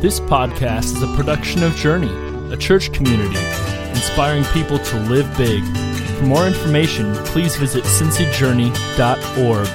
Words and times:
This 0.00 0.18
podcast 0.18 0.96
is 0.96 1.02
a 1.02 1.14
production 1.14 1.62
of 1.62 1.76
Journey, 1.76 2.08
a 2.50 2.56
church 2.56 2.90
community 2.90 3.36
inspiring 3.90 4.44
people 4.44 4.78
to 4.78 4.96
live 5.00 5.28
big. 5.36 5.62
For 6.16 6.24
more 6.24 6.46
information, 6.46 7.12
please 7.26 7.54
visit 7.56 7.84
cincyjourney.org. 7.84 9.68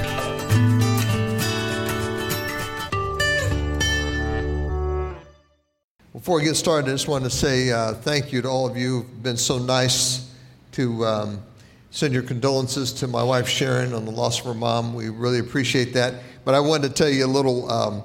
Before 6.12 6.38
we 6.38 6.44
get 6.44 6.56
started, 6.56 6.90
I 6.90 6.94
just 6.94 7.08
want 7.08 7.24
to 7.26 7.30
say 7.30 7.72
uh, 7.72 7.94
thank 7.94 8.34
you 8.34 8.42
to 8.42 8.48
all 8.48 8.68
of 8.68 8.76
you 8.76 9.02
who've 9.02 9.22
been 9.22 9.38
so 9.38 9.60
nice 9.60 10.34
to 10.72 11.06
um, 11.06 11.40
send 11.92 12.16
your 12.16 12.24
condolences 12.24 12.92
to 12.94 13.08
my 13.08 13.22
wife 13.22 13.48
Sharon 13.48 13.94
on 13.94 14.06
the 14.06 14.12
loss 14.12 14.40
of 14.40 14.48
her 14.48 14.56
mom. 14.56 14.96
We 14.96 15.10
really 15.10 15.38
appreciate 15.38 15.94
that. 15.94 16.16
But 16.44 16.56
I 16.56 16.62
wanted 16.62 16.88
to 16.88 16.94
tell 16.96 17.10
you 17.12 17.28
a 17.28 17.28
little 17.28 17.70
um, 17.70 18.04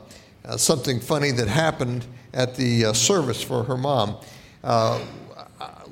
uh, 0.51 0.57
something 0.57 0.98
funny 0.98 1.30
that 1.30 1.46
happened 1.46 2.05
at 2.35 2.57
the 2.57 2.86
uh, 2.86 2.93
service 2.93 3.41
for 3.41 3.63
her 3.63 3.77
mom. 3.77 4.17
Uh, 4.64 5.00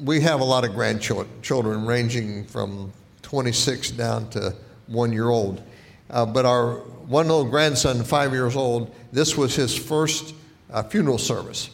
we 0.03 0.21
have 0.21 0.41
a 0.41 0.45
lot 0.45 0.65
of 0.65 0.75
grandchildren, 0.75 1.87
ranging 1.87 2.45
from 2.45 2.93
26 3.23 3.93
down 3.93 4.29
to 4.31 4.53
one 4.89 5.13
year 5.13 5.29
old. 5.29 5.63
Uh, 6.11 6.27
but 6.27 6.45
our 6.45 6.79
one 7.07 7.29
little 7.29 7.45
grandson, 7.45 8.03
five 8.03 8.33
years 8.33 8.57
old, 8.57 8.93
this 9.13 9.37
was 9.37 9.55
his 9.55 9.77
first 9.77 10.35
uh, 10.73 10.83
funeral 10.83 11.19
service. 11.19 11.71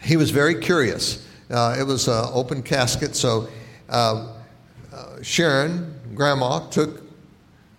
He 0.00 0.16
was 0.16 0.30
very 0.30 0.54
curious. 0.54 1.26
Uh, 1.50 1.76
it 1.78 1.82
was 1.82 2.08
an 2.08 2.24
open 2.32 2.62
casket, 2.62 3.14
so 3.14 3.48
Sharon, 5.20 5.94
grandma, 6.14 6.66
took 6.68 7.02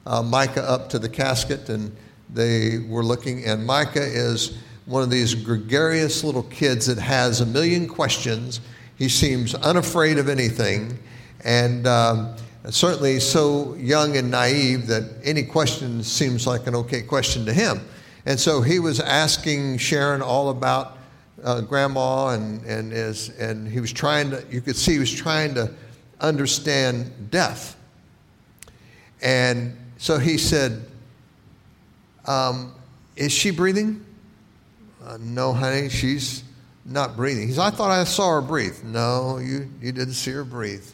Micah 0.06 0.70
up 0.70 0.90
to 0.90 1.00
the 1.00 1.10
casket 1.10 1.70
and 1.70 1.96
they 2.34 2.80
were 2.80 3.04
looking, 3.04 3.46
and 3.46 3.66
Micah 3.66 4.04
is 4.04 4.58
one 4.86 5.04
of 5.04 5.10
these 5.10 5.36
gregarious 5.36 6.24
little 6.24 6.44
kids 6.44 6.86
that 6.88 6.98
has 6.98 7.42
a 7.42 7.46
million 7.46 7.88
questions. 7.88 8.62
He 8.98 9.10
seems 9.10 9.56
unafraid 9.56 10.18
of 10.18 10.30
anything, 10.30 10.98
and 11.44 11.88
um, 11.88 12.36
certainly 12.70 13.20
so 13.20 13.76
young 13.76 14.18
and 14.18 14.30
naive 14.30 14.88
that 14.88 15.04
any 15.24 15.44
question 15.44 16.04
seems 16.04 16.46
like 16.46 16.68
an 16.68 16.76
okay 16.76 17.02
question 17.02 17.46
to 17.46 17.54
him. 17.54 17.82
And 18.26 18.40
so 18.40 18.62
he 18.62 18.80
was 18.80 19.00
asking 19.00 19.78
Sharon 19.78 20.22
all 20.22 20.50
about 20.50 20.98
uh, 21.44 21.62
grandma, 21.62 22.30
and, 22.30 22.64
and, 22.66 22.92
is, 22.92 23.30
and 23.40 23.68
he 23.68 23.80
was 23.80 23.94
trying 23.94 24.30
to, 24.32 24.44
you 24.52 24.62
could 24.62 24.76
see 24.76 24.94
he 24.94 25.00
was 25.00 25.14
trying 25.14 25.54
to 25.56 25.72
understand 26.20 27.32
death. 27.32 27.78
And 29.22 29.76
so 29.98 30.18
he 30.18 30.38
said, 30.38 30.86
um, 32.30 32.74
Is 33.16 33.32
she 33.32 33.52
breathing? 33.52 34.06
Uh, 35.04 35.18
no, 35.20 35.52
honey, 35.52 35.90
she's 35.90 36.44
not 36.86 37.16
breathing. 37.16 37.48
He 37.48 37.54
said, 37.54 37.64
I 37.64 37.70
thought 37.72 37.92
I 37.92 38.04
saw 38.04 38.36
her 38.36 38.42
breathe. 38.42 38.84
No, 38.84 39.40
you, 39.40 39.70
you 39.82 39.92
didn't 39.92 40.14
see 40.14 40.32
her 40.32 40.44
breathe. 40.44 40.86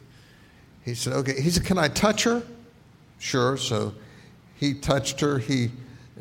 He 0.83 0.94
said, 0.94 1.13
Okay. 1.13 1.39
He 1.39 1.50
said, 1.50 1.66
Can 1.66 1.78
I 1.78 1.89
touch 1.89 2.23
her? 2.23 2.44
Sure. 3.19 3.58
So 3.58 3.94
he 4.56 4.73
touched 4.73 5.19
her. 5.19 5.39
He, 5.39 5.72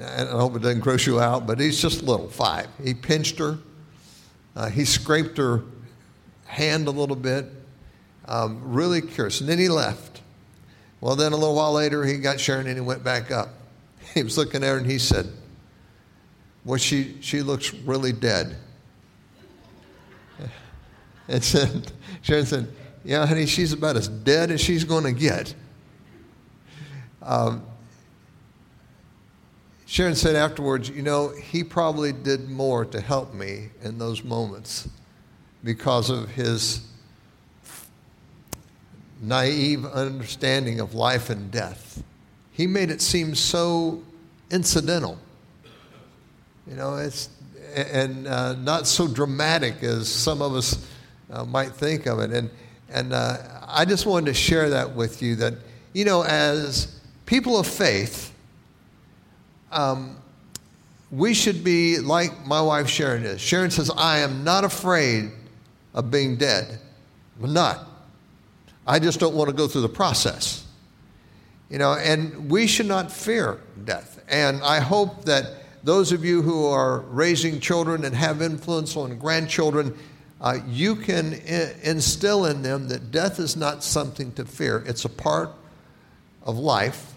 I 0.01 0.25
hope 0.25 0.57
it 0.57 0.63
doesn't 0.63 0.81
gross 0.81 1.07
you 1.07 1.21
out, 1.21 1.47
but 1.47 1.61
he's 1.61 1.81
just 1.81 2.03
little, 2.03 2.29
five. 2.29 2.67
He 2.83 2.95
pinched 2.95 3.39
her. 3.39 3.59
Uh, 4.57 4.69
he 4.69 4.85
scraped 4.85 5.37
her 5.39 5.63
hand 6.47 6.89
a 6.89 6.91
little 6.91 7.17
bit. 7.17 7.47
Um, 8.27 8.61
really 8.65 9.01
curious. 9.01 9.41
And 9.41 9.49
then 9.49 9.59
he 9.59 9.69
left. 9.69 10.23
Well, 11.01 11.15
then 11.15 11.33
a 11.33 11.37
little 11.37 11.55
while 11.55 11.73
later, 11.73 12.05
he 12.05 12.17
got 12.17 12.41
Sharon 12.41 12.67
and 12.67 12.77
he 12.77 12.81
went 12.81 13.05
back 13.05 13.31
up. 13.31 13.51
He 14.21 14.23
was 14.23 14.39
looking 14.39 14.63
at 14.63 14.69
her 14.69 14.79
and 14.79 14.87
he 14.87 14.99
said, 14.99 15.29
Well, 16.65 16.79
she, 16.79 17.17
she 17.21 17.43
looks 17.43 17.75
really 17.75 18.13
dead. 18.13 18.57
And 21.27 21.43
said, 21.43 21.91
Sharon 22.23 22.47
said, 22.47 22.69
Yeah, 23.03 23.27
honey, 23.27 23.47
she's 23.47 23.73
about 23.73 23.97
as 23.97 24.09
dead 24.09 24.51
as 24.51 24.61
she's 24.61 24.85
going 24.85 25.05
to 25.05 25.13
get. 25.13 25.55
Um, 27.23 27.65
Sharon 29.87 30.15
said 30.15 30.37
afterwards, 30.37 30.91
You 30.91 31.03
know, 31.03 31.31
he 31.31 31.65
probably 31.65 32.13
did 32.13 32.49
more 32.51 32.85
to 32.85 33.01
help 33.01 33.35
me 33.35 33.71
in 33.83 33.99
those 33.99 34.23
moments 34.23 34.89
because 35.65 36.11
of 36.11 36.29
his 36.29 36.87
naive 39.23 39.87
understanding 39.87 40.79
of 40.79 40.95
life 40.95 41.31
and 41.31 41.51
death 41.51 42.03
he 42.55 42.69
made 42.69 42.91
it 42.91 43.03
seem 43.03 43.35
so 43.35 44.01
incidental. 44.51 45.19
You 46.69 46.77
know, 46.77 46.97
it's 46.97 47.29
and 47.75 48.29
uh, 48.29 48.55
not 48.55 48.87
so 48.87 49.09
dramatic 49.09 49.83
as 49.83 50.09
some 50.09 50.41
of 50.41 50.55
us 50.55 50.89
uh, 51.31 51.45
might 51.45 51.73
think 51.73 52.07
of 52.07 52.21
it. 52.21 52.31
And 52.31 52.49
and 52.89 53.13
uh, 53.13 53.39
I 53.67 53.85
just 53.85 54.07
wanted 54.07 54.27
to 54.27 54.35
share 54.35 54.71
that 54.71 54.95
with 54.95 55.21
you 55.21 55.35
that 55.37 55.55
you 55.93 56.05
know, 56.05 56.23
as 56.23 57.01
people 57.27 57.59
of 57.59 57.67
faith, 57.67 58.33
um, 59.73 60.17
we 61.11 61.35
should 61.35 61.65
be 61.65 61.99
like 61.99 62.47
my 62.47 62.63
wife 62.63 62.89
Sharon 62.89 63.25
is. 63.25 63.41
Sharon 63.41 63.73
says, 63.73 63.91
"I 63.97 64.19
am 64.19 64.45
not 64.45 64.63
afraid 64.63 65.33
of 65.93 66.11
being 66.11 66.37
dead. 66.37 66.79
I'm 67.43 67.53
not. 67.53 67.89
I 68.87 69.01
just 69.01 69.19
don't 69.19 69.35
want 69.35 69.51
to 69.51 69.57
go 69.57 69.67
through 69.67 69.83
the 69.83 69.89
process." 69.89 70.64
You 71.71 71.79
know, 71.79 71.95
and 71.95 72.51
we 72.51 72.67
should 72.67 72.87
not 72.87 73.11
fear 73.11 73.59
death. 73.85 74.23
And 74.29 74.63
I 74.63 74.81
hope 74.81 75.25
that 75.25 75.65
those 75.83 76.13
of 76.13 76.25
you 76.25 76.43
who 76.43 76.67
are 76.67 77.01
raising 77.01 77.61
children 77.61 78.05
and 78.05 78.15
have 78.15 78.41
influence 78.43 78.97
on 78.97 79.19
grandchildren, 79.19 79.97
uh, 80.41 80.59
you 80.67 80.97
can 80.97 81.35
I- 81.35 81.75
instill 81.83 82.47
in 82.47 82.63
them 82.63 82.89
that 82.89 83.11
death 83.11 83.39
is 83.39 83.57
not 83.57 83.83
something 83.83 84.33
to 84.33 84.45
fear. 84.45 84.83
It's 84.87 85.05
a 85.05 85.09
part 85.09 85.51
of 86.43 86.59
life, 86.59 87.15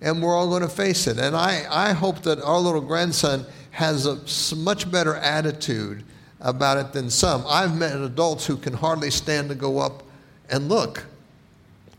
and 0.00 0.22
we're 0.22 0.34
all 0.34 0.48
going 0.48 0.62
to 0.62 0.68
face 0.68 1.06
it. 1.06 1.18
And 1.18 1.34
I, 1.34 1.66
I 1.70 1.92
hope 1.92 2.22
that 2.22 2.40
our 2.42 2.58
little 2.58 2.80
grandson 2.80 3.46
has 3.70 4.06
a 4.06 4.56
much 4.56 4.90
better 4.90 5.14
attitude 5.16 6.02
about 6.40 6.78
it 6.78 6.92
than 6.92 7.10
some. 7.10 7.44
I've 7.46 7.76
met 7.76 7.96
adults 7.96 8.46
who 8.46 8.56
can 8.56 8.72
hardly 8.72 9.10
stand 9.10 9.48
to 9.48 9.54
go 9.54 9.78
up 9.78 10.02
and 10.48 10.68
look 10.68 11.04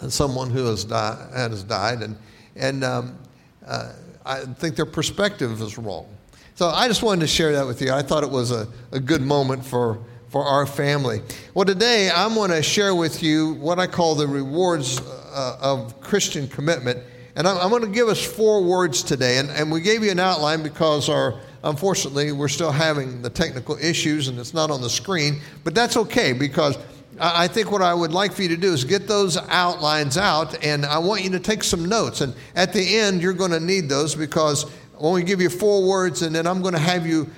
someone 0.10 0.50
who 0.50 0.66
has, 0.66 0.86
die, 0.86 1.30
has 1.34 1.64
died, 1.64 2.02
and, 2.02 2.18
and 2.56 2.84
um, 2.84 3.18
uh, 3.66 3.92
I 4.26 4.40
think 4.42 4.76
their 4.76 4.86
perspective 4.86 5.62
is 5.62 5.78
wrong. 5.78 6.08
So 6.56 6.68
I 6.68 6.88
just 6.88 7.04
wanted 7.04 7.22
to 7.22 7.28
share 7.28 7.54
that 7.54 7.68
with 7.68 7.82
you. 7.82 7.92
I 7.92 8.02
thought 8.02 8.24
it 8.24 8.30
was 8.30 8.52
a, 8.52 8.68
a 8.92 9.00
good 9.00 9.22
moment 9.22 9.64
for, 9.64 10.00
for 10.30 10.44
our 10.44 10.66
family. 10.66 11.22
Well, 11.54 11.66
today 11.66 12.10
I'm 12.10 12.34
going 12.34 12.50
to 12.50 12.64
share 12.64 12.96
with 12.96 13.22
you 13.22 13.54
what 13.54 13.80
I 13.80 13.86
call 13.86 14.16
the 14.16 14.28
rewards 14.28 15.00
uh, 15.00 15.58
of 15.62 16.02
Christian 16.02 16.48
commitment. 16.48 17.00
And 17.36 17.48
I'm, 17.48 17.58
I'm, 17.58 17.70
going 17.70 17.84
to 17.84 17.88
give 17.88 18.08
us 18.08 18.26
four 18.26 18.64
words 18.64 19.04
today. 19.04 19.38
And, 19.38 19.52
and 19.52 19.72
we 19.72 19.82
gave 19.82 20.04
you 20.04 20.10
an 20.10 20.20
outline 20.20 20.64
because 20.64 21.10
our, 21.10 21.40
unfortunately, 21.64 22.32
we're 22.32 22.48
still 22.48 22.72
having 22.72 23.22
the 23.22 23.30
technical 23.30 23.78
issues 23.78 24.28
and 24.28 24.40
it's 24.40 24.56
not 24.56 24.72
on 24.72 24.82
the 24.82 24.90
screen. 24.90 25.40
But 25.64 25.76
that's 25.76 25.96
okay 25.96 26.34
because 26.34 26.76
I 27.20 27.48
think 27.48 27.72
what 27.72 27.82
I 27.82 27.94
would 27.94 28.12
like 28.12 28.34
for 28.34 28.44
you 28.44 28.50
to 28.50 28.58
do 28.58 28.74
is 28.74 28.84
get 28.84 29.08
those 29.08 29.38
outlines 29.38 30.18
out, 30.18 30.64
and 30.64 30.86
I 30.86 31.00
want 31.00 31.24
you 31.24 31.32
to 31.32 31.40
take 31.40 31.64
some 31.64 31.86
notes. 31.86 32.22
And 32.22 32.36
at 32.56 32.74
the 32.74 32.98
end, 32.98 33.22
you're 33.22 33.34
going 33.34 33.52
to 33.52 33.60
need 33.60 33.90
those 33.90 34.14
because 34.14 34.64
when 34.98 35.14
we 35.14 35.24
give 35.24 35.42
you 35.42 35.50
four 35.50 35.88
words, 35.88 36.22
and 36.22 36.36
then 36.36 36.46
I'm 36.46 36.62
going 36.62 36.74
to 36.74 36.80
have 36.80 37.08
you, 37.08 37.30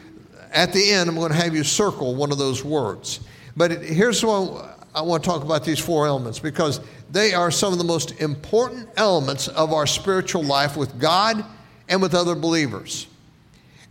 at 0.52 0.74
the 0.74 0.92
end, 0.92 1.10
I'm 1.10 1.16
going 1.16 1.32
to 1.32 1.38
have 1.38 1.56
you 1.56 1.64
circle 1.64 2.16
one 2.16 2.32
of 2.32 2.38
those 2.38 2.64
words. 2.64 3.22
But 3.56 3.84
here's 3.84 4.24
what 4.24 4.80
I 4.94 5.02
want 5.02 5.24
to 5.24 5.30
talk 5.30 5.44
about 5.44 5.64
these 5.64 5.80
four 5.80 6.08
elements 6.08 6.40
because 6.40 6.82
they 7.12 7.34
are 7.34 7.52
some 7.52 7.72
of 7.72 7.80
the 7.80 7.86
most 7.86 8.20
important 8.20 8.90
elements 8.98 9.48
of 9.48 9.72
our 9.72 9.88
spiritual 9.88 10.44
life 10.44 10.76
with 10.76 11.00
God 11.00 11.44
and 11.88 12.02
with 12.02 12.14
other 12.14 12.36
believers. 12.36 13.08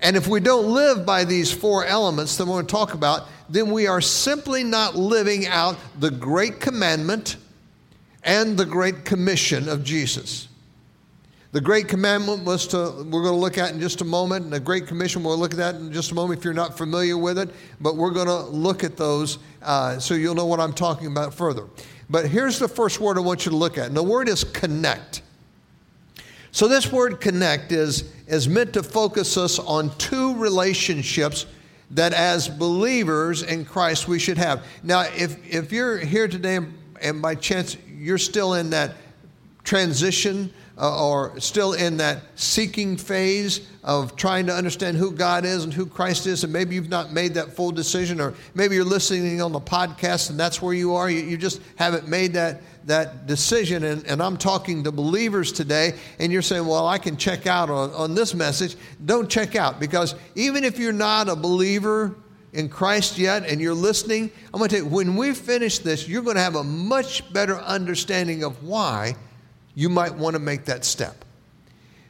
And 0.00 0.16
if 0.16 0.28
we 0.28 0.40
don't 0.40 0.72
live 0.72 1.04
by 1.04 1.24
these 1.24 1.52
four 1.52 1.84
elements 1.84 2.36
that 2.36 2.44
we're 2.44 2.54
going 2.54 2.66
to 2.66 2.72
talk 2.72 2.94
about, 2.94 3.28
then 3.48 3.70
we 3.70 3.86
are 3.86 4.00
simply 4.00 4.62
not 4.62 4.94
living 4.94 5.46
out 5.46 5.76
the 5.98 6.10
great 6.10 6.60
commandment 6.60 7.36
and 8.22 8.56
the 8.56 8.66
great 8.66 9.04
commission 9.04 9.68
of 9.68 9.82
Jesus. 9.82 10.48
The 11.50 11.60
great 11.62 11.88
commandment 11.88 12.44
was 12.44 12.66
to, 12.68 12.76
we're 12.76 13.22
going 13.22 13.34
to 13.34 13.40
look 13.40 13.56
at 13.56 13.72
in 13.72 13.80
just 13.80 14.02
a 14.02 14.04
moment, 14.04 14.44
and 14.44 14.52
the 14.52 14.60
great 14.60 14.86
commission, 14.86 15.24
we'll 15.24 15.38
look 15.38 15.52
at 15.52 15.56
that 15.56 15.76
in 15.76 15.90
just 15.92 16.12
a 16.12 16.14
moment 16.14 16.38
if 16.38 16.44
you're 16.44 16.52
not 16.52 16.76
familiar 16.76 17.16
with 17.16 17.38
it, 17.38 17.48
but 17.80 17.96
we're 17.96 18.10
going 18.10 18.26
to 18.26 18.42
look 18.42 18.84
at 18.84 18.98
those 18.98 19.38
uh, 19.62 19.98
so 19.98 20.12
you'll 20.14 20.34
know 20.34 20.44
what 20.44 20.60
I'm 20.60 20.74
talking 20.74 21.06
about 21.06 21.32
further. 21.32 21.64
But 22.10 22.26
here's 22.26 22.58
the 22.58 22.68
first 22.68 23.00
word 23.00 23.16
I 23.16 23.20
want 23.20 23.46
you 23.46 23.50
to 23.50 23.56
look 23.56 23.78
at, 23.78 23.86
and 23.86 23.96
the 23.96 24.02
word 24.02 24.28
is 24.28 24.44
connect. 24.44 25.22
So, 26.50 26.66
this 26.66 26.90
word 26.90 27.20
connect 27.20 27.72
is, 27.72 28.10
is 28.26 28.48
meant 28.48 28.72
to 28.72 28.82
focus 28.82 29.36
us 29.36 29.58
on 29.58 29.96
two 29.98 30.34
relationships 30.36 31.46
that 31.90 32.12
as 32.12 32.48
believers 32.48 33.42
in 33.42 33.64
Christ 33.64 34.08
we 34.08 34.18
should 34.18 34.38
have. 34.38 34.64
Now, 34.82 35.02
if, 35.02 35.36
if 35.46 35.72
you're 35.72 35.98
here 35.98 36.28
today 36.28 36.58
and 37.00 37.22
by 37.22 37.34
chance 37.34 37.76
you're 37.86 38.18
still 38.18 38.54
in 38.54 38.70
that 38.70 38.94
transition 39.64 40.52
uh, 40.76 41.08
or 41.08 41.38
still 41.40 41.72
in 41.72 41.96
that 41.96 42.22
seeking 42.36 42.96
phase 42.96 43.68
of 43.82 44.14
trying 44.16 44.46
to 44.46 44.54
understand 44.54 44.96
who 44.96 45.10
God 45.10 45.44
is 45.44 45.64
and 45.64 45.74
who 45.74 45.86
Christ 45.86 46.26
is, 46.26 46.44
and 46.44 46.52
maybe 46.52 46.74
you've 46.74 46.88
not 46.88 47.12
made 47.12 47.34
that 47.34 47.52
full 47.52 47.72
decision, 47.72 48.20
or 48.20 48.34
maybe 48.54 48.76
you're 48.76 48.84
listening 48.84 49.42
on 49.42 49.52
the 49.52 49.60
podcast 49.60 50.30
and 50.30 50.38
that's 50.38 50.62
where 50.62 50.74
you 50.74 50.94
are, 50.94 51.10
you, 51.10 51.20
you 51.20 51.36
just 51.36 51.60
haven't 51.76 52.06
made 52.06 52.32
that, 52.34 52.62
that 52.88 53.26
decision. 53.26 53.84
And, 53.84 54.06
and 54.06 54.22
I'm 54.22 54.36
talking 54.36 54.84
to 54.84 54.92
believers 54.92 55.52
today, 55.52 55.94
and 56.18 56.32
you're 56.32 56.42
saying, 56.42 56.66
Well, 56.66 56.86
I 56.86 56.98
can 56.98 57.16
check 57.16 57.46
out 57.46 57.70
on, 57.70 57.90
on 57.92 58.14
this 58.14 58.34
message. 58.34 58.76
Don't 59.04 59.30
check 59.30 59.56
out 59.56 59.78
because 59.80 60.14
even 60.34 60.64
if 60.64 60.78
you're 60.78 60.92
not 60.92 61.28
a 61.28 61.36
believer, 61.36 62.16
in 62.52 62.68
Christ 62.68 63.18
yet 63.18 63.44
and 63.46 63.60
you're 63.60 63.74
listening, 63.74 64.30
I'm 64.52 64.58
going 64.58 64.70
to 64.70 64.76
tell 64.76 64.84
you, 64.86 64.90
when 64.90 65.16
we 65.16 65.34
finish 65.34 65.78
this, 65.80 66.08
you're 66.08 66.22
going 66.22 66.36
to 66.36 66.42
have 66.42 66.56
a 66.56 66.64
much 66.64 67.30
better 67.32 67.58
understanding 67.58 68.42
of 68.42 68.62
why 68.64 69.16
you 69.74 69.88
might 69.88 70.14
want 70.14 70.34
to 70.34 70.40
make 70.40 70.64
that 70.64 70.84
step. 70.84 71.24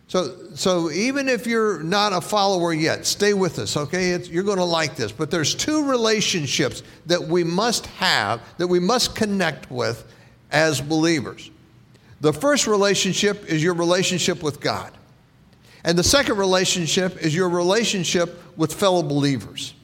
So, 0.07 0.55
so 0.55 0.91
even 0.91 1.29
if 1.29 1.47
you're 1.47 1.83
not 1.83 2.15
a 2.15 2.23
follower 2.23 2.73
yet, 2.73 3.05
stay 3.05 3.35
with 3.35 3.59
us, 3.59 3.77
okay? 3.77 4.11
It's, 4.13 4.31
you're 4.31 4.43
going 4.43 4.57
to 4.57 4.65
like 4.65 4.97
this. 4.97 5.13
But 5.13 5.31
there's 5.31 5.55
two 5.55 5.91
relationships 5.91 6.83
that 7.07 7.23
we 7.23 7.45
must 7.45 7.85
have, 7.87 8.41
that 8.57 8.69
we 8.69 8.81
must 8.81 9.15
connect 9.15 9.71
with 9.71 10.11
as 10.51 10.81
believers. 10.81 11.51
The 12.21 12.33
first 12.33 12.67
relationship 12.67 13.47
is 13.47 13.63
your 13.63 13.75
relationship 13.75 14.43
with 14.43 14.61
God. 14.61 14.93
And 15.85 15.97
the 15.97 16.05
second 16.05 16.37
relationship 16.37 17.17
is 17.19 17.35
your 17.35 17.49
relationship 17.49 18.39
with 18.57 18.75
fellow 18.75 19.03
believers. 19.03 19.75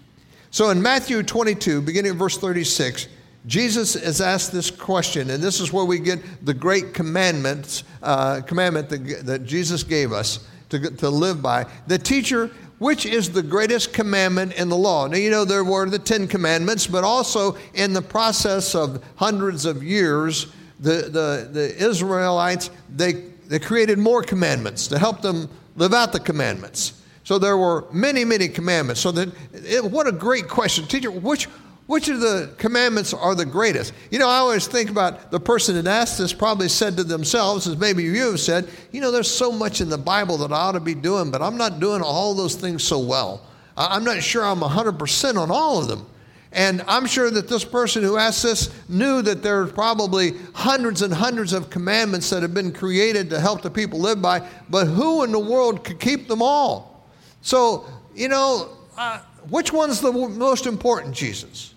So 0.50 0.70
in 0.70 0.82
Matthew 0.82 1.22
22, 1.22 1.80
beginning 1.82 2.12
of 2.12 2.16
verse 2.16 2.36
36, 2.38 3.08
Jesus 3.46 3.94
is 3.94 4.20
asked 4.20 4.52
this 4.52 4.70
question, 4.70 5.30
and 5.30 5.42
this 5.42 5.60
is 5.60 5.72
where 5.72 5.84
we 5.84 5.98
get 5.98 6.20
the 6.44 6.54
great 6.54 6.94
commandments, 6.94 7.84
uh, 8.02 8.40
commandment 8.40 8.88
that, 8.88 9.26
that 9.26 9.44
Jesus 9.44 9.82
gave 9.82 10.12
us 10.12 10.46
to, 10.70 10.90
to 10.90 11.10
live 11.10 11.42
by. 11.42 11.66
The 11.86 11.98
teacher, 11.98 12.50
which 12.78 13.06
is 13.06 13.30
the 13.30 13.42
greatest 13.42 13.92
commandment 13.92 14.54
in 14.54 14.68
the 14.68 14.76
law? 14.76 15.06
Now, 15.06 15.16
you 15.16 15.30
know, 15.30 15.44
there 15.44 15.64
were 15.64 15.88
the 15.88 15.98
Ten 15.98 16.26
Commandments, 16.26 16.86
but 16.86 17.04
also 17.04 17.56
in 17.74 17.92
the 17.92 18.02
process 18.02 18.74
of 18.74 19.02
hundreds 19.16 19.64
of 19.64 19.82
years, 19.82 20.52
the, 20.80 21.08
the, 21.08 21.48
the 21.52 21.74
Israelites, 21.78 22.70
they, 22.94 23.12
they 23.46 23.58
created 23.58 23.98
more 23.98 24.22
commandments 24.22 24.88
to 24.88 24.98
help 24.98 25.22
them 25.22 25.48
live 25.76 25.94
out 25.94 26.12
the 26.12 26.20
commandments. 26.20 27.00
So 27.24 27.38
there 27.38 27.56
were 27.56 27.86
many, 27.90 28.24
many 28.24 28.48
commandments. 28.48 29.00
So 29.00 29.10
that, 29.12 29.32
it, 29.52 29.82
what 29.82 30.06
a 30.06 30.12
great 30.12 30.48
question. 30.48 30.86
Teacher, 30.86 31.10
which, 31.10 31.48
which 31.86 32.08
of 32.08 32.20
the 32.20 32.54
commandments 32.56 33.12
are 33.12 33.34
the 33.34 33.44
greatest? 33.44 33.92
You 34.10 34.18
know, 34.18 34.28
I 34.28 34.36
always 34.36 34.66
think 34.66 34.88
about 34.88 35.30
the 35.30 35.40
person 35.40 35.74
that 35.74 35.86
asked 35.86 36.16
this 36.16 36.32
probably 36.32 36.68
said 36.68 36.96
to 36.96 37.04
themselves, 37.04 37.66
as 37.66 37.76
maybe 37.76 38.04
you 38.04 38.30
have 38.30 38.40
said, 38.40 38.68
you 38.90 39.02
know, 39.02 39.10
there's 39.10 39.30
so 39.30 39.52
much 39.52 39.82
in 39.82 39.90
the 39.90 39.98
Bible 39.98 40.38
that 40.38 40.52
I 40.52 40.56
ought 40.56 40.72
to 40.72 40.80
be 40.80 40.94
doing, 40.94 41.30
but 41.30 41.42
I'm 41.42 41.58
not 41.58 41.80
doing 41.80 42.00
all 42.00 42.34
those 42.34 42.54
things 42.54 42.82
so 42.82 42.98
well. 42.98 43.46
I'm 43.76 44.04
not 44.04 44.22
sure 44.22 44.44
I'm 44.44 44.60
100% 44.60 45.36
on 45.36 45.50
all 45.50 45.80
of 45.80 45.88
them. 45.88 46.06
And 46.52 46.82
I'm 46.86 47.04
sure 47.04 47.30
that 47.32 47.48
this 47.48 47.64
person 47.64 48.04
who 48.04 48.16
asked 48.16 48.44
this 48.44 48.70
knew 48.88 49.20
that 49.22 49.42
there 49.42 49.60
are 49.60 49.66
probably 49.66 50.34
hundreds 50.54 51.02
and 51.02 51.12
hundreds 51.12 51.52
of 51.52 51.68
commandments 51.68 52.30
that 52.30 52.42
have 52.42 52.54
been 52.54 52.72
created 52.72 53.28
to 53.30 53.40
help 53.40 53.60
the 53.60 53.70
people 53.70 53.98
live 53.98 54.22
by, 54.22 54.48
but 54.70 54.86
who 54.86 55.24
in 55.24 55.32
the 55.32 55.38
world 55.38 55.84
could 55.84 55.98
keep 55.98 56.28
them 56.28 56.40
all? 56.40 57.10
So, 57.42 57.86
you 58.14 58.28
know, 58.28 58.70
uh, 58.96 59.18
which 59.50 59.72
one's 59.72 60.00
the 60.00 60.12
most 60.12 60.66
important, 60.66 61.14
Jesus? 61.14 61.73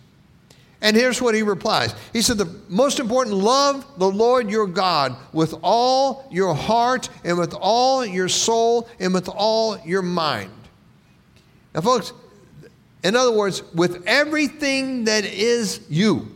And 0.81 0.95
here's 0.95 1.21
what 1.21 1.33
he 1.33 1.41
replies 1.41 1.95
He 2.13 2.21
said, 2.21 2.37
The 2.37 2.53
most 2.69 2.99
important, 2.99 3.35
love 3.35 3.85
the 3.97 4.09
Lord 4.09 4.49
your 4.49 4.67
God 4.67 5.15
with 5.33 5.55
all 5.63 6.27
your 6.31 6.53
heart 6.53 7.09
and 7.23 7.37
with 7.37 7.53
all 7.53 8.05
your 8.05 8.29
soul 8.29 8.87
and 8.99 9.13
with 9.13 9.27
all 9.27 9.79
your 9.85 10.01
mind. 10.01 10.51
Now, 11.73 11.81
folks, 11.81 12.13
in 13.03 13.15
other 13.15 13.31
words, 13.31 13.63
with 13.73 14.03
everything 14.05 15.05
that 15.05 15.25
is 15.25 15.81
you, 15.89 16.31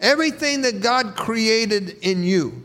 everything 0.00 0.62
that 0.62 0.80
God 0.80 1.16
created 1.16 1.98
in 2.02 2.22
you, 2.22 2.62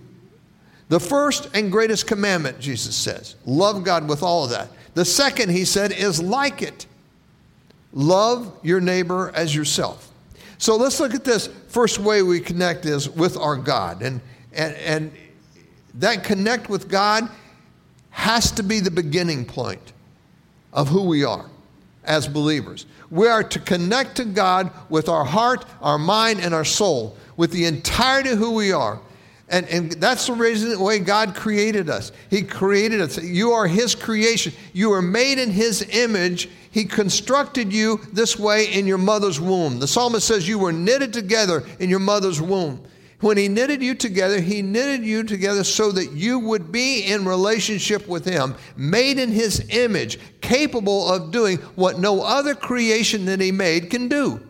the 0.90 1.00
first 1.00 1.50
and 1.54 1.72
greatest 1.72 2.08
commandment, 2.08 2.60
Jesus 2.60 2.96
says, 2.96 3.36
love 3.46 3.84
God 3.84 4.08
with 4.08 4.24
all 4.24 4.44
of 4.46 4.52
that. 4.52 4.70
The 4.94 5.06
second, 5.06 5.50
he 5.50 5.66
said, 5.66 5.92
is 5.92 6.22
like 6.22 6.62
it 6.62 6.86
love 7.94 8.58
your 8.64 8.82
neighbor 8.82 9.32
as 9.36 9.56
yourself. 9.56 10.13
So 10.58 10.76
let's 10.76 11.00
look 11.00 11.14
at 11.14 11.24
this. 11.24 11.48
First 11.68 12.00
way 12.00 12.22
we 12.22 12.40
connect 12.40 12.86
is 12.86 13.10
with 13.10 13.38
our 13.38 13.56
God. 13.56 14.02
And, 14.02 14.22
and, 14.52 14.76
and 14.76 15.12
that 15.96 16.24
connect 16.24 16.70
with 16.70 16.90
God 16.90 17.30
has 18.12 18.52
to 18.52 18.64
be 18.64 18.80
the 18.80 18.92
beginning 18.92 19.46
point 19.46 19.94
of 20.72 20.88
who 20.90 21.04
we 21.04 21.24
are 21.24 21.50
as 22.04 22.28
believers. 22.28 22.86
We 23.10 23.28
are 23.28 23.44
to 23.44 23.60
connect 23.60 24.18
to 24.18 24.26
God 24.26 24.72
with 24.90 25.10
our 25.10 25.26
heart, 25.26 25.66
our 25.82 25.98
mind, 25.98 26.40
and 26.42 26.54
our 26.54 26.66
soul, 26.66 27.16
with 27.38 27.52
the 27.52 27.66
entirety 27.66 28.32
of 28.32 28.40
who 28.40 28.52
we 28.52 28.72
are. 28.72 29.00
And, 29.50 29.68
and 29.68 29.92
that's 29.94 30.28
the 30.28 30.34
reason 30.34 30.70
the 30.70 30.80
way 30.80 31.00
God 31.00 31.36
created 31.36 31.90
us. 31.90 32.12
He 32.30 32.42
created 32.42 33.02
us. 33.02 33.22
You 33.22 33.52
are 33.52 33.68
His 33.68 33.94
creation. 33.94 34.54
You 34.74 34.94
are 34.94 35.02
made 35.02 35.38
in 35.38 35.52
His 35.52 35.86
image. 35.92 36.50
He 36.74 36.86
constructed 36.86 37.72
you 37.72 38.02
this 38.14 38.38
way 38.40 38.74
in 38.74 38.88
your 38.88 38.98
mother's 38.98 39.40
womb. 39.40 39.78
The 39.78 39.88
psalmist 39.88 40.26
says 40.26 40.48
you 40.48 40.58
were 40.58 40.74
knitted 40.74 41.14
together 41.14 41.64
in 41.78 41.88
your 41.88 42.00
mother's 42.00 42.42
womb. 42.42 42.84
When 43.20 43.38
He 43.38 43.48
knitted 43.48 43.84
you 43.84 43.94
together, 43.94 44.42
He 44.42 44.64
knitted 44.64 45.06
you 45.06 45.24
together 45.24 45.64
so 45.64 45.92
that 45.92 46.14
you 46.14 46.40
would 46.40 46.72
be 46.72 47.02
in 47.04 47.26
relationship 47.26 48.08
with 48.08 48.26
Him, 48.26 48.56
made 48.76 49.20
in 49.20 49.32
His 49.32 49.64
image, 49.70 50.18
capable 50.42 51.08
of 51.08 51.32
doing 51.32 51.58
what 51.76 52.00
no 52.00 52.24
other 52.24 52.56
creation 52.56 53.26
that 53.26 53.40
He 53.40 53.52
made 53.52 53.92
can 53.92 54.08
do. 54.08 54.42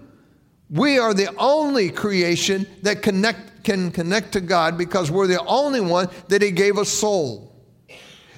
We 0.69 0.97
are 0.99 1.13
the 1.13 1.35
only 1.35 1.89
creation 1.89 2.65
that 2.83 3.01
connect 3.01 3.65
can 3.65 3.91
connect 3.91 4.31
to 4.33 4.41
God 4.41 4.77
because 4.77 5.11
we're 5.11 5.27
the 5.27 5.43
only 5.43 5.81
one 5.81 6.07
that 6.29 6.41
He 6.41 6.51
gave 6.51 6.77
a 6.77 6.85
soul. 6.85 7.52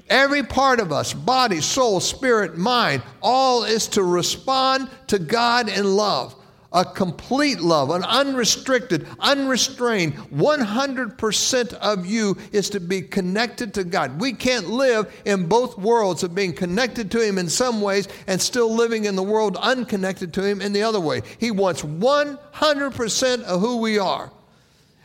Every 0.10 0.44
part 0.44 0.80
of 0.80 0.92
us, 0.92 1.14
body, 1.14 1.62
soul, 1.62 2.00
spirit, 2.00 2.58
mind, 2.58 3.02
all 3.22 3.64
is 3.64 3.88
to 3.90 4.04
respond 4.04 4.90
to 5.08 5.18
God 5.18 5.68
in 5.68 5.96
love. 5.96 6.36
A 6.74 6.84
complete 6.84 7.62
love, 7.62 7.90
an 7.90 8.04
unrestricted, 8.04 9.08
unrestrained, 9.20 10.14
100% 10.14 11.74
of 11.76 12.06
you 12.06 12.38
is 12.52 12.70
to 12.72 12.82
be 12.82 13.02
connected 13.02 13.74
to 13.76 13.86
God. 13.86 14.20
We 14.20 14.34
can't 14.34 14.70
live 14.70 15.12
in 15.24 15.48
both 15.48 15.78
worlds 15.78 16.22
of 16.22 16.36
being 16.36 16.54
connected 16.54 17.10
to 17.12 17.26
Him 17.26 17.38
in 17.38 17.48
some 17.48 17.82
ways 17.82 18.10
and 18.28 18.42
still 18.42 18.76
living 18.76 19.06
in 19.06 19.16
the 19.16 19.24
world 19.24 19.56
unconnected 19.56 20.34
to 20.34 20.44
Him 20.44 20.62
in 20.62 20.74
the 20.74 20.84
other 20.84 21.00
way. 21.00 21.22
He 21.40 21.50
wants 21.50 21.82
100% 21.82 23.44
of 23.44 23.62
who 23.62 23.78
we 23.78 23.98
are. 23.98 24.32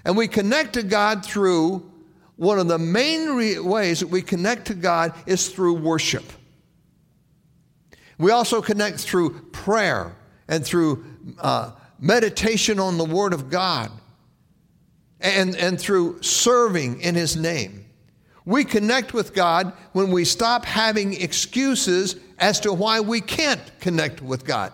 And 0.04 0.16
we 0.16 0.28
connect 0.28 0.72
to 0.74 0.82
God 0.82 1.24
through 1.24 1.89
one 2.40 2.58
of 2.58 2.68
the 2.68 2.78
main 2.78 3.28
re- 3.36 3.58
ways 3.58 4.00
that 4.00 4.06
we 4.06 4.22
connect 4.22 4.68
to 4.68 4.74
God 4.74 5.12
is 5.26 5.50
through 5.50 5.74
worship. 5.74 6.24
We 8.16 8.30
also 8.30 8.62
connect 8.62 9.00
through 9.00 9.38
prayer 9.50 10.16
and 10.48 10.64
through 10.64 11.04
uh, 11.38 11.72
meditation 11.98 12.80
on 12.80 12.96
the 12.96 13.04
Word 13.04 13.34
of 13.34 13.50
God 13.50 13.90
and, 15.20 15.54
and 15.54 15.78
through 15.78 16.22
serving 16.22 17.02
in 17.02 17.14
His 17.14 17.36
name. 17.36 17.84
We 18.46 18.64
connect 18.64 19.12
with 19.12 19.34
God 19.34 19.74
when 19.92 20.10
we 20.10 20.24
stop 20.24 20.64
having 20.64 21.20
excuses 21.20 22.16
as 22.38 22.58
to 22.60 22.72
why 22.72 23.00
we 23.00 23.20
can't 23.20 23.60
connect 23.80 24.22
with 24.22 24.46
God. 24.46 24.72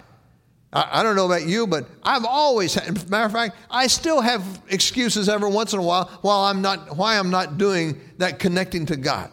I, 0.77 1.01
I 1.01 1.03
don't 1.03 1.17
know 1.17 1.25
about 1.25 1.47
you, 1.47 1.67
but 1.67 1.89
I've 2.03 2.27
always 2.27 2.75
had, 2.75 3.11
matter 3.11 3.25
of 3.25 3.33
fact, 3.33 3.57
I 3.71 3.87
still 3.87 4.21
have 4.21 4.43
excuses 4.69 5.29
every 5.29 5.51
once 5.51 5.73
in 5.73 5.79
a 5.79 5.83
while 5.83 6.07
while 6.21 6.41
I'm 6.41 6.61
not, 6.61 6.97
why 6.97 7.19
I'm 7.19 7.31
not 7.31 7.57
doing 7.57 7.99
that 8.19 8.39
connecting 8.39 8.85
to 8.87 8.97
God. 8.97 9.31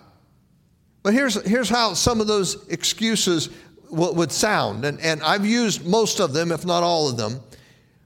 But 1.03 1.13
here's, 1.13 1.35
here's 1.45 1.67
how 1.67 1.95
some 1.95 2.21
of 2.21 2.27
those 2.27 2.65
excuses 2.69 3.49
w- 3.91 4.13
would 4.13 4.31
sound, 4.31 4.85
and, 4.85 5.01
and 5.01 5.21
I've 5.21 5.45
used 5.45 5.85
most 5.85 6.21
of 6.21 6.31
them, 6.31 6.49
if 6.51 6.65
not 6.65 6.81
all 6.81 7.09
of 7.09 7.17
them. 7.17 7.41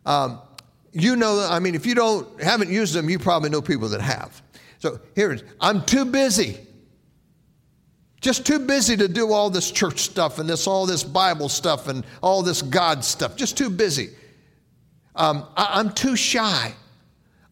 Um, 0.03 0.41
you 0.91 1.15
know, 1.15 1.48
I 1.48 1.60
mean, 1.60 1.75
if 1.75 1.86
you 1.86 1.94
don't 1.94 2.41
haven't 2.41 2.72
used 2.72 2.96
them, 2.96 3.08
you 3.08 3.20
probably 3.20 3.51
know 3.51 3.62
people 3.62 3.88
that 3.89 4.01
have. 4.01 4.41
So 4.79 5.00
here 5.13 5.32
it 5.32 5.41
is. 5.41 5.50
I'm 5.62 5.86
too 5.86 6.06
busy. 6.06 6.58
Just 8.19 8.45
too 8.45 8.59
busy 8.59 8.97
to 8.97 9.07
do 9.07 9.31
all 9.31 9.50
this 9.50 9.71
church 9.71 10.00
stuff 10.00 10.39
and 10.39 10.50
this 10.50 10.65
all 10.65 10.86
this 10.86 11.03
Bible 11.03 11.50
stuff 11.50 11.88
and 11.88 12.03
all 12.21 12.41
this 12.41 12.62
God 12.62 13.03
stuff. 13.03 13.36
Just 13.36 13.57
too 13.57 13.69
busy. 13.69 14.09
Um, 15.15 15.45
I, 15.55 15.79
I'm 15.79 15.93
too 15.93 16.15
shy. 16.15 16.74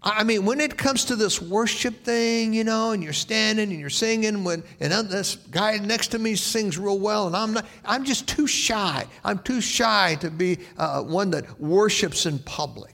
I 0.07 0.23
mean, 0.23 0.45
when 0.45 0.59
it 0.59 0.77
comes 0.77 1.05
to 1.05 1.15
this 1.15 1.41
worship 1.41 2.03
thing, 2.03 2.53
you 2.53 2.63
know, 2.63 2.91
and 2.91 3.03
you're 3.03 3.11
standing 3.11 3.71
and 3.71 3.79
you're 3.79 3.89
singing, 3.89 4.43
when 4.43 4.63
and 4.79 4.91
this 5.09 5.35
guy 5.49 5.77
next 5.77 6.09
to 6.09 6.19
me 6.19 6.35
sings 6.35 6.77
real 6.77 6.99
well, 6.99 7.25
and 7.25 7.35
I'm 7.35 7.53
not, 7.53 7.65
I'm 7.83 8.03
just 8.03 8.27
too 8.27 8.45
shy. 8.45 9.05
I'm 9.23 9.39
too 9.39 9.61
shy 9.61 10.15
to 10.21 10.29
be 10.29 10.59
uh, 10.77 11.01
one 11.01 11.31
that 11.31 11.59
worships 11.59 12.27
in 12.27 12.37
public. 12.39 12.93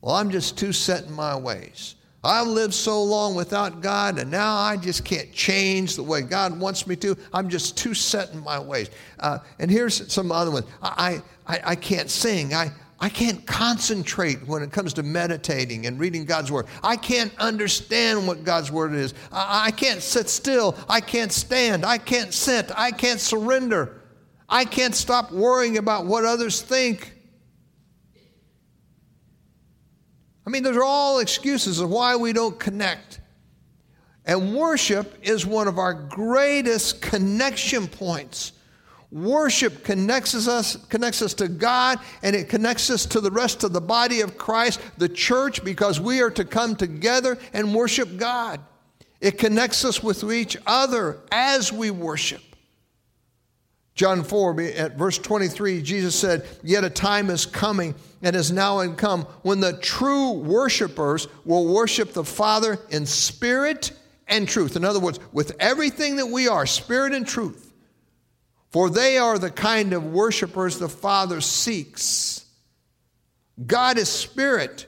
Well, 0.00 0.14
I'm 0.14 0.30
just 0.30 0.56
too 0.56 0.72
set 0.72 1.04
in 1.04 1.12
my 1.12 1.36
ways. 1.36 1.96
I've 2.24 2.46
lived 2.46 2.74
so 2.74 3.02
long 3.02 3.34
without 3.34 3.80
God, 3.80 4.18
and 4.18 4.30
now 4.30 4.56
I 4.56 4.76
just 4.76 5.04
can't 5.04 5.32
change 5.32 5.96
the 5.96 6.04
way 6.04 6.22
God 6.22 6.58
wants 6.58 6.86
me 6.86 6.94
to. 6.96 7.16
I'm 7.32 7.48
just 7.48 7.76
too 7.76 7.94
set 7.94 8.32
in 8.32 8.40
my 8.44 8.60
ways. 8.60 8.90
Uh, 9.18 9.38
and 9.58 9.68
here's 9.68 10.12
some 10.12 10.30
other 10.30 10.52
ones. 10.52 10.66
I, 10.82 11.20
I, 11.48 11.60
I 11.64 11.74
can't 11.74 12.08
sing. 12.08 12.54
I, 12.54 12.70
I 13.00 13.08
can't 13.08 13.44
concentrate 13.44 14.46
when 14.46 14.62
it 14.62 14.70
comes 14.70 14.94
to 14.94 15.02
meditating 15.02 15.86
and 15.86 15.98
reading 15.98 16.24
God's 16.24 16.52
Word. 16.52 16.66
I 16.84 16.94
can't 16.94 17.36
understand 17.40 18.24
what 18.28 18.44
God's 18.44 18.70
Word 18.70 18.94
is. 18.94 19.14
I, 19.32 19.66
I 19.66 19.70
can't 19.72 20.00
sit 20.00 20.28
still. 20.28 20.76
I 20.88 21.00
can't 21.00 21.32
stand. 21.32 21.84
I 21.84 21.98
can't 21.98 22.32
sit. 22.32 22.70
I 22.76 22.92
can't 22.92 23.18
surrender. 23.18 24.00
I 24.48 24.64
can't 24.64 24.94
stop 24.94 25.32
worrying 25.32 25.78
about 25.78 26.06
what 26.06 26.24
others 26.24 26.62
think. 26.62 27.12
I 30.46 30.50
mean, 30.50 30.62
those 30.62 30.76
are 30.76 30.84
all 30.84 31.20
excuses 31.20 31.80
of 31.80 31.90
why 31.90 32.16
we 32.16 32.32
don't 32.32 32.58
connect. 32.58 33.20
And 34.24 34.54
worship 34.54 35.18
is 35.22 35.44
one 35.46 35.68
of 35.68 35.78
our 35.78 35.94
greatest 35.94 37.02
connection 37.02 37.88
points. 37.88 38.52
Worship 39.10 39.84
connects 39.84 40.48
us, 40.48 40.76
connects 40.86 41.20
us 41.20 41.34
to 41.34 41.48
God 41.48 41.98
and 42.22 42.34
it 42.34 42.48
connects 42.48 42.88
us 42.88 43.04
to 43.06 43.20
the 43.20 43.30
rest 43.30 43.62
of 43.62 43.72
the 43.72 43.80
body 43.80 44.22
of 44.22 44.38
Christ, 44.38 44.80
the 44.96 45.08
church, 45.08 45.62
because 45.62 46.00
we 46.00 46.22
are 46.22 46.30
to 46.30 46.44
come 46.44 46.76
together 46.76 47.36
and 47.52 47.74
worship 47.74 48.16
God. 48.16 48.60
It 49.20 49.38
connects 49.38 49.84
us 49.84 50.02
with 50.02 50.24
each 50.32 50.56
other 50.66 51.20
as 51.30 51.72
we 51.72 51.90
worship. 51.90 52.42
John 53.94 54.24
4, 54.24 54.60
at 54.60 54.96
verse 54.96 55.18
23, 55.18 55.82
Jesus 55.82 56.14
said, 56.18 56.46
Yet 56.62 56.84
a 56.84 56.90
time 56.90 57.28
is 57.28 57.44
coming 57.44 57.94
and 58.22 58.34
is 58.34 58.50
now 58.50 58.78
and 58.78 58.96
come 58.96 59.22
when 59.42 59.60
the 59.60 59.74
true 59.74 60.32
worshipers 60.32 61.28
will 61.44 61.72
worship 61.72 62.12
the 62.12 62.24
Father 62.24 62.78
in 62.88 63.04
spirit 63.04 63.92
and 64.26 64.48
truth. 64.48 64.76
In 64.76 64.84
other 64.84 65.00
words, 65.00 65.20
with 65.32 65.54
everything 65.60 66.16
that 66.16 66.26
we 66.26 66.48
are, 66.48 66.64
spirit 66.64 67.12
and 67.12 67.26
truth. 67.26 67.72
For 68.70 68.88
they 68.88 69.18
are 69.18 69.38
the 69.38 69.50
kind 69.50 69.92
of 69.92 70.06
worshipers 70.06 70.78
the 70.78 70.88
Father 70.88 71.42
seeks. 71.42 72.46
God 73.66 73.98
is 73.98 74.08
spirit, 74.08 74.86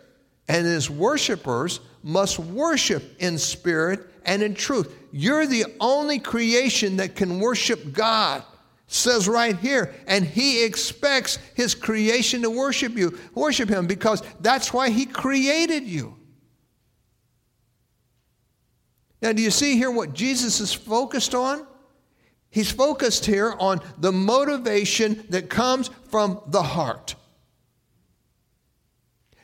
and 0.48 0.66
his 0.66 0.88
worshipers 0.88 1.80
must 2.02 2.38
worship 2.38 3.02
in 3.18 3.36
spirit 3.36 4.00
and 4.24 4.42
in 4.42 4.54
truth. 4.54 4.96
You're 5.12 5.46
the 5.46 5.66
only 5.78 6.18
creation 6.18 6.96
that 6.96 7.14
can 7.14 7.40
worship 7.40 7.92
God 7.92 8.42
says 8.86 9.28
right 9.28 9.56
here, 9.56 9.94
and 10.06 10.24
he 10.24 10.64
expects 10.64 11.38
his 11.54 11.74
creation 11.74 12.42
to 12.42 12.50
worship 12.50 12.96
you, 12.96 13.18
worship 13.34 13.68
him, 13.68 13.86
because 13.86 14.22
that's 14.40 14.72
why 14.72 14.90
he 14.90 15.06
created 15.06 15.84
you. 15.84 16.16
Now, 19.22 19.32
do 19.32 19.42
you 19.42 19.50
see 19.50 19.76
here 19.76 19.90
what 19.90 20.12
Jesus 20.12 20.60
is 20.60 20.72
focused 20.72 21.34
on? 21.34 21.66
He's 22.50 22.70
focused 22.70 23.24
here 23.26 23.54
on 23.58 23.80
the 23.98 24.12
motivation 24.12 25.24
that 25.30 25.48
comes 25.48 25.88
from 26.10 26.40
the 26.46 26.62
heart. 26.62 27.14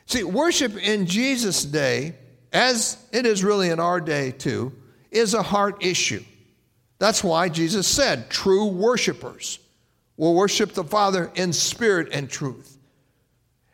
See, 0.05 0.23
worship 0.23 0.77
in 0.77 1.07
Jesus' 1.07 1.65
day, 1.65 2.15
as 2.53 2.97
it 3.11 3.25
is 3.25 3.43
really 3.43 3.69
in 3.69 3.79
our 3.79 3.99
day 3.99 4.31
too, 4.31 4.71
is 5.09 5.33
a 5.33 5.41
heart 5.41 5.83
issue. 5.83 6.23
That's 7.01 7.23
why 7.23 7.49
Jesus 7.49 7.87
said, 7.87 8.29
true 8.29 8.67
worshipers 8.67 9.57
will 10.17 10.35
worship 10.35 10.73
the 10.73 10.83
Father 10.83 11.31
in 11.33 11.51
spirit 11.51 12.09
and 12.11 12.29
truth. 12.29 12.77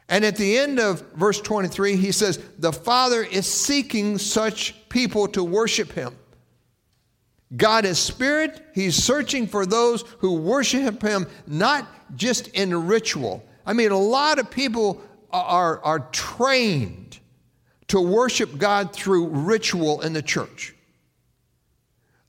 And 0.08 0.24
at 0.24 0.38
the 0.38 0.58
end 0.58 0.80
of 0.80 1.02
verse 1.12 1.42
23, 1.42 1.98
he 1.98 2.14
says, 2.14 2.40
The 2.58 2.72
Father 2.72 3.22
is 3.22 3.46
seeking 3.46 4.18
such 4.18 4.76
people 4.88 5.28
to 5.28 5.44
worship 5.44 5.92
him. 5.92 6.16
God 7.58 7.84
is 7.84 8.00
spirit. 8.00 8.66
He's 8.74 8.96
searching 8.96 9.46
for 9.46 9.66
those 9.66 10.04
who 10.20 10.36
worship 10.36 11.02
him, 11.02 11.28
not 11.46 11.86
just 12.16 12.48
in 12.56 12.88
ritual. 12.88 13.46
I 13.66 13.74
mean, 13.74 13.92
a 13.92 14.00
lot 14.00 14.40
of 14.40 14.50
people 14.50 15.02
are, 15.32 15.84
are 15.84 16.00
trained 16.14 17.20
to 17.90 18.00
worship 18.00 18.58
God 18.58 18.94
through 18.94 19.28
ritual 19.28 20.00
in 20.00 20.14
the 20.14 20.22
church 20.22 20.77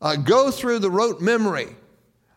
uh, 0.01 0.17
go 0.17 0.51
through 0.51 0.79
the 0.79 0.91
rote 0.91 1.21
memory, 1.21 1.69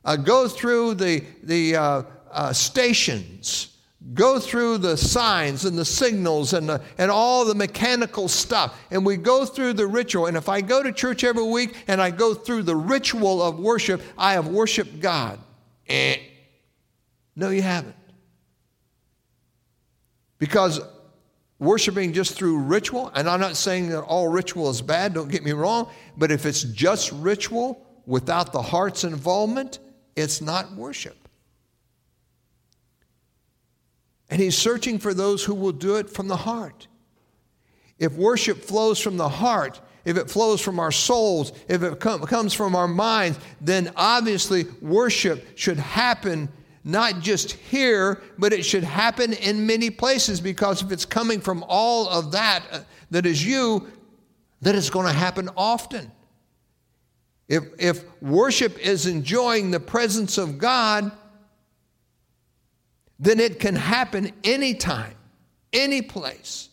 uh, 0.03 0.15
go 0.15 0.47
through 0.47 0.95
the, 0.95 1.23
the 1.43 1.75
uh, 1.75 2.03
uh, 2.31 2.53
stations, 2.53 3.77
go 4.13 4.39
through 4.39 4.79
the 4.79 4.97
signs 4.97 5.65
and 5.65 5.77
the 5.77 5.85
signals 5.85 6.53
and, 6.53 6.67
the, 6.67 6.81
and 6.97 7.11
all 7.11 7.45
the 7.45 7.55
mechanical 7.55 8.27
stuff. 8.27 8.79
And 8.89 9.05
we 9.05 9.17
go 9.17 9.45
through 9.45 9.73
the 9.73 9.85
ritual. 9.85 10.25
And 10.25 10.35
if 10.35 10.49
I 10.49 10.61
go 10.61 10.81
to 10.81 10.91
church 10.91 11.23
every 11.23 11.43
week 11.43 11.75
and 11.87 12.01
I 12.01 12.09
go 12.09 12.33
through 12.33 12.63
the 12.63 12.75
ritual 12.75 13.41
of 13.41 13.59
worship, 13.59 14.01
I 14.17 14.33
have 14.33 14.47
worshiped 14.47 14.99
God. 14.99 15.39
Eh. 15.87 16.17
No, 17.35 17.49
you 17.49 17.61
haven't. 17.61 17.95
Because 20.39 20.81
worshiping 21.61 22.11
just 22.11 22.33
through 22.33 22.57
ritual, 22.57 23.11
and 23.13 23.29
I'm 23.29 23.39
not 23.39 23.55
saying 23.55 23.89
that 23.89 24.01
all 24.01 24.27
ritual 24.27 24.71
is 24.71 24.81
bad, 24.81 25.13
don't 25.13 25.29
get 25.29 25.45
me 25.45 25.51
wrong, 25.51 25.89
but 26.17 26.31
if 26.31 26.47
it's 26.47 26.63
just 26.63 27.11
ritual 27.11 27.85
without 28.07 28.51
the 28.51 28.63
heart's 28.63 29.03
involvement, 29.03 29.77
it's 30.15 30.41
not 30.41 30.73
worship. 30.73 31.29
And 34.31 34.41
he's 34.41 34.57
searching 34.57 34.97
for 34.97 35.13
those 35.13 35.43
who 35.43 35.53
will 35.53 35.71
do 35.71 35.97
it 35.97 36.09
from 36.09 36.27
the 36.27 36.35
heart. 36.35 36.87
If 37.99 38.13
worship 38.13 38.57
flows 38.57 38.99
from 38.99 39.17
the 39.17 39.29
heart, 39.29 39.79
if 40.03 40.17
it 40.17 40.31
flows 40.31 40.61
from 40.61 40.79
our 40.79 40.91
souls, 40.91 41.51
if 41.67 41.83
it 41.83 41.99
com- 41.99 42.21
comes 42.21 42.55
from 42.55 42.75
our 42.75 42.87
minds, 42.87 43.37
then 43.59 43.93
obviously 43.95 44.65
worship 44.81 45.45
should 45.55 45.77
happen 45.77 46.49
not 46.83 47.19
just 47.19 47.51
here, 47.51 48.21
but 48.37 48.53
it 48.53 48.63
should 48.63 48.83
happen 48.83 49.33
in 49.33 49.65
many 49.67 49.89
places 49.89 50.41
because 50.41 50.81
if 50.81 50.91
it's 50.91 51.05
coming 51.05 51.39
from 51.39 51.63
all 51.67 52.09
of 52.09 52.31
that 52.31 52.63
uh, 52.71 52.79
that 53.11 53.25
is 53.25 53.45
you, 53.45 53.87
that 54.61 54.75
it's 54.75 54.89
going 54.89 55.07
to 55.07 55.13
happen 55.13 55.49
often. 55.55 56.11
If, 57.47 57.63
if 57.77 58.21
worship 58.21 58.79
is 58.79 59.05
enjoying 59.05 59.71
the 59.71 59.79
presence 59.79 60.37
of 60.37 60.57
God, 60.57 61.11
then 63.19 63.39
it 63.39 63.59
can 63.59 63.75
happen 63.75 64.31
anytime, 64.43 65.13
any 65.73 66.01
place. 66.01 66.69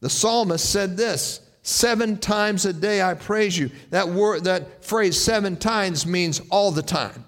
The 0.00 0.08
psalmist 0.08 0.70
said 0.70 0.96
this 0.96 1.40
seven 1.62 2.16
times 2.16 2.64
a 2.64 2.72
day 2.72 3.02
I 3.02 3.14
praise 3.14 3.58
you. 3.58 3.70
That 3.90 4.08
word, 4.08 4.44
that 4.44 4.82
phrase 4.84 5.20
seven 5.20 5.56
times 5.56 6.06
means 6.06 6.40
all 6.50 6.70
the 6.70 6.82
time. 6.82 7.24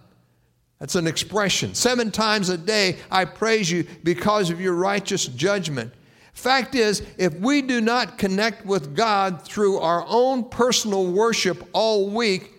That's 0.82 0.96
an 0.96 1.06
expression. 1.06 1.76
Seven 1.76 2.10
times 2.10 2.48
a 2.48 2.58
day 2.58 2.96
I 3.08 3.24
praise 3.24 3.70
you 3.70 3.86
because 4.02 4.50
of 4.50 4.60
your 4.60 4.74
righteous 4.74 5.26
judgment. 5.26 5.94
Fact 6.32 6.74
is, 6.74 7.06
if 7.18 7.32
we 7.34 7.62
do 7.62 7.80
not 7.80 8.18
connect 8.18 8.66
with 8.66 8.96
God 8.96 9.42
through 9.42 9.78
our 9.78 10.04
own 10.08 10.48
personal 10.48 11.06
worship 11.06 11.68
all 11.72 12.10
week, 12.10 12.50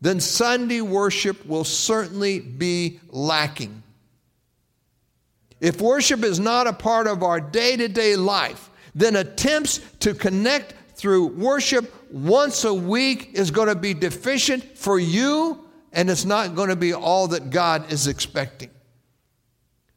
then 0.00 0.18
Sunday 0.18 0.80
worship 0.80 1.46
will 1.46 1.62
certainly 1.62 2.40
be 2.40 2.98
lacking. 3.10 3.84
If 5.60 5.80
worship 5.80 6.24
is 6.24 6.40
not 6.40 6.66
a 6.66 6.72
part 6.72 7.06
of 7.06 7.22
our 7.22 7.40
day 7.40 7.76
to 7.76 7.86
day 7.86 8.16
life, 8.16 8.70
then 8.96 9.14
attempts 9.14 9.78
to 10.00 10.14
connect 10.14 10.74
through 10.96 11.28
worship 11.28 11.94
once 12.10 12.64
a 12.64 12.74
week 12.74 13.30
is 13.34 13.52
going 13.52 13.68
to 13.68 13.76
be 13.76 13.94
deficient 13.94 14.76
for 14.76 14.98
you 14.98 15.67
and 15.92 16.10
it's 16.10 16.24
not 16.24 16.54
going 16.54 16.68
to 16.68 16.76
be 16.76 16.92
all 16.92 17.28
that 17.28 17.50
God 17.50 17.92
is 17.92 18.06
expecting. 18.06 18.70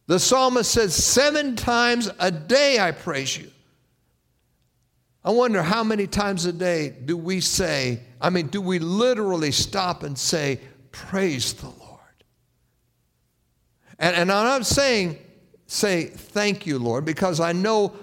The 0.07 0.19
psalmist 0.19 0.71
says, 0.71 0.95
Seven 0.95 1.55
times 1.55 2.09
a 2.19 2.31
day 2.31 2.79
I 2.79 2.91
praise 2.91 3.37
you. 3.37 3.49
I 5.23 5.31
wonder 5.31 5.61
how 5.61 5.83
many 5.83 6.07
times 6.07 6.45
a 6.45 6.53
day 6.53 6.89
do 7.05 7.15
we 7.15 7.41
say, 7.41 8.01
I 8.19 8.29
mean, 8.29 8.47
do 8.47 8.59
we 8.59 8.79
literally 8.79 9.51
stop 9.51 10.03
and 10.03 10.17
say, 10.17 10.59
Praise 10.91 11.53
the 11.53 11.67
Lord? 11.67 11.79
And, 13.99 14.15
and 14.15 14.31
I'm 14.31 14.45
not 14.45 14.65
saying, 14.65 15.17
say, 15.67 16.05
Thank 16.05 16.65
you, 16.65 16.79
Lord, 16.79 17.05
because 17.05 17.39
I 17.39 17.51
know 17.51 17.95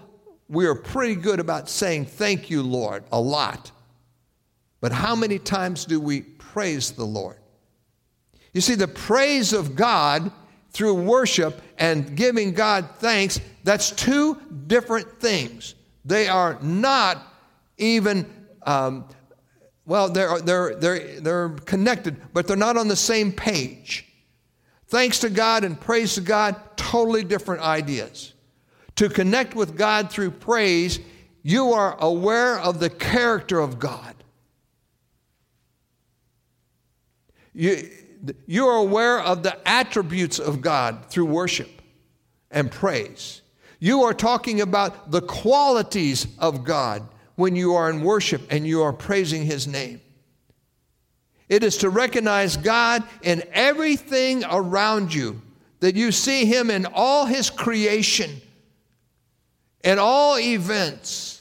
we 0.48 0.66
are 0.66 0.74
pretty 0.74 1.16
good 1.16 1.40
about 1.40 1.68
saying, 1.68 2.06
Thank 2.06 2.50
you, 2.50 2.62
Lord, 2.62 3.04
a 3.10 3.20
lot. 3.20 3.72
But 4.80 4.92
how 4.92 5.16
many 5.16 5.38
times 5.38 5.84
do 5.84 6.00
we 6.00 6.20
praise 6.20 6.92
the 6.92 7.04
Lord? 7.04 7.37
You 8.58 8.62
see, 8.62 8.74
the 8.74 8.88
praise 8.88 9.52
of 9.52 9.76
God 9.76 10.32
through 10.72 10.94
worship 10.94 11.62
and 11.78 12.16
giving 12.16 12.54
God 12.54 12.88
thanks, 12.96 13.40
that's 13.62 13.92
two 13.92 14.36
different 14.66 15.20
things. 15.20 15.76
They 16.04 16.26
are 16.26 16.58
not 16.60 17.24
even, 17.76 18.28
um, 18.64 19.04
well, 19.86 20.08
they're, 20.08 20.40
they're, 20.40 20.74
they're, 20.74 21.20
they're 21.20 21.48
connected, 21.50 22.16
but 22.32 22.48
they're 22.48 22.56
not 22.56 22.76
on 22.76 22.88
the 22.88 22.96
same 22.96 23.30
page. 23.30 24.08
Thanks 24.88 25.20
to 25.20 25.30
God 25.30 25.62
and 25.62 25.80
praise 25.80 26.16
to 26.16 26.20
God, 26.20 26.56
totally 26.74 27.22
different 27.22 27.62
ideas. 27.62 28.32
To 28.96 29.08
connect 29.08 29.54
with 29.54 29.76
God 29.76 30.10
through 30.10 30.32
praise 30.32 30.98
you 31.44 31.74
are 31.74 31.96
aware 32.00 32.58
of 32.58 32.80
the 32.80 32.90
character 32.90 33.60
of 33.60 33.78
God. 33.78 34.16
You, 37.54 37.88
you 38.46 38.66
are 38.66 38.76
aware 38.76 39.20
of 39.20 39.42
the 39.42 39.56
attributes 39.68 40.38
of 40.38 40.60
God 40.60 41.06
through 41.06 41.26
worship 41.26 41.70
and 42.50 42.70
praise. 42.70 43.42
You 43.78 44.02
are 44.02 44.14
talking 44.14 44.60
about 44.60 45.10
the 45.10 45.22
qualities 45.22 46.26
of 46.38 46.64
God 46.64 47.06
when 47.36 47.54
you 47.54 47.74
are 47.74 47.88
in 47.88 48.02
worship 48.02 48.42
and 48.50 48.66
you 48.66 48.82
are 48.82 48.92
praising 48.92 49.44
His 49.44 49.66
name. 49.66 50.00
It 51.48 51.62
is 51.62 51.78
to 51.78 51.90
recognize 51.90 52.56
God 52.56 53.04
in 53.22 53.42
everything 53.52 54.44
around 54.44 55.14
you, 55.14 55.40
that 55.80 55.94
you 55.94 56.12
see 56.12 56.44
Him 56.44 56.70
in 56.70 56.86
all 56.86 57.26
His 57.26 57.48
creation, 57.48 58.40
in 59.84 59.98
all 59.98 60.38
events. 60.38 61.37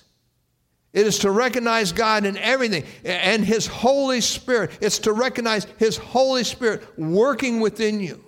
It 0.97 1.05
is 1.05 1.19
to 1.19 1.29
recognize 1.29 1.91
God 1.91 2.25
in 2.25 2.37
everything 2.37 2.83
and 3.05 3.45
His 3.45 3.67
Holy 3.67 4.19
Spirit. 4.19 4.79
It's 4.81 4.97
to 4.99 5.13
recognize 5.13 5.67
His 5.77 5.95
Holy 5.95 6.43
Spirit 6.43 6.81
working 6.97 7.59
within 7.59 7.99
you. 7.99 8.23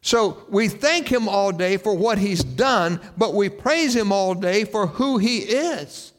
So 0.00 0.42
we 0.48 0.66
thank 0.66 1.06
Him 1.06 1.28
all 1.28 1.52
day 1.52 1.76
for 1.76 1.94
what 1.94 2.18
He's 2.18 2.42
done, 2.42 3.00
but 3.16 3.32
we 3.32 3.48
praise 3.48 3.94
Him 3.94 4.10
all 4.10 4.34
day 4.34 4.64
for 4.64 4.88
who 4.88 5.18
He 5.18 5.38
is 5.38 6.12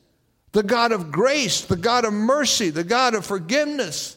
the 0.53 0.63
God 0.63 0.93
of 0.93 1.11
grace, 1.11 1.59
the 1.59 1.75
God 1.75 2.05
of 2.05 2.13
mercy, 2.13 2.69
the 2.69 2.85
God 2.85 3.15
of 3.15 3.25
forgiveness, 3.25 4.15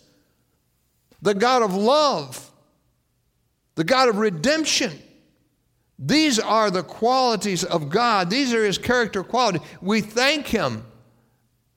the 1.20 1.34
God 1.34 1.62
of 1.62 1.74
love, 1.74 2.52
the 3.74 3.82
God 3.82 4.08
of 4.08 4.18
redemption. 4.18 4.92
These 6.04 6.40
are 6.40 6.68
the 6.70 6.82
qualities 6.82 7.62
of 7.62 7.88
God. 7.88 8.28
These 8.28 8.52
are 8.52 8.64
His 8.64 8.76
character 8.76 9.22
qualities. 9.22 9.62
We 9.80 10.00
thank 10.00 10.48
Him 10.48 10.84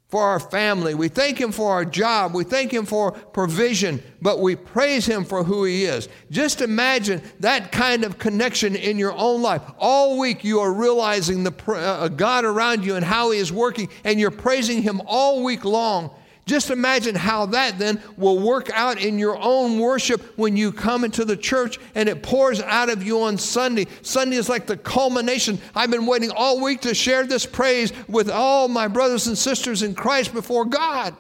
for 0.07 0.23
our 0.23 0.39
family. 0.39 0.95
We 0.95 1.09
thank 1.09 1.39
Him 1.39 1.51
for 1.51 1.73
our 1.73 1.85
job. 1.85 2.33
We 2.33 2.43
thank 2.43 2.73
Him 2.73 2.85
for 2.85 3.11
provision, 3.11 4.01
but 4.23 4.39
we 4.39 4.55
praise 4.55 5.05
Him 5.05 5.25
for 5.25 5.43
who 5.43 5.63
He 5.63 5.85
is. 5.85 6.09
Just 6.31 6.61
imagine 6.61 7.21
that 7.41 7.71
kind 7.71 8.03
of 8.03 8.17
connection 8.17 8.75
in 8.75 8.97
your 8.97 9.13
own 9.13 9.43
life. 9.43 9.61
All 9.77 10.17
week 10.17 10.43
you 10.43 10.59
are 10.59 10.73
realizing 10.73 11.43
the 11.43 11.53
uh, 11.67 12.07
God 12.07 12.45
around 12.45 12.83
you 12.83 12.95
and 12.95 13.05
how 13.05 13.29
He 13.29 13.37
is 13.37 13.51
working, 13.51 13.89
and 14.03 14.19
you're 14.19 14.31
praising 14.31 14.81
Him 14.81 15.01
all 15.05 15.43
week 15.43 15.65
long. 15.65 16.09
Just 16.45 16.69
imagine 16.69 17.15
how 17.15 17.47
that 17.47 17.79
then 17.79 17.99
will 18.17 18.37
work 18.37 18.69
out 18.71 19.01
in 19.01 19.17
your 19.17 19.35
own 19.41 19.79
worship 19.79 20.21
when 20.37 20.55
you 20.55 20.71
come 20.71 21.03
into 21.03 21.25
the 21.25 21.35
church 21.35 21.79
and 21.95 22.07
it 22.07 22.21
pours 22.21 22.61
out 22.61 22.89
of 22.89 23.01
you 23.01 23.23
on 23.23 23.39
Sunday. 23.39 23.87
Sunday 24.03 24.35
is 24.35 24.47
like 24.47 24.67
the 24.67 24.77
culmination. 24.77 25.59
I've 25.73 25.89
been 25.89 26.05
waiting 26.05 26.29
all 26.29 26.61
week 26.61 26.81
to 26.81 26.93
share 26.93 27.25
this 27.25 27.47
praise 27.47 27.91
with 28.07 28.29
all 28.29 28.67
my 28.67 28.87
brothers 28.87 29.25
and 29.25 29.35
sisters 29.35 29.81
in 29.81 29.95
Christ 29.95 30.33
before 30.33 30.65
God. 30.65 31.15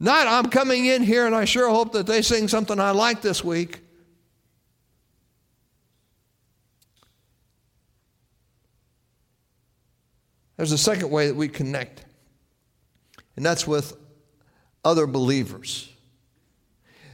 Not, 0.00 0.26
I'm 0.26 0.50
coming 0.50 0.86
in 0.86 1.04
here 1.04 1.26
and 1.26 1.34
I 1.34 1.44
sure 1.44 1.70
hope 1.70 1.92
that 1.92 2.06
they 2.06 2.22
sing 2.22 2.48
something 2.48 2.80
I 2.80 2.90
like 2.90 3.20
this 3.20 3.44
week. 3.44 3.80
There's 10.56 10.72
a 10.72 10.78
second 10.78 11.10
way 11.10 11.28
that 11.28 11.36
we 11.36 11.46
connect 11.46 12.04
and 13.38 13.46
that's 13.46 13.68
with 13.68 13.96
other 14.84 15.06
believers. 15.06 15.88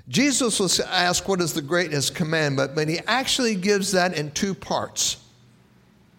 Jesus 0.09 0.59
was 0.59 0.81
asked 0.81 1.29
what 1.29 1.43
is 1.43 1.53
the 1.53 1.61
greatest 1.61 2.15
commandment, 2.15 2.75
but 2.75 2.89
he 2.89 2.99
actually 3.07 3.55
gives 3.55 3.93
that 3.93 4.17
in 4.17 4.31
two 4.31 4.55
parts. 4.55 5.19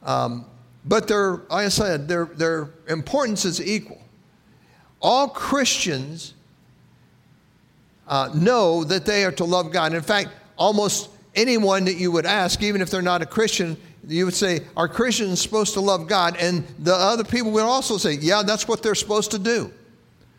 Um, 0.03 0.45
but 0.85 1.07
their, 1.07 1.38
like 1.38 1.65
I 1.65 1.69
said, 1.69 2.07
their, 2.07 2.25
their 2.25 2.69
importance 2.88 3.45
is 3.45 3.59
equal. 3.59 4.00
All 5.01 5.27
Christians 5.27 6.35
uh, 8.07 8.29
know 8.35 8.83
that 8.83 9.07
they 9.07 9.25
are 9.25 9.31
to 9.31 9.43
love 9.43 9.71
God. 9.71 9.95
In 9.95 10.03
fact, 10.03 10.29
almost 10.55 11.09
anyone 11.33 11.85
that 11.85 11.95
you 11.95 12.12
would 12.12 12.27
ask, 12.27 12.62
even 12.62 12.79
if 12.79 12.91
they're 12.91 13.01
not 13.01 13.24
a 13.24 13.25
Christian, 13.25 13.75
you 14.07 14.25
would 14.25 14.35
say, 14.35 14.59
Are 14.77 14.88
Christians 14.88 15.41
supposed 15.41 15.74
to 15.74 15.79
love 15.79 16.07
God? 16.07 16.37
And 16.37 16.63
the 16.77 16.94
other 16.94 17.24
people 17.24 17.50
would 17.53 17.63
also 17.63 17.98
say, 17.98 18.13
Yeah, 18.13 18.44
that's 18.44 18.68
what 18.68 18.83
they're 18.83 18.94
supposed 18.94 19.31
to 19.31 19.39
do. 19.39 19.74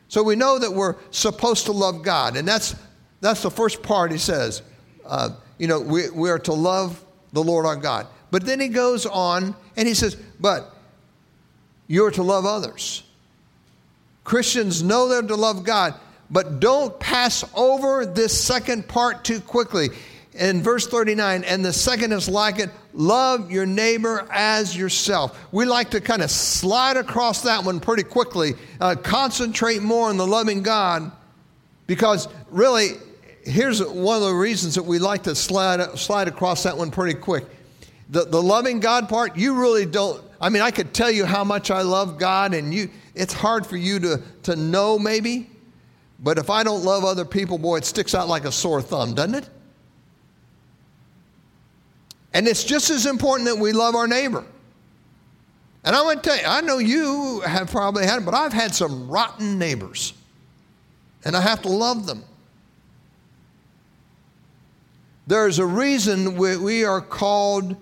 So 0.09 0.23
we 0.23 0.37
know 0.37 0.59
that 0.59 0.73
we're 0.73 0.97
supposed 1.11 1.67
to 1.67 1.73
love 1.73 2.03
God. 2.03 2.37
And 2.37 2.47
that's, 2.47 2.75
that's 3.21 3.43
the 3.43 3.51
first 3.51 3.83
part 3.83 4.13
he 4.13 4.19
says. 4.19 4.63
Uh, 5.05 5.31
you 5.59 5.67
know, 5.67 5.81
we, 5.81 6.11
we 6.11 6.31
are 6.31 6.39
to 6.41 6.53
love 6.53 7.05
the 7.33 7.43
Lord 7.43 7.67
our 7.67 7.77
God. 7.77 8.07
But 8.31 8.45
then 8.45 8.61
he 8.61 8.69
goes 8.69 9.07
on 9.07 9.55
and 9.77 9.89
he 9.89 9.95
says, 9.95 10.17
but 10.41 10.75
you're 11.87 12.11
to 12.13 12.23
love 12.23 12.45
others. 12.45 13.03
Christians 14.25 14.83
know 14.83 15.09
they're 15.09 15.23
to 15.23 15.37
love 15.37 15.65
God, 15.65 15.95
but 16.31 16.59
don't 16.59 16.99
pass 16.99 17.45
over 17.55 18.05
this 18.05 18.39
second 18.39 18.89
part 18.89 19.25
too 19.25 19.41
quickly 19.41 19.91
in 20.37 20.63
verse 20.63 20.87
39, 20.87 21.45
and 21.45 21.65
the 21.65 21.73
second 21.73 22.13
is 22.13 22.29
like 22.29 22.59
it 22.59 22.71
love 22.93 23.51
your 23.51 23.67
neighbor 23.67 24.27
as 24.31 24.77
yourself. 24.77 25.39
We 25.53 25.65
like 25.65 25.91
to 25.91 26.01
kind 26.01 26.23
of 26.23 26.31
slide 26.31 26.97
across 26.97 27.43
that 27.43 27.65
one 27.65 27.81
pretty 27.81 28.03
quickly, 28.03 28.55
uh, 28.81 28.97
concentrate 28.97 29.83
more 29.83 30.09
on 30.09 30.17
the 30.17 30.27
loving 30.27 30.63
God, 30.63 31.11
because 31.87 32.29
really, 32.51 32.93
here's 33.45 33.83
one 33.83 34.17
of 34.17 34.23
the 34.23 34.35
reasons 34.35 34.75
that 34.75 34.85
we 34.85 34.99
like 34.99 35.25
to 35.25 35.35
slide, 35.35 35.99
slide 35.99 36.29
across 36.29 36.63
that 36.65 36.77
one 36.77 36.91
pretty 36.91 37.19
quick. 37.19 37.45
The, 38.11 38.25
the 38.25 38.43
loving 38.43 38.81
God 38.81 39.09
part, 39.09 39.37
you 39.37 39.55
really 39.55 39.87
don't. 39.87 40.23
I 40.41 40.49
mean, 40.49 40.63
I 40.63 40.71
could 40.71 40.93
tell 40.93 41.11
you 41.11 41.25
how 41.25 41.45
much 41.45 41.71
I 41.71 41.83
love 41.83 42.19
God, 42.19 42.55
and 42.55 42.73
you, 42.73 42.91
it's 43.15 43.33
hard 43.33 43.67
for 43.67 43.77
you 43.77 43.99
to, 44.01 44.23
to 44.45 44.57
know 44.57 44.99
maybe. 44.99 45.51
But 46.19 46.39
if 46.39 46.51
I 46.51 46.63
don't 46.63 46.83
love 46.85 47.05
other 47.05 47.25
people, 47.25 47.59
boy, 47.59 47.79
it 47.79 47.85
sticks 47.85 48.15
out 48.15 48.29
like 48.29 48.45
a 48.45 48.53
sore 48.53 48.81
thumb, 48.81 49.15
doesn't 49.15 49.35
it? 49.35 49.49
And 52.37 52.47
it's 52.47 52.65
just 52.65 52.91
as 52.91 53.07
important 53.07 53.49
that 53.49 53.57
we 53.57 53.73
love 53.73 53.95
our 53.95 54.07
neighbor. 54.07 54.45
And 55.85 55.97
I 55.97 56.03
want 56.03 56.23
to 56.23 56.29
tell 56.29 56.39
you, 56.39 56.45
I 56.47 56.61
know 56.61 56.77
you 56.77 57.41
have 57.41 57.71
probably 57.71 58.05
had, 58.05 58.27
but 58.27 58.35
I've 58.35 58.53
had 58.53 58.75
some 58.75 59.09
rotten 59.09 59.59
neighbors. 59.59 60.13
And 61.25 61.35
I 61.35 61.41
have 61.41 61.63
to 61.63 61.71
love 61.71 62.07
them. 62.07 62.23
There's 65.27 65.59
a 65.59 65.65
reason 65.65 66.37
we, 66.37 66.59
we 66.59 66.85
are 66.85 67.01
called 67.01 67.75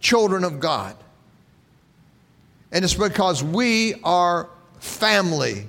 children 0.00 0.42
of 0.42 0.58
God. 0.58 0.96
And 2.72 2.86
it's 2.86 2.94
because 2.94 3.44
we 3.44 3.96
are 4.04 4.48
family, 4.80 5.66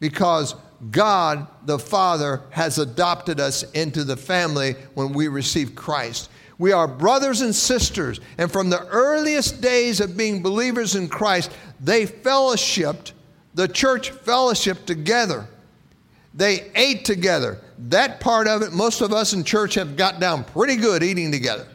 because 0.00 0.54
God 0.90 1.46
the 1.66 1.78
Father 1.78 2.40
has 2.52 2.78
adopted 2.78 3.38
us 3.38 3.70
into 3.72 4.02
the 4.02 4.16
family 4.16 4.76
when 4.94 5.12
we 5.12 5.28
receive 5.28 5.74
Christ. 5.74 6.30
We 6.62 6.70
are 6.70 6.86
brothers 6.86 7.40
and 7.40 7.52
sisters. 7.52 8.20
And 8.38 8.48
from 8.48 8.70
the 8.70 8.86
earliest 8.86 9.60
days 9.60 10.00
of 10.00 10.16
being 10.16 10.44
believers 10.44 10.94
in 10.94 11.08
Christ, 11.08 11.50
they 11.80 12.06
fellowshipped, 12.06 13.10
the 13.52 13.66
church 13.66 14.12
fellowshipped 14.12 14.84
together. 14.84 15.48
They 16.34 16.70
ate 16.76 17.04
together. 17.04 17.58
That 17.88 18.20
part 18.20 18.46
of 18.46 18.62
it, 18.62 18.72
most 18.72 19.00
of 19.00 19.12
us 19.12 19.32
in 19.32 19.42
church 19.42 19.74
have 19.74 19.96
got 19.96 20.20
down 20.20 20.44
pretty 20.44 20.76
good 20.76 21.02
eating 21.02 21.32
together. 21.32 21.66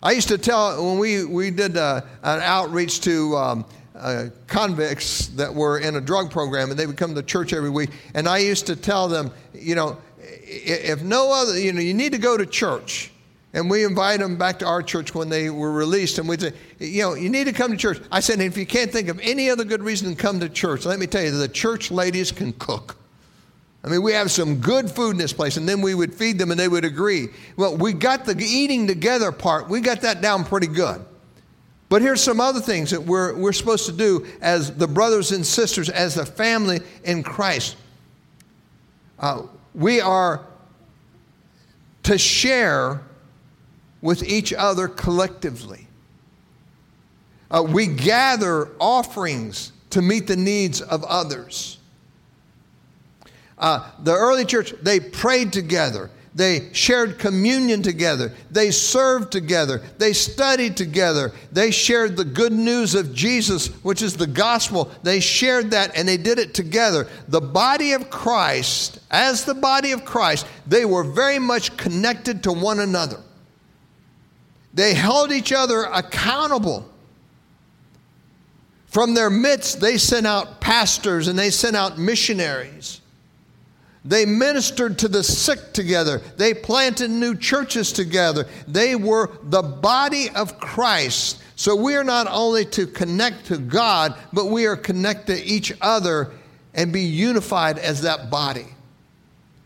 I 0.00 0.12
used 0.12 0.28
to 0.28 0.38
tell 0.38 0.80
when 0.80 1.00
we, 1.00 1.24
we 1.24 1.50
did 1.50 1.76
uh, 1.76 2.02
an 2.22 2.40
outreach 2.40 3.00
to 3.00 3.36
um, 3.36 3.64
uh, 3.96 4.26
convicts 4.46 5.26
that 5.28 5.52
were 5.52 5.80
in 5.80 5.96
a 5.96 6.00
drug 6.00 6.30
program, 6.30 6.70
and 6.70 6.78
they 6.78 6.86
would 6.86 6.96
come 6.96 7.16
to 7.16 7.22
church 7.24 7.52
every 7.52 7.70
week. 7.70 7.90
And 8.14 8.28
I 8.28 8.38
used 8.38 8.66
to 8.66 8.76
tell 8.76 9.08
them, 9.08 9.32
you 9.52 9.74
know, 9.74 9.98
if 10.46 11.02
no 11.02 11.32
other, 11.32 11.58
you 11.58 11.72
know, 11.72 11.80
you 11.80 11.94
need 11.94 12.12
to 12.12 12.18
go 12.18 12.36
to 12.36 12.46
church. 12.46 13.10
And 13.52 13.70
we 13.70 13.84
invite 13.84 14.20
them 14.20 14.36
back 14.36 14.58
to 14.58 14.66
our 14.66 14.82
church 14.82 15.14
when 15.14 15.30
they 15.30 15.48
were 15.48 15.72
released. 15.72 16.18
And 16.18 16.28
we'd 16.28 16.42
say, 16.42 16.52
you 16.78 17.02
know, 17.02 17.14
you 17.14 17.30
need 17.30 17.44
to 17.44 17.52
come 17.52 17.70
to 17.70 17.76
church. 17.76 18.02
I 18.12 18.20
said, 18.20 18.40
if 18.40 18.56
you 18.56 18.66
can't 18.66 18.92
think 18.92 19.08
of 19.08 19.18
any 19.20 19.48
other 19.48 19.64
good 19.64 19.82
reason 19.82 20.14
to 20.14 20.20
come 20.20 20.40
to 20.40 20.48
church, 20.48 20.84
let 20.84 20.98
me 20.98 21.06
tell 21.06 21.22
you, 21.22 21.30
the 21.30 21.48
church 21.48 21.90
ladies 21.90 22.30
can 22.30 22.52
cook. 22.54 22.96
I 23.82 23.88
mean, 23.88 24.02
we 24.02 24.12
have 24.12 24.30
some 24.30 24.56
good 24.56 24.90
food 24.90 25.12
in 25.12 25.16
this 25.16 25.32
place, 25.32 25.56
and 25.56 25.68
then 25.68 25.80
we 25.80 25.94
would 25.94 26.12
feed 26.12 26.38
them 26.38 26.50
and 26.50 26.58
they 26.58 26.68
would 26.68 26.84
agree. 26.84 27.28
Well, 27.56 27.76
we 27.76 27.92
got 27.92 28.24
the 28.24 28.36
eating 28.38 28.86
together 28.86 29.30
part, 29.32 29.68
we 29.68 29.80
got 29.80 30.00
that 30.02 30.20
down 30.20 30.44
pretty 30.44 30.66
good. 30.66 31.04
But 31.88 32.02
here's 32.02 32.20
some 32.20 32.40
other 32.40 32.60
things 32.60 32.90
that 32.90 33.00
we're, 33.00 33.34
we're 33.36 33.52
supposed 33.52 33.86
to 33.86 33.92
do 33.92 34.26
as 34.40 34.76
the 34.76 34.88
brothers 34.88 35.30
and 35.30 35.46
sisters, 35.46 35.88
as 35.88 36.16
a 36.16 36.26
family 36.26 36.80
in 37.04 37.22
Christ. 37.22 37.76
Uh, 39.20 39.42
we 39.76 40.00
are 40.00 40.44
to 42.04 42.16
share 42.16 43.02
with 44.00 44.22
each 44.22 44.52
other 44.52 44.88
collectively. 44.88 45.86
Uh, 47.50 47.62
we 47.62 47.86
gather 47.86 48.70
offerings 48.80 49.72
to 49.90 50.00
meet 50.02 50.26
the 50.26 50.36
needs 50.36 50.80
of 50.80 51.04
others. 51.04 51.78
Uh, 53.58 53.90
the 54.02 54.12
early 54.12 54.44
church, 54.44 54.72
they 54.82 54.98
prayed 54.98 55.52
together. 55.52 56.10
They 56.36 56.68
shared 56.74 57.18
communion 57.18 57.82
together. 57.82 58.30
They 58.50 58.70
served 58.70 59.32
together. 59.32 59.80
They 59.96 60.12
studied 60.12 60.76
together. 60.76 61.32
They 61.50 61.70
shared 61.70 62.14
the 62.14 62.26
good 62.26 62.52
news 62.52 62.94
of 62.94 63.14
Jesus, 63.14 63.68
which 63.82 64.02
is 64.02 64.18
the 64.18 64.26
gospel. 64.26 64.90
They 65.02 65.18
shared 65.18 65.70
that 65.70 65.96
and 65.96 66.06
they 66.06 66.18
did 66.18 66.38
it 66.38 66.52
together. 66.52 67.08
The 67.28 67.40
body 67.40 67.92
of 67.92 68.10
Christ, 68.10 69.00
as 69.10 69.46
the 69.46 69.54
body 69.54 69.92
of 69.92 70.04
Christ, 70.04 70.46
they 70.66 70.84
were 70.84 71.04
very 71.04 71.38
much 71.38 71.74
connected 71.78 72.42
to 72.42 72.52
one 72.52 72.80
another. 72.80 73.22
They 74.74 74.92
held 74.92 75.32
each 75.32 75.52
other 75.52 75.84
accountable. 75.84 76.86
From 78.88 79.14
their 79.14 79.30
midst, 79.30 79.80
they 79.80 79.96
sent 79.96 80.26
out 80.26 80.60
pastors 80.60 81.28
and 81.28 81.38
they 81.38 81.48
sent 81.48 81.76
out 81.76 81.96
missionaries. 81.96 83.00
They 84.06 84.24
ministered 84.24 84.98
to 85.00 85.08
the 85.08 85.24
sick 85.24 85.72
together. 85.72 86.22
They 86.36 86.54
planted 86.54 87.10
new 87.10 87.34
churches 87.34 87.92
together. 87.92 88.46
They 88.68 88.94
were 88.94 89.30
the 89.42 89.62
body 89.62 90.30
of 90.30 90.60
Christ. 90.60 91.42
So 91.56 91.74
we 91.74 91.96
are 91.96 92.04
not 92.04 92.28
only 92.30 92.64
to 92.66 92.86
connect 92.86 93.46
to 93.46 93.58
God, 93.58 94.14
but 94.32 94.46
we 94.46 94.66
are 94.66 94.76
connected 94.76 95.38
to 95.38 95.44
each 95.44 95.72
other 95.80 96.30
and 96.72 96.92
be 96.92 97.02
unified 97.02 97.78
as 97.78 98.02
that 98.02 98.30
body. 98.30 98.66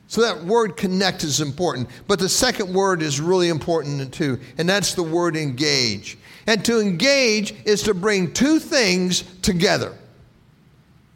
So 0.08 0.22
that 0.22 0.42
word 0.44 0.76
connect 0.76 1.22
is 1.22 1.40
important. 1.40 1.88
But 2.08 2.18
the 2.18 2.28
second 2.28 2.72
word 2.72 3.02
is 3.02 3.20
really 3.20 3.48
important 3.48 4.12
too, 4.12 4.40
and 4.58 4.68
that's 4.68 4.94
the 4.94 5.02
word 5.02 5.36
engage. 5.36 6.16
And 6.46 6.64
to 6.64 6.80
engage 6.80 7.54
is 7.64 7.82
to 7.82 7.94
bring 7.94 8.32
two 8.32 8.58
things 8.58 9.22
together. 9.42 9.94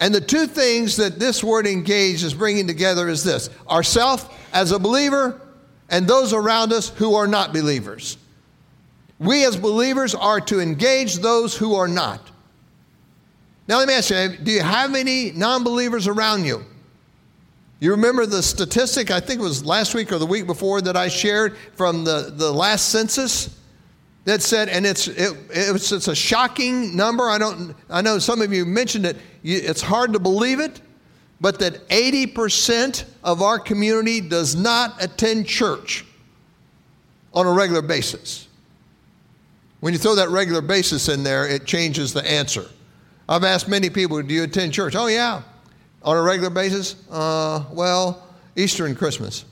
And 0.00 0.14
the 0.14 0.20
two 0.20 0.46
things 0.46 0.96
that 0.96 1.18
this 1.18 1.42
word 1.42 1.66
engage 1.66 2.22
is 2.22 2.34
bringing 2.34 2.66
together 2.66 3.08
is 3.08 3.22
this 3.22 3.48
ourself 3.70 4.36
as 4.52 4.72
a 4.72 4.78
believer 4.78 5.40
and 5.88 6.06
those 6.06 6.32
around 6.32 6.72
us 6.72 6.88
who 6.90 7.14
are 7.14 7.26
not 7.26 7.52
believers. 7.52 8.18
We 9.18 9.44
as 9.44 9.56
believers 9.56 10.14
are 10.14 10.40
to 10.42 10.60
engage 10.60 11.16
those 11.16 11.56
who 11.56 11.74
are 11.74 11.88
not. 11.88 12.30
Now, 13.66 13.78
let 13.78 13.88
me 13.88 13.94
ask 13.94 14.10
you 14.10 14.36
do 14.42 14.50
you 14.50 14.60
have 14.60 14.94
any 14.94 15.30
non 15.30 15.64
believers 15.64 16.06
around 16.06 16.44
you? 16.44 16.64
You 17.80 17.92
remember 17.92 18.26
the 18.26 18.42
statistic, 18.42 19.10
I 19.10 19.20
think 19.20 19.40
it 19.40 19.42
was 19.42 19.64
last 19.64 19.94
week 19.94 20.12
or 20.12 20.18
the 20.18 20.26
week 20.26 20.46
before, 20.46 20.80
that 20.82 20.96
I 20.96 21.08
shared 21.08 21.56
from 21.74 22.04
the, 22.04 22.32
the 22.34 22.52
last 22.52 22.88
census 22.88 23.58
that 24.24 24.42
said, 24.42 24.68
and 24.68 24.86
it's, 24.86 25.06
it, 25.06 25.36
it's, 25.50 25.92
it's 25.92 26.08
a 26.08 26.14
shocking 26.14 26.96
number. 26.96 27.28
I, 27.28 27.38
don't, 27.38 27.74
I 27.90 28.00
know 28.00 28.18
some 28.18 28.40
of 28.40 28.52
you 28.52 28.64
mentioned 28.64 29.04
it. 29.04 29.16
It's 29.42 29.82
hard 29.82 30.12
to 30.14 30.18
believe 30.18 30.60
it, 30.60 30.80
but 31.40 31.58
that 31.58 31.86
80% 31.88 33.04
of 33.22 33.42
our 33.42 33.58
community 33.58 34.20
does 34.20 34.56
not 34.56 35.02
attend 35.02 35.46
church 35.46 36.06
on 37.34 37.46
a 37.46 37.52
regular 37.52 37.82
basis. 37.82 38.48
When 39.80 39.92
you 39.92 39.98
throw 39.98 40.14
that 40.14 40.30
regular 40.30 40.62
basis 40.62 41.10
in 41.10 41.22
there, 41.22 41.46
it 41.46 41.66
changes 41.66 42.14
the 42.14 42.26
answer. 42.30 42.64
I've 43.28 43.44
asked 43.44 43.68
many 43.68 43.90
people, 43.90 44.22
do 44.22 44.32
you 44.32 44.44
attend 44.44 44.72
church? 44.72 44.94
Oh, 44.96 45.08
yeah. 45.08 45.42
On 46.02 46.16
a 46.16 46.22
regular 46.22 46.50
basis? 46.50 46.96
Uh, 47.10 47.64
well, 47.70 48.26
Easter 48.56 48.86
and 48.86 48.96
Christmas. 48.96 49.44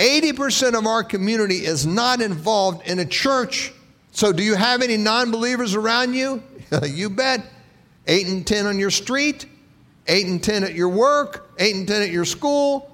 80% 0.00 0.78
of 0.78 0.86
our 0.86 1.04
community 1.04 1.66
is 1.66 1.86
not 1.86 2.22
involved 2.22 2.88
in 2.88 2.98
a 3.00 3.04
church. 3.04 3.70
So, 4.12 4.32
do 4.32 4.42
you 4.42 4.54
have 4.54 4.80
any 4.80 4.96
non 4.96 5.30
believers 5.30 5.74
around 5.74 6.14
you? 6.14 6.42
you 6.84 7.10
bet. 7.10 7.44
8 8.06 8.26
and 8.26 8.46
10 8.46 8.66
on 8.66 8.78
your 8.78 8.90
street, 8.90 9.44
8 10.08 10.26
and 10.26 10.42
10 10.42 10.64
at 10.64 10.74
your 10.74 10.88
work, 10.88 11.52
8 11.58 11.76
and 11.76 11.86
10 11.86 12.02
at 12.02 12.10
your 12.10 12.24
school. 12.24 12.90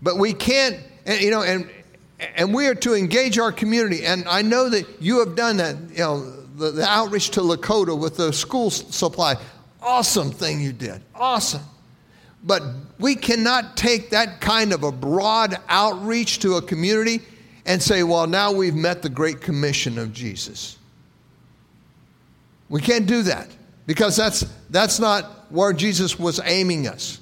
But 0.00 0.16
we 0.16 0.32
can't, 0.32 0.78
and, 1.04 1.20
you 1.20 1.30
know, 1.30 1.42
and, 1.42 1.68
and 2.36 2.54
we 2.54 2.68
are 2.68 2.76
to 2.76 2.94
engage 2.94 3.38
our 3.38 3.50
community. 3.50 4.04
And 4.06 4.26
I 4.28 4.42
know 4.42 4.70
that 4.70 5.02
you 5.02 5.18
have 5.18 5.34
done 5.34 5.56
that, 5.58 5.76
you 5.90 5.98
know, 5.98 6.20
the, 6.56 6.70
the 6.70 6.84
outreach 6.84 7.30
to 7.30 7.40
Lakota 7.40 7.98
with 7.98 8.16
the 8.16 8.32
school 8.32 8.70
supply. 8.70 9.34
Awesome 9.82 10.30
thing 10.30 10.60
you 10.60 10.72
did. 10.72 11.02
Awesome. 11.14 11.62
But 12.42 12.62
we 12.98 13.14
cannot 13.14 13.76
take 13.76 14.10
that 14.10 14.40
kind 14.40 14.72
of 14.72 14.82
a 14.82 14.92
broad 14.92 15.58
outreach 15.68 16.38
to 16.40 16.54
a 16.54 16.62
community 16.62 17.20
and 17.66 17.82
say, 17.82 18.02
well, 18.02 18.26
now 18.26 18.50
we've 18.50 18.74
met 18.74 19.02
the 19.02 19.08
Great 19.08 19.40
Commission 19.40 19.98
of 19.98 20.12
Jesus. 20.12 20.78
We 22.68 22.80
can't 22.80 23.06
do 23.06 23.22
that 23.22 23.48
because 23.86 24.16
that's, 24.16 24.44
that's 24.70 24.98
not 24.98 25.50
where 25.50 25.72
Jesus 25.72 26.18
was 26.18 26.40
aiming 26.44 26.86
us. 26.86 27.20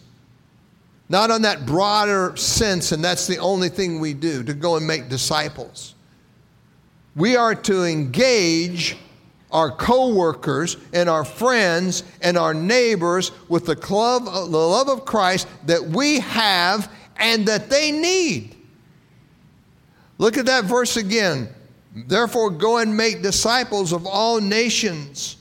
Not 1.09 1.31
on 1.31 1.43
that 1.43 1.65
broader 1.65 2.37
sense, 2.37 2.93
and 2.93 3.03
that's 3.03 3.27
the 3.27 3.39
only 3.39 3.71
thing 3.71 3.99
we 3.99 4.13
do 4.13 4.45
to 4.45 4.53
go 4.53 4.77
and 4.77 4.87
make 4.87 5.09
disciples. 5.09 5.95
We 7.17 7.35
are 7.35 7.55
to 7.55 7.85
engage 7.85 8.97
our 9.51 9.71
coworkers 9.71 10.77
and 10.93 11.09
our 11.09 11.25
friends 11.25 12.03
and 12.21 12.37
our 12.37 12.53
neighbors 12.53 13.33
with 13.49 13.67
the 13.67 13.75
love, 13.91 14.25
the 14.25 14.59
love 14.59 14.89
of 14.89 15.05
Christ 15.05 15.49
that 15.67 15.83
we 15.83 16.21
have 16.21 16.93
and 17.17 17.47
that 17.47 17.71
they 17.71 17.91
need. 17.91 18.55
Look 20.19 20.37
at 20.37 20.47
that 20.47 20.65
verse 20.65 20.97
again. 20.97 21.49
Therefore, 21.95 22.51
go 22.51 22.79
and 22.79 22.97
make 22.97 23.23
disciples 23.23 23.93
of 23.93 24.07
all 24.07 24.41
nations. 24.41 25.37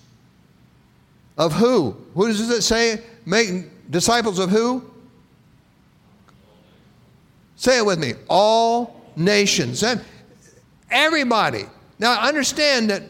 Of 1.37 1.53
who? 1.53 1.95
Who 2.13 2.27
does 2.27 2.49
it 2.49 2.61
say? 2.63 3.01
Make 3.25 3.91
disciples 3.91 4.39
of 4.39 4.49
who? 4.49 4.89
Say 7.57 7.77
it 7.79 7.85
with 7.85 7.99
me. 7.99 8.13
All 8.29 9.11
nations. 9.15 9.83
Everybody. 10.89 11.65
Now, 11.99 12.21
understand 12.21 12.89
that 12.89 13.03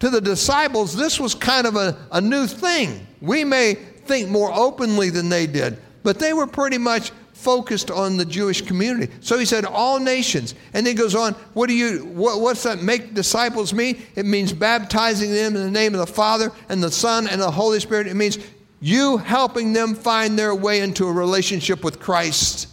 to 0.00 0.10
the 0.10 0.20
disciples, 0.20 0.94
this 0.96 1.18
was 1.18 1.34
kind 1.34 1.66
of 1.66 1.76
a, 1.76 1.96
a 2.12 2.20
new 2.20 2.46
thing. 2.46 3.06
We 3.20 3.44
may 3.44 3.74
think 3.74 4.28
more 4.28 4.52
openly 4.52 5.10
than 5.10 5.28
they 5.28 5.46
did, 5.46 5.78
but 6.02 6.18
they 6.18 6.32
were 6.32 6.46
pretty 6.46 6.78
much 6.78 7.10
focused 7.32 7.90
on 7.90 8.16
the 8.16 8.24
Jewish 8.24 8.62
community. 8.62 9.12
So 9.20 9.38
he 9.38 9.44
said, 9.44 9.66
all 9.66 10.00
nations. 10.00 10.54
And 10.72 10.86
then 10.86 10.96
goes 10.96 11.14
on, 11.14 11.34
what 11.52 11.68
do 11.68 11.74
you, 11.74 12.06
what, 12.06 12.40
what's 12.40 12.62
that 12.62 12.82
make 12.82 13.12
disciples 13.12 13.74
mean? 13.74 14.02
It 14.16 14.24
means 14.24 14.52
baptizing 14.52 15.30
them 15.30 15.54
in 15.54 15.62
the 15.62 15.70
name 15.70 15.94
of 15.94 16.00
the 16.00 16.12
Father 16.12 16.50
and 16.70 16.82
the 16.82 16.90
Son 16.90 17.28
and 17.28 17.40
the 17.40 17.50
Holy 17.50 17.80
Spirit. 17.80 18.06
It 18.06 18.14
means 18.14 18.38
you 18.80 19.18
helping 19.18 19.74
them 19.74 19.94
find 19.94 20.38
their 20.38 20.54
way 20.54 20.80
into 20.80 21.06
a 21.06 21.12
relationship 21.12 21.84
with 21.84 22.00
Christ. 22.00 22.68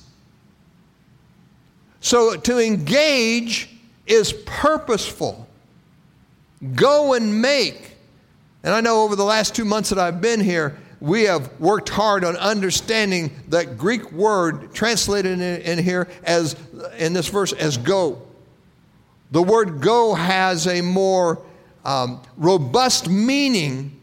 So 1.99 2.37
to 2.37 2.59
engage 2.59 3.69
is 4.07 4.33
purposeful. 4.45 5.47
Go 6.75 7.13
and 7.13 7.41
make. 7.41 7.95
And 8.63 8.73
I 8.73 8.81
know 8.81 9.03
over 9.03 9.15
the 9.15 9.25
last 9.25 9.55
two 9.55 9.65
months 9.65 9.89
that 9.89 9.97
I've 9.97 10.21
been 10.21 10.39
here, 10.39 10.77
we 10.99 11.23
have 11.23 11.59
worked 11.59 11.89
hard 11.89 12.23
on 12.23 12.37
understanding 12.37 13.31
that 13.47 13.77
Greek 13.77 14.11
word 14.11 14.73
translated 14.73 15.41
in, 15.41 15.79
here 15.79 16.07
as 16.23 16.55
in 16.97 17.13
this 17.13 17.27
verse 17.27 17.53
as 17.53 17.77
go. 17.77 18.21
The 19.31 19.41
word 19.41 19.81
go 19.81 20.13
has 20.13 20.67
a 20.67 20.81
more 20.81 21.41
um, 21.83 22.21
robust 22.37 23.09
meaning 23.09 23.99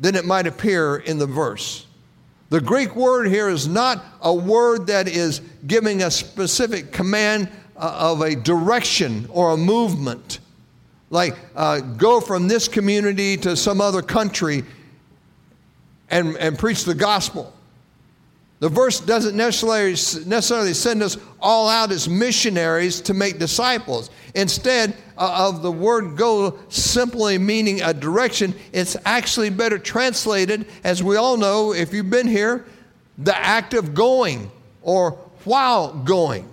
than 0.00 0.16
it 0.16 0.24
might 0.24 0.48
appear 0.48 0.96
in 0.96 1.18
the 1.18 1.26
verse. 1.26 1.86
The 2.50 2.60
Greek 2.60 2.96
word 2.96 3.28
here 3.28 3.48
is 3.48 3.68
not 3.68 4.04
a 4.20 4.34
word 4.34 4.88
that 4.88 5.06
is 5.06 5.40
giving 5.66 6.02
a 6.02 6.10
specific 6.10 6.90
command 6.90 7.48
uh, 7.76 8.10
of 8.12 8.22
a 8.22 8.34
direction 8.34 9.28
or 9.30 9.52
a 9.52 9.56
movement 9.56 10.40
like 11.14 11.36
uh, 11.54 11.78
go 11.78 12.20
from 12.20 12.48
this 12.48 12.66
community 12.66 13.36
to 13.36 13.56
some 13.56 13.80
other 13.80 14.02
country 14.02 14.64
and, 16.10 16.36
and 16.38 16.58
preach 16.58 16.82
the 16.82 16.94
gospel. 16.94 17.52
The 18.58 18.68
verse 18.68 18.98
doesn't 18.98 19.36
necessarily, 19.36 19.90
necessarily 20.26 20.74
send 20.74 21.04
us 21.04 21.16
all 21.40 21.68
out 21.68 21.92
as 21.92 22.08
missionaries 22.08 23.00
to 23.02 23.14
make 23.14 23.38
disciples. 23.38 24.10
Instead 24.34 24.96
uh, 25.16 25.48
of 25.48 25.62
the 25.62 25.70
word 25.70 26.16
go 26.16 26.58
simply 26.68 27.38
meaning 27.38 27.80
a 27.82 27.94
direction, 27.94 28.52
it's 28.72 28.96
actually 29.04 29.50
better 29.50 29.78
translated, 29.78 30.66
as 30.82 31.00
we 31.00 31.14
all 31.14 31.36
know, 31.36 31.72
if 31.72 31.92
you've 31.92 32.10
been 32.10 32.26
here, 32.26 32.64
the 33.18 33.36
act 33.36 33.72
of 33.72 33.94
going 33.94 34.50
or 34.82 35.12
while 35.44 35.92
going. 35.92 36.48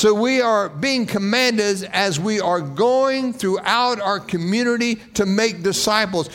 So 0.00 0.14
we 0.14 0.40
are 0.40 0.70
being 0.70 1.04
commanded 1.04 1.84
as 1.92 2.18
we 2.18 2.40
are 2.40 2.62
going 2.62 3.34
throughout 3.34 4.00
our 4.00 4.18
community 4.18 4.94
to 5.12 5.26
make 5.26 5.62
disciples. 5.62 6.30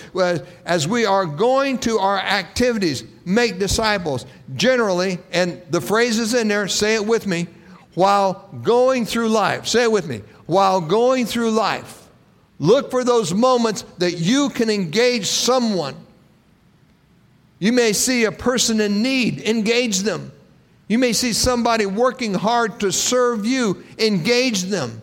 As 0.68 0.88
we 0.88 1.08
are 1.08 1.26
going 1.26 1.80
to 1.80 1.98
our 1.98 2.20
activities, 2.20 3.04
make 3.26 3.58
disciples. 3.58 4.28
Generally, 4.56 5.18
and 5.32 5.64
the 5.72 5.82
phrase 5.82 6.20
is 6.20 6.36
in 6.36 6.48
there, 6.48 6.68
say 6.68 6.94
it 6.94 7.08
with 7.08 7.26
me, 7.26 7.48
while 7.96 8.48
going 8.62 9.04
through 9.04 9.30
life. 9.30 9.66
Say 9.66 9.82
it 9.82 9.92
with 9.92 10.08
me. 10.08 10.22
While 10.46 10.80
going 10.80 11.26
through 11.26 11.50
life, 11.50 12.08
look 12.60 12.92
for 12.92 13.04
those 13.04 13.34
moments 13.34 13.82
that 13.98 14.20
you 14.20 14.50
can 14.50 14.70
engage 14.70 15.26
someone 15.26 15.96
You 17.58 17.72
may 17.72 17.94
see 17.94 18.26
a 18.26 18.32
person 18.32 18.80
in 18.80 19.02
need, 19.02 19.42
engage 19.42 20.00
them. 20.00 20.32
You 20.88 21.00
may 21.00 21.14
see 21.14 21.34
somebody 21.34 21.86
working 21.86 22.34
hard 22.34 22.80
to 22.82 22.92
serve 22.92 23.46
you, 23.46 23.84
engage 23.98 24.64
them. 24.64 25.02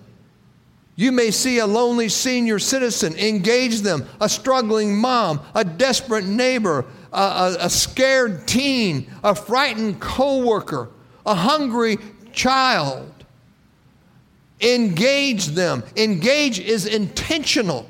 You 0.95 1.11
may 1.11 1.31
see 1.31 1.59
a 1.59 1.67
lonely 1.67 2.09
senior 2.09 2.59
citizen, 2.59 3.15
engage 3.17 3.81
them, 3.81 4.07
a 4.21 4.29
struggling 4.29 4.97
mom, 4.97 5.41
a 5.55 5.65
desperate 5.65 6.25
neighbor, 6.25 6.85
a, 7.13 7.21
a, 7.21 7.57
a 7.61 7.71
scared 7.71 8.47
teen, 8.47 9.11
a 9.25 9.35
frightened 9.35 10.01
coworker, 10.01 10.91
a 11.27 11.35
hungry 11.35 11.99
child. 12.33 13.09
Engage 14.61 15.47
them. 15.47 15.83
Engage 15.97 16.61
is 16.61 16.87
intentional. 16.87 17.89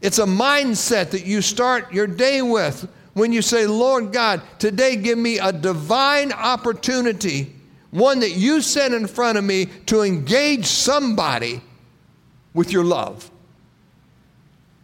It's 0.00 0.18
a 0.18 0.24
mindset 0.24 1.10
that 1.10 1.26
you 1.26 1.42
start 1.42 1.92
your 1.92 2.06
day 2.06 2.42
with 2.42 2.88
when 3.18 3.32
you 3.32 3.42
say, 3.42 3.66
Lord 3.66 4.12
God, 4.12 4.42
today 4.58 4.96
give 4.96 5.18
me 5.18 5.38
a 5.38 5.52
divine 5.52 6.32
opportunity, 6.32 7.54
one 7.90 8.20
that 8.20 8.32
you 8.32 8.60
set 8.60 8.92
in 8.92 9.06
front 9.06 9.38
of 9.38 9.44
me 9.44 9.66
to 9.86 10.02
engage 10.02 10.66
somebody 10.66 11.60
with 12.54 12.72
your 12.72 12.84
love. 12.84 13.30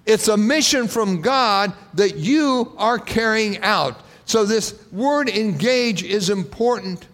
It's 0.07 0.29
a 0.29 0.37
mission 0.37 0.87
from 0.87 1.23
God 1.23 1.73
that 1.95 2.17
you 2.17 2.73
are 2.77 2.99
carrying 2.99 3.63
out. 3.63 4.01
So, 4.27 4.45
this 4.45 4.79
word 4.93 5.29
engage 5.29 6.03
is 6.03 6.31
important. 6.31 7.07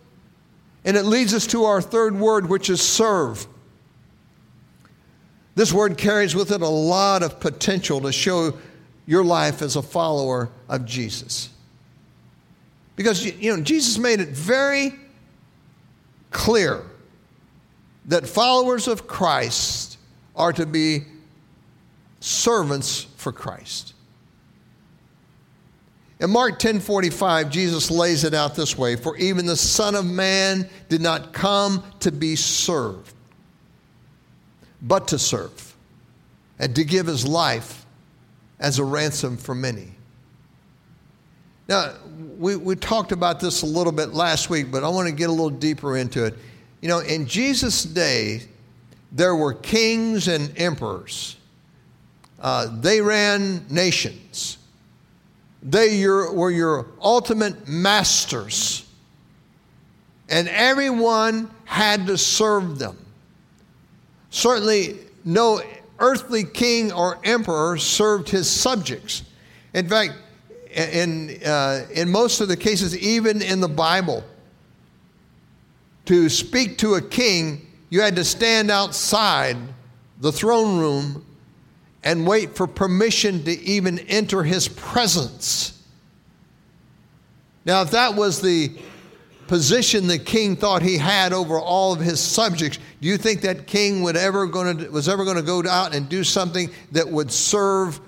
And 0.85 0.97
it 0.97 1.05
leads 1.05 1.35
us 1.35 1.47
to 1.49 1.65
our 1.65 1.83
third 1.83 2.19
word, 2.19 2.49
which 2.49 2.71
is 2.71 2.81
serve. 2.81 3.47
This 5.55 5.73
word 5.73 5.99
carries 5.99 6.35
with 6.35 6.53
it 6.53 6.63
a 6.63 6.69
lot 6.69 7.23
of 7.23 7.39
potential 7.39 8.01
to 8.01 8.13
show 8.13 8.59
your 9.11 9.25
life 9.25 9.61
as 9.61 9.75
a 9.75 9.83
follower 9.83 10.49
of 10.69 10.87
Jesus. 10.87 11.49
Because, 12.95 13.25
you 13.25 13.57
know, 13.57 13.61
Jesus 13.61 13.99
made 13.99 14.21
it 14.21 14.29
very 14.29 14.95
clear 16.31 16.85
that 18.05 18.25
followers 18.25 18.87
of 18.87 19.09
Christ 19.09 19.99
are 20.37 20.53
to 20.53 20.65
be 20.65 21.07
servants 22.21 23.09
for 23.17 23.33
Christ. 23.33 23.95
In 26.21 26.31
Mark 26.31 26.61
10:45, 26.61 27.51
Jesus 27.51 27.91
lays 27.91 28.23
it 28.23 28.33
out 28.33 28.55
this 28.55 28.79
way, 28.79 28.95
for 28.95 29.17
even 29.17 29.45
the 29.45 29.57
Son 29.57 29.97
of 29.97 30.07
Man 30.07 30.71
did 30.89 31.01
not 31.01 31.33
come 31.33 31.83
to 31.99 32.13
be 32.13 32.37
served, 32.37 33.13
but 34.81 35.09
to 35.09 35.19
serve, 35.19 35.75
and 36.61 36.77
to 36.77 36.85
give 36.85 37.09
his 37.09 37.27
life 37.27 37.80
as 38.61 38.79
a 38.79 38.85
ransom 38.85 39.37
for 39.37 39.55
many. 39.55 39.89
Now, 41.69 41.95
we, 42.37 42.57
we 42.57 42.77
talked 42.77 43.13
about 43.13 43.41
this 43.41 43.63
a 43.63 43.67
little 43.67 43.93
bit 43.93 44.11
last 44.11 44.51
week, 44.51 44.71
but 44.71 44.85
I 44.85 44.89
want 44.89 45.09
to 45.09 45.15
get 45.15 45.29
a 45.29 45.33
little 45.33 45.51
deeper 45.51 45.97
into 45.97 46.25
it. 46.25 46.37
You 46.81 46.89
know, 46.89 46.99
in 46.99 47.27
Jesus' 47.27 47.85
day, 47.85 48.43
there 49.13 49.35
were 49.35 49.55
kings 49.55 50.29
and 50.29 50.57
emperors. 50.59 51.37
Uh, 52.41 52.69
they 52.81 53.01
ran 53.01 53.67
nations. 53.69 54.59
They 55.63 55.97
your, 55.97 56.33
were 56.33 56.51
your 56.51 56.87
ultimate 57.01 57.69
masters. 57.69 58.87
And 60.29 60.49
everyone 60.49 61.51
had 61.65 62.07
to 62.07 62.17
serve 62.17 62.79
them. 62.79 62.97
Certainly, 64.31 64.99
no 65.25 65.61
earthly 66.01 66.45
king 66.45 66.93
or 66.93 67.19
emperor 67.25 67.77
served 67.77 68.29
his 68.29 68.51
subjects. 68.51 69.23
In 69.75 69.89
fact, 69.89 70.15
in, 70.71 71.39
uh, 71.45 71.87
in 71.93 72.11
most 72.11 72.41
of 72.41 72.49
the 72.49 72.57
cases, 72.57 72.97
even 72.97 73.43
in 73.43 73.61
the 73.61 73.69
Bible, 73.69 74.25
to 76.07 76.29
speak 76.29 76.79
to 76.79 76.95
a 76.95 77.03
king, 77.03 77.67
you 77.91 78.01
had 78.01 78.17
to 78.17 78.25
stand 78.25 78.71
outside 78.71 79.57
the 80.21 80.33
throne 80.33 80.79
room 80.79 81.25
and 82.03 82.27
wait 82.27 82.57
for 82.57 82.67
permission 82.67 83.45
to 83.45 83.53
even 83.61 83.99
enter 84.01 84.43
his 84.43 84.69
presence. 84.69 85.83
Now, 87.65 87.83
if 87.83 87.91
that 87.91 88.15
was 88.15 88.41
the 88.41 88.73
position 89.51 90.07
the 90.07 90.17
king 90.17 90.55
thought 90.55 90.81
he 90.81 90.97
had 90.97 91.33
over 91.33 91.59
all 91.59 91.93
of 91.93 91.99
his 91.99 92.21
subjects, 92.21 92.79
do 93.01 93.09
you 93.09 93.17
think 93.17 93.41
that 93.41 93.67
king 93.67 94.01
would 94.01 94.17
ever 94.17 94.47
to, 94.47 94.89
was 94.91 95.09
ever 95.09 95.25
going 95.25 95.39
to 95.39 95.43
go 95.43 95.69
out 95.69 95.93
and 95.93 96.09
do 96.09 96.23
something 96.23 96.71
that 96.93 97.09
would 97.09 97.33
serve 97.33 97.99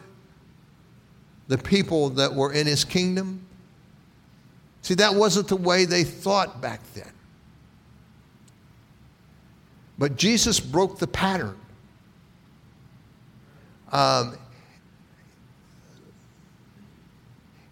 the 1.48 1.58
people 1.58 2.10
that 2.10 2.32
were 2.32 2.52
in 2.52 2.68
his 2.68 2.84
kingdom? 2.84 3.44
See, 4.82 4.94
that 4.94 5.16
wasn't 5.16 5.48
the 5.48 5.56
way 5.56 5.84
they 5.84 6.04
thought 6.04 6.60
back 6.60 6.80
then. 6.94 7.10
But 9.98 10.16
Jesus 10.16 10.60
broke 10.60 11.00
the 11.00 11.08
pattern. 11.08 11.58
Um, 13.90 14.38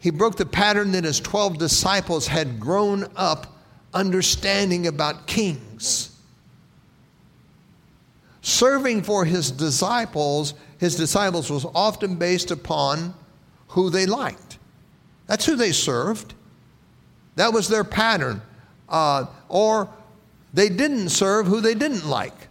he 0.01 0.11
broke 0.11 0.35
the 0.35 0.45
pattern 0.45 0.91
that 0.91 1.05
his 1.05 1.21
12 1.21 1.57
disciples 1.57 2.27
had 2.27 2.59
grown 2.59 3.07
up 3.15 3.59
understanding 3.93 4.87
about 4.87 5.27
kings. 5.27 6.17
Serving 8.43 9.03
for 9.03 9.25
his 9.25 9.51
disciples, 9.51 10.55
his 10.79 10.97
disciples 10.97 11.51
was 11.51 11.67
often 11.75 12.17
based 12.17 12.51
upon 12.51 13.15
who 13.69 13.91
they 13.91 14.07
liked. 14.07 14.59
That's 15.27 15.45
who 15.45 15.57
they 15.57 15.73
served. 15.73 16.35
That 17.37 17.53
was 17.53 17.69
their 17.69 17.85
pattern. 17.85 18.43
Uh, 18.89 19.27
or 19.49 19.89
they 20.53 20.69
didn't 20.69 21.11
serve 21.11 21.47
who 21.47 21.61
they 21.61 21.75
didn't 21.75 22.07
like. 22.07 22.49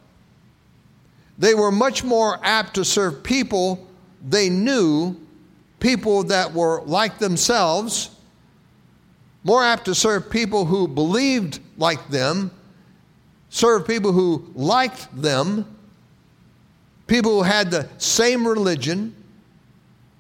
They 1.38 1.54
were 1.54 1.72
much 1.72 2.04
more 2.04 2.40
apt 2.44 2.76
to 2.76 2.86
serve 2.86 3.24
people 3.24 3.88
they 4.28 4.50
knew, 4.50 5.16
people 5.80 6.24
that 6.24 6.54
were 6.54 6.82
like 6.86 7.20
themselves, 7.20 8.10
more 9.44 9.64
apt 9.64 9.86
to 9.86 9.96
serve 9.96 10.30
people 10.30 10.66
who 10.66 10.88
believed 10.88 11.60
like 11.78 12.10
them, 12.10 12.52
serve 13.50 13.88
people 13.88 14.12
who 14.12 14.52
liked 14.54 15.08
them, 15.20 15.66
people 17.08 17.32
who 17.32 17.44
had 17.44 17.72
the 17.72 17.88
same 17.98 18.48
religion, 18.48 19.16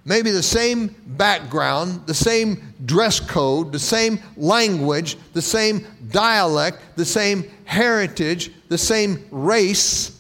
maybe 0.06 0.32
the 0.32 0.44
same 0.44 0.96
background, 1.06 2.06
the 2.08 2.14
same 2.14 2.74
dress 2.86 3.20
code, 3.20 3.72
the 3.72 3.80
same 3.80 4.20
language, 4.38 5.18
the 5.34 5.42
same 5.42 5.86
dialect, 6.12 6.82
the 6.96 7.06
same 7.06 7.44
heritage, 7.66 8.52
the 8.70 8.78
same 8.78 9.24
race. 9.30 10.20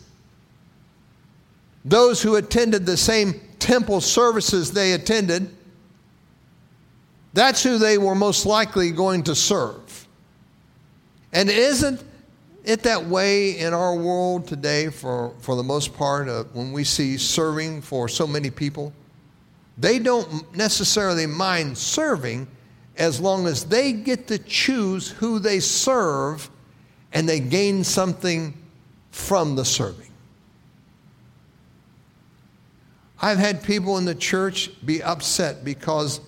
Those 1.86 2.22
who 2.22 2.36
attended 2.36 2.86
the 2.86 2.98
same 2.98 3.40
temple 3.58 4.02
services 4.02 4.72
they 4.72 4.94
attended, 4.94 5.50
that's 7.40 7.64
who 7.64 7.78
they 7.78 7.98
were 7.98 8.16
most 8.16 8.46
likely 8.46 8.92
going 8.92 9.24
to 9.24 9.34
serve. 9.34 10.08
And 11.32 11.50
isn't 11.50 12.04
it 12.66 12.84
that 12.84 13.06
way 13.06 13.58
in 13.58 13.74
our 13.74 13.96
world 13.96 14.46
today 14.46 14.90
for, 14.90 15.34
for 15.40 15.56
the 15.56 15.64
most 15.64 15.96
part 15.96 16.28
uh, 16.28 16.44
when 16.52 16.74
we 16.74 16.84
see 16.84 17.18
serving 17.18 17.82
for 17.82 18.10
so 18.10 18.28
many 18.28 18.50
people? 18.50 18.92
They 19.78 20.00
don't 20.00 20.54
necessarily 20.54 21.26
mind 21.26 21.78
serving 21.78 22.48
as 22.98 23.22
long 23.22 23.48
as 23.48 23.64
they 23.64 23.94
get 23.94 24.28
to 24.28 24.38
choose 24.38 25.10
who 25.10 25.40
they 25.40 25.62
serve 25.62 26.50
and 27.14 27.28
they 27.30 27.40
gain 27.40 27.86
something 27.86 28.54
from 29.12 29.56
the 29.56 29.64
serving. 29.64 30.12
I've 33.22 33.38
had 33.38 33.64
people 33.64 33.98
in 33.98 34.04
the 34.04 34.16
church 34.16 34.72
be 34.86 35.02
upset 35.02 35.64
because 35.64 36.20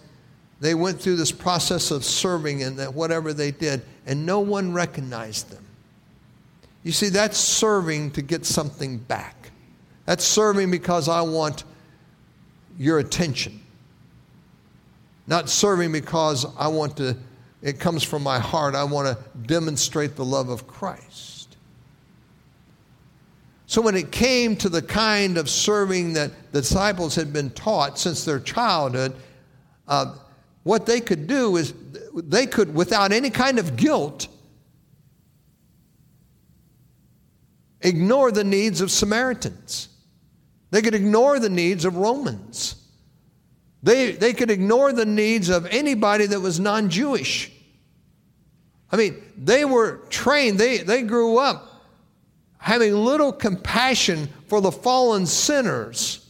they 0.62 0.76
went 0.76 1.02
through 1.02 1.16
this 1.16 1.32
process 1.32 1.90
of 1.90 2.06
serving 2.06 2.62
and 2.62 2.78
that 2.78 2.94
whatever 2.94 3.34
they 3.34 3.50
did, 3.50 3.82
and 4.06 4.26
no 4.26 4.40
one 4.40 4.72
recognized 4.72 5.50
them. 5.50 5.66
You 6.84 6.92
see, 6.92 7.10
that's 7.10 7.38
serving 7.38 8.12
to 8.12 8.22
get 8.22 8.46
something 8.46 9.00
back. 9.00 9.52
That's 10.06 10.24
serving 10.24 10.70
because 10.70 11.10
I 11.10 11.22
want 11.22 11.64
your 12.78 13.00
attention. 13.00 13.60
Not 15.26 15.50
serving 15.50 15.92
because 15.92 16.46
I 16.58 16.68
want 16.68 16.96
to, 16.98 17.18
it 17.64 17.80
comes 17.80 18.04
from 18.04 18.22
my 18.22 18.38
heart. 18.38 18.76
I 18.76 18.84
want 18.84 19.08
to 19.08 19.24
demonstrate 19.48 20.16
the 20.16 20.26
love 20.26 20.50
of 20.50 20.68
Christ. 20.68 21.58
So 23.66 23.82
when 23.82 23.96
it 23.96 24.12
came 24.12 24.56
to 24.58 24.70
the 24.70 24.82
kind 24.82 25.40
of 25.40 25.50
serving 25.50 26.14
that 26.14 26.52
the 26.52 26.62
disciples 26.62 27.16
had 27.16 27.34
been 27.34 27.50
taught 27.52 27.98
since 27.98 28.26
their 28.26 28.40
childhood, 28.40 29.16
uh, 29.88 30.16
what 30.64 30.86
they 30.86 31.00
could 31.00 31.28
do 31.28 31.58
is 31.58 31.74
they 32.14 32.46
could, 32.46 32.74
without 32.74 33.12
any 33.12 33.30
kind 33.30 33.58
of 33.58 33.76
guilt, 33.76 34.28
ignore 37.82 38.32
the 38.32 38.44
needs 38.44 38.82
of 38.82 38.92
Samaritans. 38.92 39.90
They 40.70 40.82
could 40.82 40.96
ignore 40.96 41.40
the 41.40 41.50
needs 41.50 41.84
of 41.84 41.98
Romans. 41.98 42.76
They, 43.84 44.12
they 44.12 44.34
could 44.34 44.52
ignore 44.52 44.94
the 44.94 45.06
needs 45.06 45.50
of 45.50 45.66
anybody 45.66 46.28
that 46.28 46.40
was 46.40 46.60
non 46.60 46.90
Jewish. 46.90 47.52
I 48.92 48.98
mean, 48.98 49.22
they 49.38 49.66
were 49.66 49.98
trained, 50.10 50.60
they, 50.60 50.80
they 50.80 51.02
grew 51.02 51.38
up 51.38 51.70
having 52.58 52.94
little 52.94 53.32
compassion 53.32 54.30
for 54.48 54.62
the 54.62 54.72
fallen 54.72 55.26
sinners. 55.26 56.30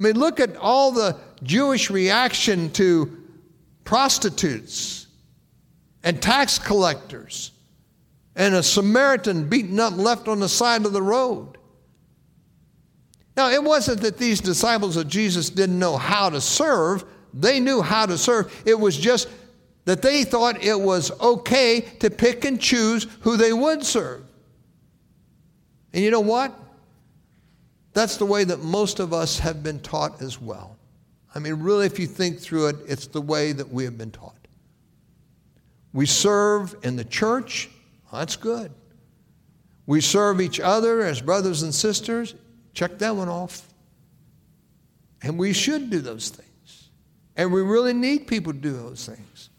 I 0.00 0.02
mean, 0.02 0.18
look 0.18 0.40
at 0.40 0.56
all 0.56 0.90
the 0.90 1.16
Jewish 1.44 1.90
reaction 1.90 2.70
to 2.72 3.23
prostitutes 3.84 5.06
and 6.02 6.20
tax 6.20 6.58
collectors 6.58 7.52
and 8.36 8.54
a 8.54 8.62
Samaritan 8.62 9.48
beaten 9.48 9.78
up 9.78 9.96
left 9.96 10.28
on 10.28 10.40
the 10.40 10.48
side 10.48 10.84
of 10.86 10.92
the 10.92 11.02
road. 11.02 11.56
Now, 13.36 13.50
it 13.50 13.62
wasn't 13.62 14.00
that 14.02 14.18
these 14.18 14.40
disciples 14.40 14.96
of 14.96 15.08
Jesus 15.08 15.50
didn't 15.50 15.78
know 15.78 15.96
how 15.96 16.30
to 16.30 16.40
serve, 16.40 17.04
they 17.32 17.58
knew 17.60 17.82
how 17.82 18.06
to 18.06 18.16
serve. 18.16 18.62
It 18.64 18.78
was 18.78 18.96
just 18.96 19.28
that 19.84 20.02
they 20.02 20.24
thought 20.24 20.62
it 20.62 20.80
was 20.80 21.10
okay 21.20 21.80
to 21.80 22.10
pick 22.10 22.44
and 22.44 22.60
choose 22.60 23.06
who 23.20 23.36
they 23.36 23.52
would 23.52 23.84
serve. 23.84 24.24
And 25.92 26.02
you 26.02 26.10
know 26.10 26.20
what? 26.20 26.58
That's 27.92 28.16
the 28.16 28.24
way 28.24 28.44
that 28.44 28.60
most 28.60 28.98
of 28.98 29.12
us 29.12 29.38
have 29.38 29.62
been 29.62 29.80
taught 29.80 30.22
as 30.22 30.40
well. 30.40 30.73
I 31.34 31.40
mean, 31.40 31.54
really, 31.54 31.86
if 31.86 31.98
you 31.98 32.06
think 32.06 32.38
through 32.38 32.68
it, 32.68 32.76
it's 32.86 33.08
the 33.08 33.20
way 33.20 33.52
that 33.52 33.68
we 33.68 33.84
have 33.84 33.98
been 33.98 34.12
taught. 34.12 34.34
We 35.92 36.06
serve 36.06 36.76
in 36.82 36.96
the 36.96 37.04
church, 37.04 37.70
that's 38.12 38.36
good. 38.36 38.72
We 39.86 40.00
serve 40.00 40.40
each 40.40 40.60
other 40.60 41.02
as 41.02 41.20
brothers 41.20 41.62
and 41.62 41.74
sisters, 41.74 42.34
check 42.72 42.98
that 42.98 43.14
one 43.14 43.28
off. 43.28 43.68
And 45.22 45.38
we 45.38 45.52
should 45.52 45.90
do 45.90 46.00
those 46.00 46.28
things. 46.28 46.90
And 47.36 47.52
we 47.52 47.62
really 47.62 47.92
need 47.92 48.26
people 48.26 48.52
to 48.52 48.58
do 48.58 48.72
those 48.72 49.06
things. 49.06 49.50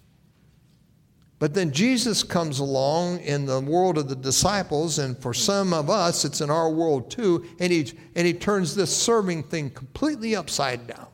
But 1.38 1.53
then 1.53 1.71
Jesus 1.71 2.23
comes 2.23 2.59
along 2.59 3.19
in 3.19 3.45
the 3.45 3.59
world 3.59 3.97
of 3.97 4.07
the 4.07 4.15
disciples, 4.15 4.99
and 4.99 5.17
for 5.17 5.33
some 5.33 5.73
of 5.73 5.89
us, 5.89 6.23
it's 6.23 6.39
in 6.39 6.49
our 6.49 6.69
world 6.69 7.11
too, 7.11 7.45
and 7.59 7.71
he, 7.71 7.91
and 8.15 8.25
he 8.25 8.33
turns 8.33 8.73
this 8.73 8.95
serving 8.95 9.43
thing 9.43 9.69
completely 9.69 10.35
upside 10.35 10.88
down. 10.88 11.07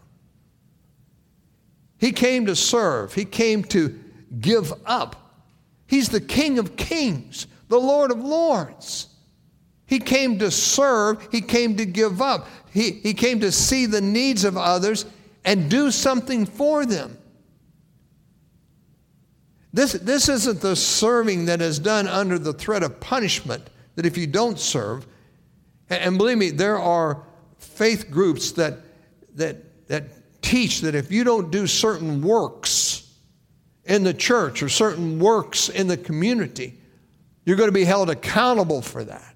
He 2.02 2.12
came 2.12 2.48
to 2.48 2.56
serve, 2.56 3.14
he 3.14 3.26
came 3.26 3.64
to 3.66 3.98
give 4.40 4.74
up. 4.88 5.38
He's 5.86 6.10
the 6.10 6.20
King 6.20 6.58
of 6.58 6.76
Kings, 6.76 7.46
the 7.68 7.80
Lord 7.80 8.10
of 8.10 8.20
Lords. 8.20 9.08
He 9.86 10.00
came 10.00 10.40
to 10.40 10.50
serve, 10.50 11.28
he 11.32 11.42
came 11.42 11.78
to 11.78 11.86
give 11.86 12.20
up, 12.20 12.48
he, 12.74 12.92
he 12.92 13.14
came 13.14 13.40
to 13.42 13.52
see 13.52 13.86
the 13.86 14.02
needs 14.02 14.44
of 14.46 14.58
others 14.58 15.06
and 15.46 15.70
do 15.70 15.92
something 15.92 16.48
for 16.48 16.88
them. 16.88 17.20
This, 19.72 19.94
this 19.94 20.28
isn't 20.28 20.60
the 20.60 20.76
serving 20.76 21.46
that 21.46 21.62
is 21.62 21.78
done 21.78 22.08
under 22.08 22.40
the 22.40 22.54
threat 22.54 22.82
of 22.82 23.00
punishment, 23.00 23.70
that 23.96 24.08
if 24.08 24.18
you 24.18 24.26
don't 24.26 24.58
serve, 24.58 25.06
and 25.88 26.18
believe 26.18 26.40
me, 26.40 26.50
there 26.50 26.80
are 26.80 27.22
faith 27.60 28.10
groups 28.10 28.54
that, 28.54 28.80
that, 29.36 29.88
that 29.88 30.06
teach 30.52 30.82
that 30.82 30.96
if 30.96 31.14
you 31.14 31.24
don't 31.24 31.50
do 31.50 31.66
certain 31.66 32.22
works 32.22 33.10
in 33.86 34.04
the 34.04 34.14
church 34.14 34.62
or 34.62 34.68
certain 34.68 35.18
works 35.18 35.70
in 35.70 35.88
the 35.88 35.96
community, 35.96 36.78
you're 37.46 37.56
going 37.56 37.70
to 37.70 37.74
be 37.74 37.86
held 37.86 38.10
accountable 38.10 38.82
for 38.82 39.06
that. 39.06 39.34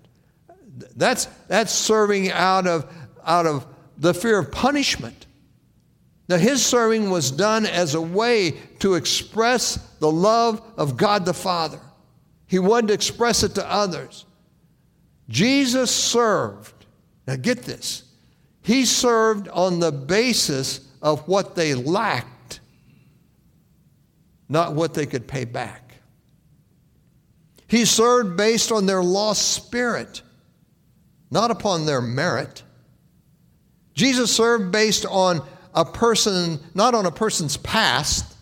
That's, 0.97 1.25
that's 1.47 1.71
serving 1.71 2.31
out 2.31 2.67
of, 2.67 2.93
out 3.23 3.45
of 3.45 3.65
the 3.97 4.13
fear 4.13 4.39
of 4.39 4.51
punishment. 4.51 5.25
Now, 6.27 6.35
his 6.35 6.65
serving 6.65 7.09
was 7.09 7.31
done 7.31 7.65
as 7.65 7.95
a 7.95 8.01
way 8.01 8.51
to 8.79 8.95
express 8.95 9.75
the 9.99 10.11
love 10.11 10.61
of 10.75 10.97
God 10.97 11.23
the 11.23 11.33
Father. 11.33 11.79
He 12.45 12.59
wanted 12.59 12.87
to 12.87 12.93
express 12.93 13.41
it 13.41 13.55
to 13.55 13.71
others. 13.71 14.25
Jesus 15.29 15.91
served. 15.91 16.73
Now, 17.25 17.37
get 17.37 17.63
this. 17.63 18.03
He 18.63 18.83
served 18.83 19.47
on 19.47 19.79
the 19.79 19.93
basis 19.93 20.84
of 21.05 21.27
what 21.27 21.53
they 21.53 21.75
lacked, 21.75 22.61
not 24.49 24.73
what 24.73 24.95
they 24.95 25.05
could 25.05 25.27
pay 25.27 25.45
back. 25.45 25.93
He 27.67 27.85
served 27.85 28.35
based 28.35 28.71
on 28.71 28.87
their 28.87 29.03
lost 29.03 29.53
spirit, 29.53 30.23
not 31.29 31.51
upon 31.51 31.85
their 31.85 32.01
merit. 32.01 32.63
Jesus 33.93 34.35
served 34.35 34.71
based 34.71 35.05
on 35.05 35.47
a 35.75 35.85
person, 35.85 36.59
not 36.73 36.95
on 36.95 37.05
a 37.05 37.11
person's 37.11 37.55
past, 37.55 38.35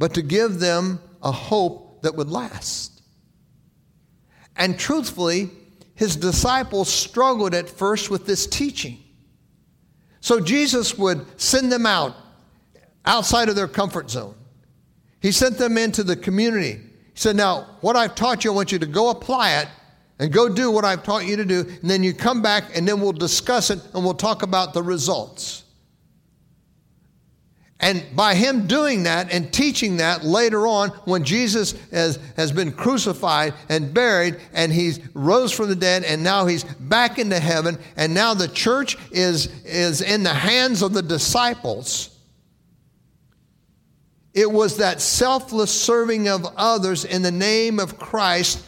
but 0.00 0.14
to 0.14 0.22
give 0.22 0.58
them 0.58 1.00
a 1.22 1.30
hope 1.30 2.02
that 2.02 2.16
would 2.16 2.28
last. 2.28 3.02
And 4.56 4.76
truthfully, 4.76 5.50
his 5.94 6.16
disciples 6.16 6.88
struggled 6.88 7.54
at 7.54 7.68
first 7.70 8.10
with 8.10 8.26
this 8.26 8.48
teaching. 8.48 8.98
So 10.20 10.40
Jesus 10.40 10.96
would 10.98 11.24
send 11.40 11.70
them 11.70 11.86
out 11.86 12.14
outside 13.04 13.48
of 13.48 13.56
their 13.56 13.68
comfort 13.68 14.10
zone. 14.10 14.34
He 15.20 15.32
sent 15.32 15.58
them 15.58 15.78
into 15.78 16.04
the 16.04 16.16
community. 16.16 16.74
He 16.74 16.80
said, 17.14 17.36
Now, 17.36 17.76
what 17.80 17.96
I've 17.96 18.14
taught 18.14 18.44
you, 18.44 18.52
I 18.52 18.54
want 18.54 18.72
you 18.72 18.78
to 18.78 18.86
go 18.86 19.10
apply 19.10 19.60
it 19.60 19.68
and 20.18 20.32
go 20.32 20.48
do 20.48 20.70
what 20.70 20.84
I've 20.84 21.02
taught 21.02 21.26
you 21.26 21.36
to 21.36 21.44
do, 21.44 21.60
and 21.60 21.90
then 21.90 22.02
you 22.02 22.12
come 22.12 22.42
back 22.42 22.76
and 22.76 22.86
then 22.86 23.00
we'll 23.00 23.12
discuss 23.12 23.70
it 23.70 23.80
and 23.94 24.04
we'll 24.04 24.14
talk 24.14 24.42
about 24.42 24.74
the 24.74 24.82
results. 24.82 25.64
And 27.80 28.04
by 28.16 28.34
him 28.34 28.66
doing 28.66 29.04
that 29.04 29.32
and 29.32 29.52
teaching 29.52 29.98
that 29.98 30.24
later 30.24 30.66
on, 30.66 30.88
when 31.04 31.22
Jesus 31.22 31.74
has, 31.92 32.18
has 32.36 32.50
been 32.50 32.72
crucified 32.72 33.54
and 33.68 33.94
buried, 33.94 34.40
and 34.52 34.72
he's 34.72 34.98
rose 35.14 35.52
from 35.52 35.68
the 35.68 35.76
dead, 35.76 36.02
and 36.02 36.24
now 36.24 36.46
he's 36.46 36.64
back 36.64 37.20
into 37.20 37.38
heaven, 37.38 37.78
and 37.96 38.12
now 38.12 38.34
the 38.34 38.48
church 38.48 38.96
is, 39.12 39.46
is 39.64 40.02
in 40.02 40.24
the 40.24 40.34
hands 40.34 40.82
of 40.82 40.92
the 40.92 41.02
disciples. 41.02 42.10
It 44.34 44.50
was 44.50 44.78
that 44.78 45.00
selfless 45.00 45.70
serving 45.70 46.28
of 46.28 46.46
others 46.56 47.04
in 47.04 47.22
the 47.22 47.30
name 47.30 47.78
of 47.78 47.98
Christ 47.98 48.64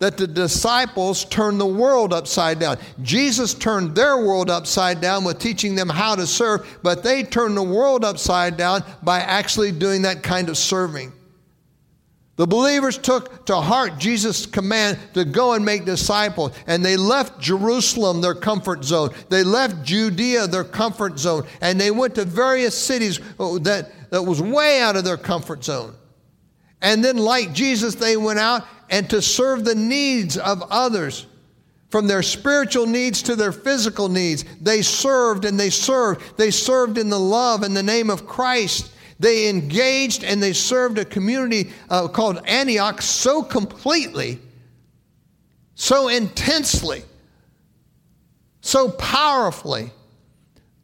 that 0.00 0.16
the 0.16 0.26
disciples 0.26 1.26
turned 1.26 1.60
the 1.60 1.66
world 1.66 2.12
upside 2.12 2.58
down. 2.58 2.78
Jesus 3.02 3.54
turned 3.54 3.94
their 3.94 4.16
world 4.16 4.50
upside 4.50 5.00
down 5.00 5.24
with 5.24 5.38
teaching 5.38 5.74
them 5.74 5.90
how 5.90 6.16
to 6.16 6.26
serve, 6.26 6.66
but 6.82 7.02
they 7.04 7.22
turned 7.22 7.56
the 7.56 7.62
world 7.62 8.04
upside 8.04 8.56
down 8.56 8.82
by 9.02 9.20
actually 9.20 9.70
doing 9.70 10.02
that 10.02 10.22
kind 10.22 10.48
of 10.48 10.56
serving. 10.56 11.12
The 12.36 12.46
believers 12.46 12.96
took 12.96 13.44
to 13.46 13.56
heart 13.56 13.98
Jesus' 13.98 14.46
command 14.46 14.98
to 15.12 15.26
go 15.26 15.52
and 15.52 15.62
make 15.62 15.84
disciples, 15.84 16.56
and 16.66 16.82
they 16.82 16.96
left 16.96 17.38
Jerusalem, 17.38 18.22
their 18.22 18.34
comfort 18.34 18.82
zone. 18.82 19.10
They 19.28 19.44
left 19.44 19.84
Judea, 19.84 20.46
their 20.46 20.64
comfort 20.64 21.18
zone, 21.18 21.46
and 21.60 21.78
they 21.78 21.90
went 21.90 22.14
to 22.14 22.24
various 22.24 22.76
cities 22.76 23.20
uh, 23.38 23.58
that, 23.58 23.92
that 24.10 24.22
was 24.22 24.40
way 24.40 24.80
out 24.80 24.96
of 24.96 25.04
their 25.04 25.18
comfort 25.18 25.62
zone. 25.62 25.94
And 26.80 27.04
then, 27.04 27.18
like 27.18 27.52
Jesus, 27.52 27.94
they 27.96 28.16
went 28.16 28.38
out 28.38 28.64
and 28.90 29.08
to 29.08 29.22
serve 29.22 29.64
the 29.64 29.74
needs 29.74 30.36
of 30.36 30.62
others. 30.70 31.26
From 31.88 32.06
their 32.06 32.22
spiritual 32.22 32.86
needs 32.86 33.22
to 33.22 33.34
their 33.34 33.52
physical 33.52 34.08
needs, 34.08 34.44
they 34.60 34.82
served 34.82 35.44
and 35.44 35.58
they 35.58 35.70
served. 35.70 36.36
They 36.36 36.50
served 36.50 36.98
in 36.98 37.08
the 37.08 37.18
love 37.18 37.62
and 37.62 37.76
the 37.76 37.82
name 37.82 38.10
of 38.10 38.26
Christ. 38.26 38.92
They 39.18 39.48
engaged 39.48 40.22
and 40.22 40.42
they 40.42 40.52
served 40.52 40.98
a 40.98 41.04
community 41.04 41.72
uh, 41.88 42.08
called 42.08 42.40
Antioch 42.46 43.02
so 43.02 43.42
completely, 43.42 44.38
so 45.74 46.08
intensely, 46.08 47.02
so 48.60 48.90
powerfully 48.90 49.90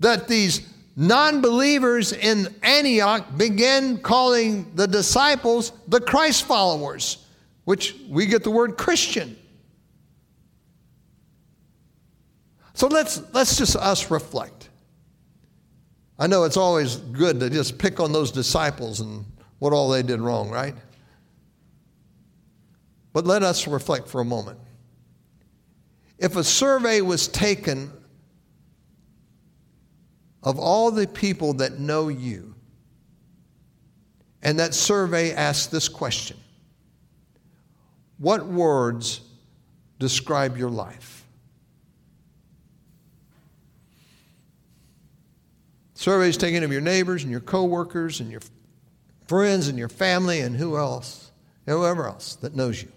that 0.00 0.26
these 0.26 0.68
non 0.96 1.40
believers 1.40 2.12
in 2.12 2.52
Antioch 2.62 3.24
began 3.36 3.98
calling 3.98 4.72
the 4.74 4.88
disciples 4.88 5.70
the 5.86 6.00
Christ 6.00 6.44
followers 6.44 7.25
which 7.66 7.96
we 8.08 8.26
get 8.26 8.44
the 8.44 8.50
word 8.50 8.78
Christian. 8.78 9.36
So 12.74 12.86
let's, 12.86 13.20
let's 13.34 13.58
just 13.58 13.74
us 13.74 14.08
reflect. 14.08 14.70
I 16.16 16.28
know 16.28 16.44
it's 16.44 16.56
always 16.56 16.94
good 16.96 17.40
to 17.40 17.50
just 17.50 17.76
pick 17.76 17.98
on 17.98 18.12
those 18.12 18.30
disciples 18.30 19.00
and 19.00 19.24
what 19.58 19.72
all 19.72 19.90
they 19.90 20.04
did 20.04 20.20
wrong, 20.20 20.48
right? 20.48 20.76
But 23.12 23.26
let 23.26 23.42
us 23.42 23.66
reflect 23.66 24.06
for 24.06 24.20
a 24.20 24.24
moment. 24.24 24.60
If 26.18 26.36
a 26.36 26.44
survey 26.44 27.00
was 27.00 27.26
taken 27.26 27.90
of 30.44 30.60
all 30.60 30.92
the 30.92 31.08
people 31.08 31.54
that 31.54 31.80
know 31.80 32.10
you, 32.10 32.54
and 34.40 34.60
that 34.60 34.72
survey 34.72 35.32
asked 35.32 35.72
this 35.72 35.88
question 35.88 36.36
what 38.18 38.46
words 38.46 39.20
describe 39.98 40.56
your 40.56 40.70
life? 40.70 41.24
Surveys 45.94 46.36
taken 46.36 46.62
of 46.62 46.70
your 46.70 46.80
neighbors 46.80 47.22
and 47.22 47.30
your 47.30 47.40
coworkers 47.40 48.20
and 48.20 48.30
your 48.30 48.42
friends 49.26 49.68
and 49.68 49.78
your 49.78 49.88
family 49.88 50.40
and 50.40 50.56
who 50.56 50.76
else, 50.76 51.30
whoever 51.66 52.06
else 52.06 52.36
that 52.36 52.54
knows 52.54 52.82
you. 52.82 52.92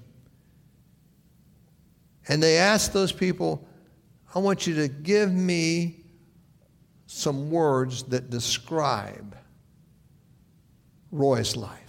And 2.27 2.43
they 2.43 2.57
asked 2.57 2.93
those 2.93 3.11
people, 3.11 3.67
I 4.35 4.39
want 4.39 4.67
you 4.67 4.75
to 4.75 4.87
give 4.87 5.31
me 5.31 5.95
some 7.07 7.49
words 7.49 8.03
that 8.03 8.29
describe 8.29 9.35
Roy's 11.11 11.55
life. 11.55 11.88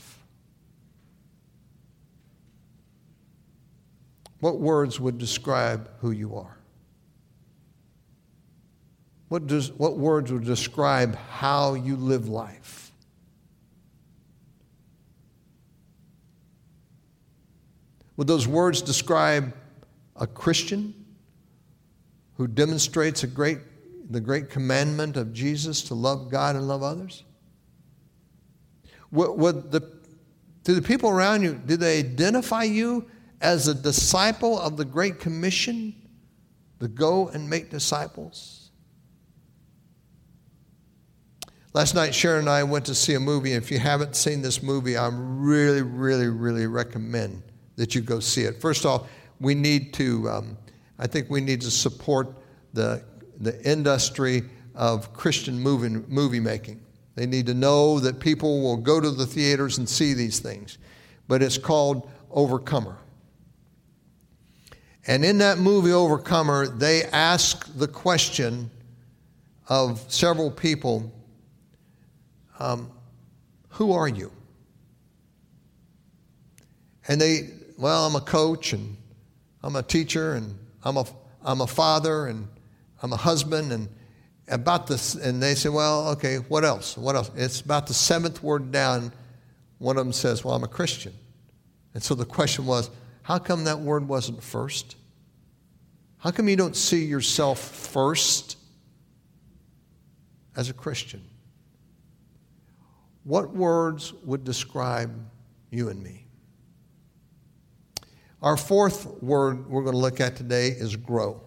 What 4.41 4.59
words 4.59 4.99
would 4.99 5.18
describe 5.18 5.88
who 6.01 6.11
you 6.11 6.34
are? 6.36 6.57
What, 9.28 9.47
does, 9.47 9.70
what 9.72 9.97
words 9.97 10.32
would 10.32 10.45
describe 10.45 11.14
how 11.14 11.74
you 11.74 11.97
live 11.97 12.28
life? 12.28 12.91
Would 18.16 18.26
those 18.26 18.49
words 18.49 18.82
describe 18.82 19.55
a 20.16 20.26
Christian 20.26 20.95
who 22.36 22.47
demonstrates 22.47 23.22
a 23.22 23.26
great, 23.26 23.59
the 24.11 24.20
great 24.20 24.51
commandment 24.51 25.16
of 25.16 25.32
Jesus 25.32 25.82
to 25.84 25.95
love 25.95 26.30
God 26.30 26.57
and 26.57 26.66
love 26.66 26.82
others? 26.82 27.24
Would, 29.12 29.30
would 29.38 29.70
the, 29.70 29.80
do 30.64 30.74
the 30.74 30.82
people 30.82 31.09
around 31.09 31.43
you, 31.43 31.55
do 31.55 31.76
they 31.76 31.99
identify 32.01 32.64
you 32.64 33.07
as 33.41 33.68
a 33.68 33.74
disciple 33.74 34.59
of 34.59 34.76
the 34.76 34.84
Great 34.84 35.18
Commission 35.18 35.95
to 36.80 36.88
go 36.88 37.28
and 37.28 37.49
make 37.49 37.70
disciples? 37.70 38.70
Last 41.72 41.95
night, 41.95 42.12
Sharon 42.12 42.41
and 42.41 42.51
I 42.51 42.64
went 42.64 42.84
to 42.86 42.95
see 42.97 43.14
a 43.14 43.20
movie. 43.20 43.53
If 43.53 43.70
you 43.70 43.78
haven't 43.78 44.16
seen 44.16 44.43
this 44.43 44.61
movie, 44.61 44.97
I 44.97 45.09
really, 45.12 45.82
really, 45.82 46.26
really 46.26 46.66
recommend 46.66 47.45
that 47.76 47.95
you 47.95 48.01
go 48.01 48.18
see 48.18 48.43
it. 48.43 48.61
First 48.61 48.84
off, 48.84 49.09
we 49.38 49.55
need 49.55 49.95
to, 49.95 50.28
um, 50.28 50.59
I 50.99 51.07
think 51.07 51.30
we 51.30 51.41
need 51.41 51.61
to 51.61 51.70
support 51.70 52.36
the, 52.72 53.05
the 53.38 53.62
industry 53.64 54.43
of 54.74 55.12
Christian 55.12 55.61
movie, 55.61 55.88
movie 56.09 56.41
making. 56.41 56.82
They 57.14 57.26
need 57.26 57.47
to 57.47 57.55
know 57.55 58.01
that 58.01 58.18
people 58.18 58.62
will 58.62 58.76
go 58.76 59.01
to 59.01 59.11
the 59.11 59.26
theaters 59.26 59.78
and 59.78 59.88
see 59.88 60.12
these 60.12 60.41
things. 60.41 60.78
But 61.28 61.41
it's 61.41 61.59
called 61.59 62.11
Overcomer. 62.30 62.97
And 65.07 65.24
in 65.24 65.38
that 65.38 65.59
movie, 65.59 65.92
Overcomer, 65.92 66.68
they 66.68 67.05
ask 67.05 67.66
the 67.76 67.88
question 67.88 68.70
of 69.68 70.05
several 70.12 70.51
people 70.51 71.12
um, 72.59 72.90
Who 73.70 73.92
are 73.92 74.09
you? 74.09 74.30
And 77.09 77.20
they, 77.20 77.51
well, 77.78 78.07
I'm 78.07 78.14
a 78.14 78.20
coach 78.20 78.72
and 78.72 78.96
I'm 79.62 79.76
a 79.76 79.82
teacher 79.82 80.34
and 80.34 80.59
I'm 80.84 80.96
a, 80.96 81.05
I'm 81.42 81.61
a 81.61 81.66
father 81.66 82.26
and 82.26 82.46
I'm 83.03 83.12
a 83.12 83.16
husband 83.16 83.72
and 83.72 83.88
about 84.48 84.86
this 84.86 85.14
and 85.14 85.42
they 85.42 85.55
say 85.55 85.68
well 85.68 86.09
okay 86.09 86.36
what 86.36 86.64
else? 86.64 86.96
What 86.96 87.14
else? 87.14 87.30
It's 87.36 87.61
about 87.61 87.86
the 87.86 87.94
seventh 87.94 88.42
word 88.42 88.72
down 88.72 89.12
one 89.78 89.96
of 89.96 90.05
them 90.05 90.12
says 90.12 90.44
well 90.44 90.55
i'm 90.55 90.64
a 90.64 90.68
christian. 90.68 91.14
And 91.94 92.03
so 92.03 92.14
the 92.14 92.24
question 92.24 92.66
was 92.66 92.90
how 93.22 93.38
come 93.38 93.64
that 93.64 93.80
word 93.80 94.06
wasn't 94.06 94.42
first 94.42 94.96
how 96.18 96.30
come 96.30 96.48
you 96.48 96.56
don't 96.56 96.76
see 96.76 97.04
yourself 97.04 97.58
first 97.58 98.56
as 100.56 100.68
a 100.70 100.74
christian 100.74 101.22
what 103.24 103.50
words 103.50 104.12
would 104.24 104.44
describe 104.44 105.12
you 105.70 105.88
and 105.88 106.02
me 106.02 106.20
our 108.42 108.56
fourth 108.56 109.22
word 109.22 109.68
we're 109.68 109.82
going 109.82 109.94
to 109.94 110.00
look 110.00 110.18
at 110.18 110.34
today 110.34 110.68
is 110.68 110.96
grow. 110.96 111.42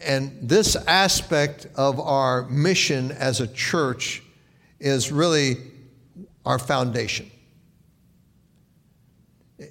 And 0.00 0.36
this 0.40 0.74
aspect 0.74 1.66
of 1.76 2.00
our 2.00 2.48
mission 2.48 3.12
as 3.12 3.40
a 3.40 3.46
church 3.46 4.22
is 4.80 5.12
really 5.12 5.58
our 6.46 6.58
foundation. 6.58 7.30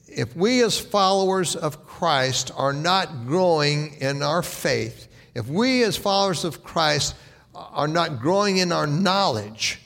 If 0.07 0.35
we, 0.35 0.63
as 0.63 0.79
followers 0.79 1.55
of 1.55 1.85
Christ, 1.85 2.51
are 2.55 2.73
not 2.73 3.25
growing 3.25 3.95
in 3.95 4.21
our 4.21 4.43
faith, 4.43 5.07
if 5.33 5.47
we, 5.47 5.83
as 5.83 5.97
followers 5.97 6.43
of 6.43 6.63
Christ, 6.63 7.15
are 7.53 7.87
not 7.87 8.19
growing 8.19 8.57
in 8.57 8.71
our 8.71 8.87
knowledge, 8.87 9.79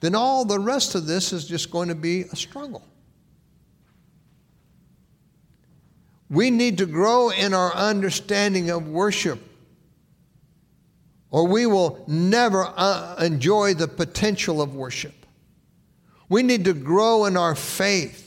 then 0.00 0.14
all 0.14 0.44
the 0.44 0.58
rest 0.58 0.94
of 0.94 1.06
this 1.06 1.32
is 1.32 1.46
just 1.46 1.70
going 1.70 1.88
to 1.88 1.94
be 1.94 2.22
a 2.22 2.36
struggle. 2.36 2.84
We 6.28 6.50
need 6.50 6.78
to 6.78 6.86
grow 6.86 7.30
in 7.30 7.52
our 7.54 7.74
understanding 7.74 8.70
of 8.70 8.88
worship, 8.88 9.38
or 11.30 11.46
we 11.46 11.66
will 11.66 12.04
never 12.06 12.72
uh, 12.76 13.16
enjoy 13.16 13.74
the 13.74 13.88
potential 13.88 14.62
of 14.62 14.74
worship. 14.74 15.14
We 16.28 16.42
need 16.42 16.64
to 16.64 16.72
grow 16.72 17.26
in 17.26 17.36
our 17.36 17.54
faith 17.54 18.21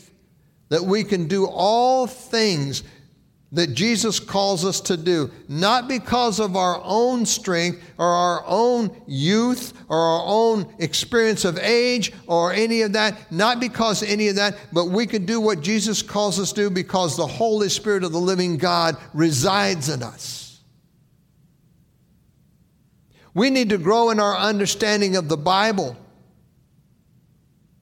that 0.69 0.83
we 0.83 1.03
can 1.03 1.27
do 1.27 1.45
all 1.45 2.07
things 2.07 2.83
that 3.51 3.73
Jesus 3.73 4.19
calls 4.19 4.65
us 4.65 4.81
to 4.81 4.97
do, 4.97 5.31
not 5.47 5.87
because 5.87 6.39
of 6.39 6.55
our 6.57 6.81
own 6.83 7.25
strength 7.25 7.81
or 7.97 8.05
our 8.05 8.43
own 8.45 8.89
youth 9.07 9.73
or 9.87 9.97
our 9.97 10.23
own 10.25 10.73
experience 10.79 11.45
of 11.45 11.57
age 11.59 12.11
or 12.27 12.51
any 12.51 12.81
of 12.81 12.93
that, 12.93 13.31
not 13.31 13.59
because 13.59 14.03
any 14.03 14.27
of 14.27 14.35
that, 14.35 14.57
but 14.73 14.85
we 14.85 15.05
can 15.05 15.25
do 15.25 15.39
what 15.39 15.61
Jesus 15.61 16.01
calls 16.01 16.39
us 16.39 16.51
to 16.53 16.63
do 16.63 16.69
because 16.69 17.15
the 17.15 17.27
Holy 17.27 17.69
Spirit 17.69 18.03
of 18.03 18.11
the 18.11 18.19
living 18.19 18.57
God 18.57 18.97
resides 19.13 19.87
in 19.87 20.03
us. 20.03 20.59
We 23.33 23.49
need 23.49 23.69
to 23.69 23.77
grow 23.77 24.09
in 24.09 24.19
our 24.19 24.35
understanding 24.35 25.15
of 25.15 25.29
the 25.29 25.37
Bible 25.37 25.97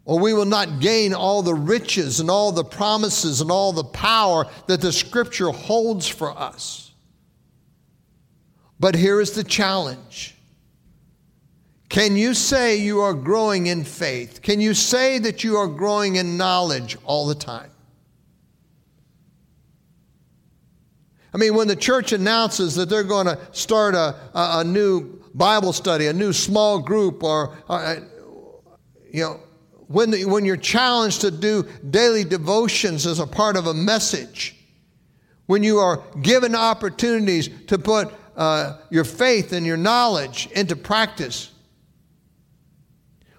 or 0.06 0.20
we 0.20 0.34
will 0.34 0.46
not 0.46 0.80
gain 0.80 1.14
all 1.14 1.42
the 1.42 1.54
riches 1.54 2.20
and 2.20 2.30
all 2.30 2.52
the 2.52 2.64
promises 2.64 3.40
and 3.42 3.50
all 3.50 3.72
the 3.72 3.84
power 3.84 4.48
that 4.68 4.82
the 4.82 4.92
Scripture 4.92 5.52
holds 5.52 6.08
for 6.08 6.32
us. 6.32 6.92
But 8.80 8.96
here 8.96 9.22
is 9.22 9.32
the 9.32 9.46
challenge. 9.46 10.36
Can 11.88 12.18
you 12.18 12.34
say 12.34 12.78
you 12.78 13.02
are 13.02 13.14
growing 13.14 13.68
in 13.68 13.84
faith? 13.84 14.42
Can 14.42 14.60
you 14.60 14.74
say 14.74 15.20
that 15.20 15.44
you 15.44 15.58
are 15.58 15.68
growing 15.68 16.16
in 16.16 16.38
knowledge 16.38 16.98
all 17.06 17.28
the 17.28 17.36
time? 17.36 17.70
I 21.34 21.38
mean, 21.38 21.56
when 21.56 21.68
the 21.68 21.76
church 21.76 22.12
announces 22.12 22.76
that 22.76 22.90
they're 22.90 23.04
going 23.04 23.28
to 23.28 23.40
start 23.54 23.96
a, 23.96 24.16
a, 24.34 24.60
a 24.60 24.64
new 24.64 25.24
Bible 25.34 25.74
study, 25.74 26.08
a 26.08 26.14
new 26.14 26.34
small 26.34 26.80
group, 26.80 27.24
or, 27.24 27.58
uh, 27.70 27.96
you 29.12 29.24
know, 29.24 29.40
when, 29.94 30.10
the, 30.10 30.26
when 30.26 30.44
you're 30.44 30.58
challenged 30.58 31.22
to 31.22 31.30
do 31.30 31.68
daily 31.88 32.24
devotions 32.24 33.06
as 33.06 33.20
a 33.20 33.28
part 33.28 33.56
of 33.56 33.68
a 33.68 33.76
message, 33.76 34.56
when 35.46 35.62
you 35.62 35.78
are 35.78 36.04
given 36.20 36.56
opportunities 36.56 37.48
to 37.68 37.78
put 37.78 38.12
uh, 38.36 38.80
your 38.90 39.04
faith 39.04 39.54
and 39.54 39.68
your 39.68 39.78
knowledge 39.78 40.50
into 40.56 40.76
practice, 40.76 41.52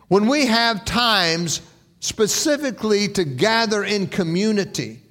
when 0.07 0.29
we 0.29 0.47
have 0.47 0.85
times 0.85 1.61
specifically 1.99 3.09
to 3.09 3.25
gather 3.25 3.83
in 3.83 4.07
community, 4.07 5.03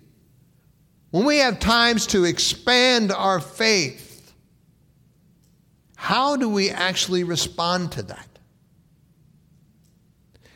when 1.11 1.25
we 1.25 1.39
have 1.39 1.59
times 1.59 2.07
to 2.07 2.23
expand 2.23 3.11
our 3.11 3.41
faith, 3.41 4.33
how 5.97 6.37
do 6.37 6.47
we 6.47 6.69
actually 6.69 7.25
respond 7.25 7.91
to 7.91 8.03
that? 8.03 8.32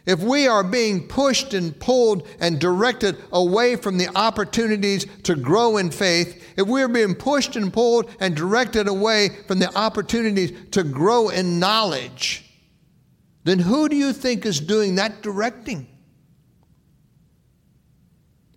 If 0.07 0.21
we 0.21 0.47
are 0.47 0.63
being 0.63 1.05
pushed 1.05 1.53
and 1.53 1.77
pulled 1.79 2.25
and 2.39 2.59
directed 2.59 3.17
away 3.33 3.75
from 3.75 3.97
the 3.97 4.07
opportunities 4.17 5.05
to 5.23 5.35
grow 5.35 5.75
in 5.75 5.91
faith, 5.91 6.55
if 6.55 6.65
we're 6.65 6.87
being 6.87 7.13
pushed 7.13 7.57
and 7.57 7.73
pulled 7.73 8.09
and 8.21 8.33
directed 8.33 8.87
away 8.87 9.29
from 9.47 9.59
the 9.59 9.77
opportunities 9.77 10.53
to 10.71 10.85
grow 10.85 11.27
in 11.27 11.59
knowledge, 11.59 12.45
then 13.43 13.59
who 13.59 13.89
do 13.89 13.97
you 13.97 14.13
think 14.13 14.45
is 14.45 14.61
doing 14.61 14.95
that 14.95 15.21
directing? 15.21 15.85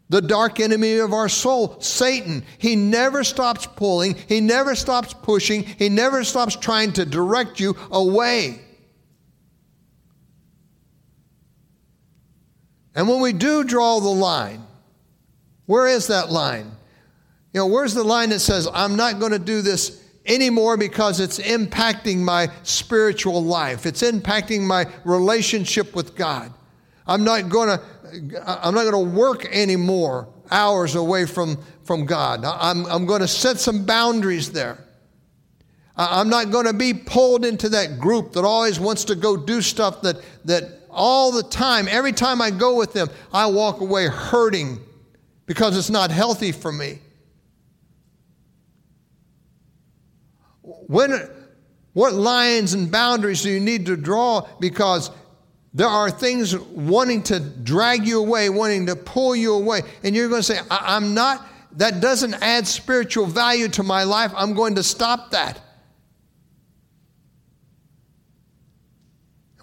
The 0.09 0.23
dark 0.23 0.61
enemy 0.61 0.99
of 0.99 1.13
our 1.13 1.29
soul, 1.29 1.81
Satan. 1.81 2.45
He 2.59 2.77
never 2.77 3.25
stops 3.25 3.67
pulling, 3.67 4.15
he 4.29 4.41
never 4.41 4.77
stops 4.77 5.15
pushing, 5.15 5.65
he 5.65 5.89
never 5.89 6.23
stops 6.23 6.55
trying 6.55 6.93
to 6.93 7.05
direct 7.05 7.59
you 7.59 7.77
away. 7.91 8.61
And 12.95 13.09
when 13.09 13.21
we 13.21 13.33
do 13.33 13.65
draw 13.65 14.01
the 14.01 14.09
line, 14.09 14.67
where 15.67 15.87
is 15.87 16.09
that 16.09 16.31
line? 16.31 16.71
You 17.53 17.61
know, 17.61 17.67
where's 17.67 17.95
the 17.95 18.05
line 18.05 18.31
that 18.31 18.41
says, 18.41 18.69
I'm 18.73 18.97
not 18.97 19.19
going 19.21 19.33
to 19.33 19.39
do 19.39 19.63
this 19.63 20.03
anymore 20.27 20.77
because 20.77 21.21
it's 21.21 21.39
impacting 21.39 22.19
my 22.19 22.51
spiritual 22.63 23.43
life. 23.43 23.87
It's 23.87 24.03
impacting 24.03 24.63
my 24.63 24.87
relationship 25.05 25.95
with 25.95 26.17
God. 26.17 26.53
I'm 27.07 27.25
not 27.25 27.49
going 27.49 27.69
to 27.69 27.85
I'm 28.45 28.75
not 28.75 28.91
going 28.91 28.93
to 28.93 29.17
work 29.17 29.47
anymore 29.47 30.29
hours 30.51 30.95
away 30.95 31.27
from, 31.27 31.59
from 31.85 32.07
God. 32.07 32.45
I'm, 32.45 32.87
I'm 32.87 33.07
going 33.07 33.21
to 33.21 33.29
set 33.29 33.59
some 33.59 33.85
boundaries 33.85 34.53
there. 34.53 34.85
I'm 35.97 36.29
not 36.29 36.51
going 36.51 36.67
to 36.67 36.73
be 36.73 36.95
pulled 36.95 37.45
into 37.45 37.69
that 37.71 37.99
group 37.99 38.33
that 38.33 38.45
always 38.45 38.81
wants 38.81 39.05
to 39.05 39.15
go 39.15 39.37
do 39.37 39.61
stuff 39.61 40.03
that, 40.03 40.17
that 40.47 40.80
all 40.93 41.33
the 41.33 41.43
time, 41.43 41.89
every 41.89 42.13
time 42.13 42.41
I 42.43 42.51
go 42.51 42.77
with 42.77 42.93
them, 42.93 43.09
I 43.33 43.47
walk 43.47 43.81
away 43.81 44.07
hurting 44.07 44.81
because 45.47 45.77
it's 45.77 45.91
not 45.91 46.11
healthy 46.11 46.53
for 46.53 46.71
me. 46.71 46.99
When, 50.63 51.13
what 51.93 52.15
lines 52.15 52.75
and 52.75 52.91
boundaries 52.91 53.43
do 53.43 53.51
you 53.51 53.61
need 53.61 53.87
to 53.87 53.97
draw? 53.97 54.47
Because 54.61 55.11
there 55.73 55.89
are 55.89 56.11
things 56.11 56.59
wanting 56.59 57.23
to 57.25 57.41
drag 57.41 58.07
you 58.07 58.21
away, 58.21 58.51
wanting 58.51 58.87
to 58.87 58.97
pull 58.97 59.37
you 59.37 59.55
away. 59.55 59.83
And 60.03 60.15
you're 60.15 60.29
going 60.29 60.41
to 60.41 60.47
say, 60.47 60.61
I- 60.71 60.97
am 60.97 61.15
not, 61.15 61.47
that 61.73 62.01
doesn't 62.01 62.35
add 62.35 62.67
spiritual 62.67 63.27
value 63.27 63.69
to 63.69 63.83
my 63.83 64.03
life. 64.03 64.33
I'm 64.37 64.55
going 64.55 64.75
to 64.77 64.83
stop 64.83 65.31
that. 65.31 65.61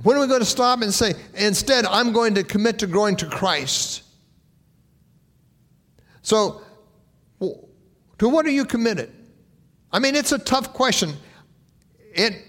When 0.07 0.15
are 0.15 0.21
we 0.21 0.27
going 0.27 0.39
to 0.39 0.45
stop 0.45 0.81
and 0.83 0.93
say, 0.93 1.15
instead, 1.33 1.85
I'm 1.85 2.13
going 2.13 2.35
to 2.35 2.43
commit 2.45 2.79
to 2.79 2.87
growing 2.87 3.17
to 3.17 3.25
Christ? 3.25 4.03
So, 6.21 6.61
to 7.41 8.29
what 8.29 8.45
are 8.45 8.51
you 8.51 8.63
committed? 8.63 9.11
I 9.91 9.99
mean, 9.99 10.15
it's 10.15 10.31
a 10.31 10.39
tough 10.39 10.71
question. 10.71 11.11
It, 12.13 12.41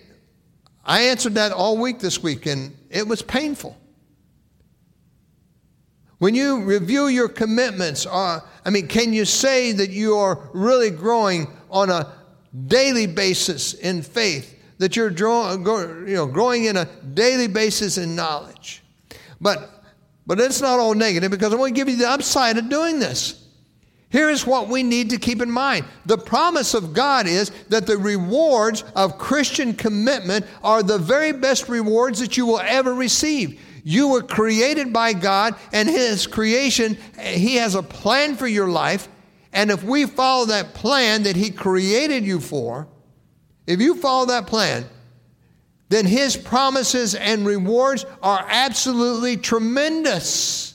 I 0.85 1.01
answered 1.01 1.35
that 1.35 1.51
all 1.51 1.77
week 1.77 1.99
this 1.99 2.23
week, 2.23 2.47
and 2.47 2.77
it 2.91 3.09
was 3.09 3.23
painful. 3.23 3.77
When 6.19 6.37
you 6.37 6.63
review 6.63 7.09
your 7.09 7.29
commitments, 7.29 8.07
uh, 8.07 8.39
I 8.65 8.71
mean, 8.71 8.87
can 8.87 9.13
you 9.13 9.25
say 9.25 9.73
that 9.73 9.91
you 9.91 10.17
are 10.17 10.49
really 10.55 10.91
growing 10.91 11.49
on 11.73 11.91
a 11.91 12.13
daily 12.69 13.09
basis 13.09 13.75
in 13.75 14.03
faith? 14.03 14.58
That 14.79 14.97
you're 14.97 15.11
draw, 15.11 15.53
you 15.53 16.15
know, 16.15 16.27
growing 16.27 16.65
in 16.65 16.77
a 16.77 16.87
daily 17.15 17.49
basis 17.49 17.99
in 17.99 18.15
knowledge? 18.15 18.83
But, 19.41 19.71
but 20.27 20.41
it's 20.41 20.61
not 20.61 20.79
all 20.79 20.95
negative 20.95 21.31
because 21.31 21.53
I 21.53 21.57
want 21.57 21.75
to 21.75 21.75
give 21.75 21.89
you 21.89 21.97
the 21.97 22.09
upside 22.09 22.59
of 22.59 22.69
doing 22.69 22.99
this. 22.99 23.45
Here 24.11 24.31
is 24.31 24.47
what 24.47 24.69
we 24.69 24.83
need 24.83 25.11
to 25.11 25.19
keep 25.19 25.43
in 25.43 25.51
mind. 25.51 25.85
The 26.07 26.17
promise 26.17 26.73
of 26.73 26.95
God 26.95 27.27
is 27.27 27.51
that 27.69 27.87
the 27.87 27.99
rewards 27.99 28.83
of 28.97 29.19
Christian 29.19 29.75
commitment 29.75 30.47
are 30.63 30.83
the 30.83 30.97
very 30.97 31.33
best 31.33 31.69
rewards 31.69 32.21
that 32.21 32.37
you 32.37 32.47
will 32.47 32.61
ever 32.61 32.95
receive. 32.95 33.61
You 33.85 34.09
were 34.09 34.23
created 34.23 34.93
by 34.93 35.13
God, 35.13 35.57
and 35.73 35.89
His 35.89 36.27
creation, 36.27 36.97
He 37.19 37.57
has 37.57 37.75
a 37.75 37.83
plan 37.83 38.37
for 38.37 38.47
your 38.47 38.69
life. 38.69 39.09
And 39.53 39.71
if 39.71 39.83
we 39.83 40.07
follow 40.07 40.47
that 40.47 40.75
plan 40.75 41.25
that 41.25 41.37
He 41.37 41.51
created 41.51 42.25
you 42.25 42.41
for, 42.41 42.89
if 43.69 43.81
you 43.81 43.95
follow 43.95 44.27
that 44.27 44.47
plan, 44.47 44.85
then 45.89 46.07
His 46.07 46.37
promises 46.37 47.15
and 47.15 47.47
rewards 47.47 48.05
are 48.23 48.45
absolutely 48.49 49.37
tremendous. 49.37 50.75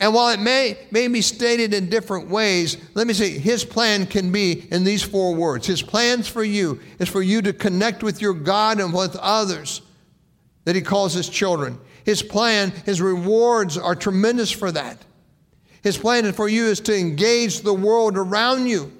And 0.00 0.14
while 0.14 0.30
it 0.30 0.40
may, 0.40 0.78
may 0.90 1.08
be 1.08 1.22
stated 1.22 1.74
in 1.74 1.90
different 1.90 2.28
ways, 2.28 2.76
let 2.94 3.06
me 3.06 3.14
say 3.14 3.30
his 3.30 3.64
plan 3.64 4.06
can 4.06 4.30
be 4.30 4.68
in 4.70 4.84
these 4.84 5.02
four 5.02 5.34
words. 5.34 5.66
His 5.66 5.82
plans 5.82 6.28
for 6.28 6.44
you 6.44 6.80
is 7.00 7.08
for 7.08 7.20
you 7.20 7.42
to 7.42 7.52
connect 7.52 8.04
with 8.04 8.22
your 8.22 8.34
God 8.34 8.78
and 8.78 8.94
with 8.94 9.16
others 9.16 9.82
that 10.64 10.76
he 10.76 10.82
calls 10.82 11.14
his 11.14 11.28
children. 11.28 11.80
His 12.04 12.22
plan, 12.22 12.70
his 12.86 13.02
rewards 13.02 13.76
are 13.76 13.96
tremendous 13.96 14.52
for 14.52 14.70
that. 14.70 15.04
His 15.82 15.98
plan 15.98 16.32
for 16.32 16.48
you 16.48 16.66
is 16.66 16.80
to 16.82 16.96
engage 16.96 17.60
the 17.60 17.74
world 17.74 18.16
around 18.16 18.66
you. 18.66 18.92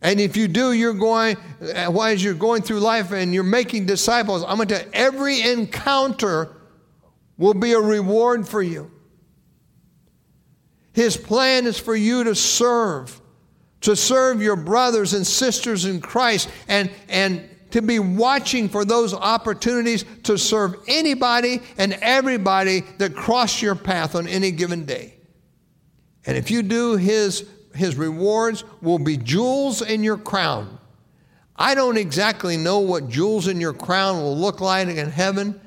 And 0.00 0.20
if 0.20 0.36
you 0.36 0.46
do, 0.46 0.72
you're 0.72 0.94
going, 0.94 1.36
uh, 1.60 1.86
why 1.86 2.12
as 2.12 2.22
you're 2.22 2.34
going 2.34 2.62
through 2.62 2.80
life 2.80 3.10
and 3.10 3.34
you're 3.34 3.42
making 3.42 3.86
disciples, 3.86 4.44
I'm 4.46 4.56
going 4.56 4.68
to 4.68 4.74
tell 4.76 4.84
you, 4.84 4.90
every 4.92 5.40
encounter 5.40 6.56
will 7.36 7.54
be 7.54 7.72
a 7.72 7.80
reward 7.80 8.46
for 8.46 8.62
you. 8.62 8.90
His 10.92 11.16
plan 11.16 11.66
is 11.66 11.78
for 11.78 11.96
you 11.96 12.24
to 12.24 12.34
serve, 12.34 13.20
to 13.82 13.96
serve 13.96 14.42
your 14.42 14.56
brothers 14.56 15.14
and 15.14 15.26
sisters 15.26 15.84
in 15.84 16.00
Christ, 16.00 16.48
and, 16.68 16.90
and 17.08 17.48
to 17.70 17.82
be 17.82 17.98
watching 17.98 18.68
for 18.68 18.84
those 18.84 19.14
opportunities 19.14 20.04
to 20.24 20.38
serve 20.38 20.76
anybody 20.88 21.60
and 21.76 21.92
everybody 22.00 22.80
that 22.98 23.14
cross 23.14 23.60
your 23.60 23.74
path 23.74 24.14
on 24.14 24.26
any 24.26 24.50
given 24.50 24.84
day. 24.84 25.14
And 26.26 26.36
if 26.36 26.50
you 26.50 26.62
do, 26.62 26.96
his, 26.96 27.48
his 27.78 27.96
rewards 27.96 28.64
will 28.82 28.98
be 28.98 29.16
jewels 29.16 29.82
in 29.82 30.02
your 30.02 30.18
crown. 30.18 30.78
I 31.56 31.74
don't 31.74 31.96
exactly 31.96 32.56
know 32.56 32.78
what 32.80 33.08
jewels 33.08 33.48
in 33.48 33.60
your 33.60 33.72
crown 33.72 34.22
will 34.22 34.36
look 34.36 34.60
like 34.60 34.88
in 34.88 35.10
heaven 35.10 35.60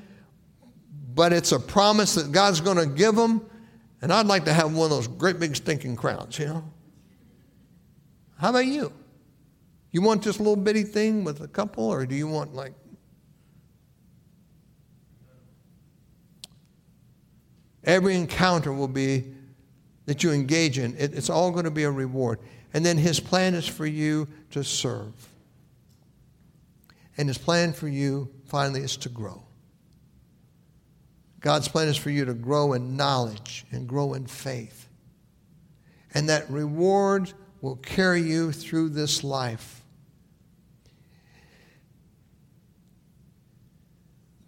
but 1.13 1.33
it's 1.33 1.51
a 1.51 1.59
promise 1.59 2.15
that 2.15 2.31
God's 2.31 2.61
going 2.61 2.77
to 2.77 2.85
give 2.85 3.15
them. 3.15 3.45
And 4.01 4.11
I'd 4.11 4.25
like 4.25 4.45
to 4.45 4.53
have 4.53 4.73
one 4.73 4.85
of 4.85 4.89
those 4.89 5.07
great 5.07 5.39
big 5.39 5.55
stinking 5.55 5.95
crowns, 5.95 6.39
you 6.39 6.45
know? 6.45 6.63
How 8.37 8.49
about 8.49 8.65
you? 8.65 8.91
You 9.91 10.01
want 10.01 10.23
this 10.23 10.39
little 10.39 10.55
bitty 10.55 10.83
thing 10.83 11.23
with 11.23 11.41
a 11.41 11.47
couple, 11.47 11.85
or 11.85 12.05
do 12.05 12.15
you 12.15 12.27
want 12.27 12.55
like. 12.55 12.73
Every 17.83 18.15
encounter 18.15 18.71
will 18.73 18.87
be 18.87 19.33
that 20.11 20.23
you 20.23 20.31
engage 20.33 20.77
in, 20.77 20.93
it, 20.97 21.13
it's 21.13 21.29
all 21.29 21.51
going 21.51 21.63
to 21.63 21.71
be 21.71 21.83
a 21.83 21.89
reward. 21.89 22.37
And 22.73 22.85
then 22.85 22.97
his 22.97 23.21
plan 23.21 23.53
is 23.53 23.65
for 23.65 23.85
you 23.85 24.27
to 24.49 24.61
serve. 24.61 25.13
And 27.17 27.29
his 27.29 27.37
plan 27.37 27.71
for 27.71 27.87
you, 27.87 28.29
finally, 28.43 28.81
is 28.81 28.97
to 28.97 29.09
grow. 29.09 29.41
God's 31.39 31.69
plan 31.69 31.87
is 31.87 31.95
for 31.95 32.09
you 32.09 32.25
to 32.25 32.33
grow 32.33 32.73
in 32.73 32.97
knowledge 32.97 33.65
and 33.71 33.87
grow 33.87 34.13
in 34.13 34.25
faith. 34.25 34.89
And 36.13 36.27
that 36.27 36.51
reward 36.51 37.31
will 37.61 37.77
carry 37.77 38.21
you 38.21 38.51
through 38.51 38.89
this 38.89 39.23
life. 39.23 39.80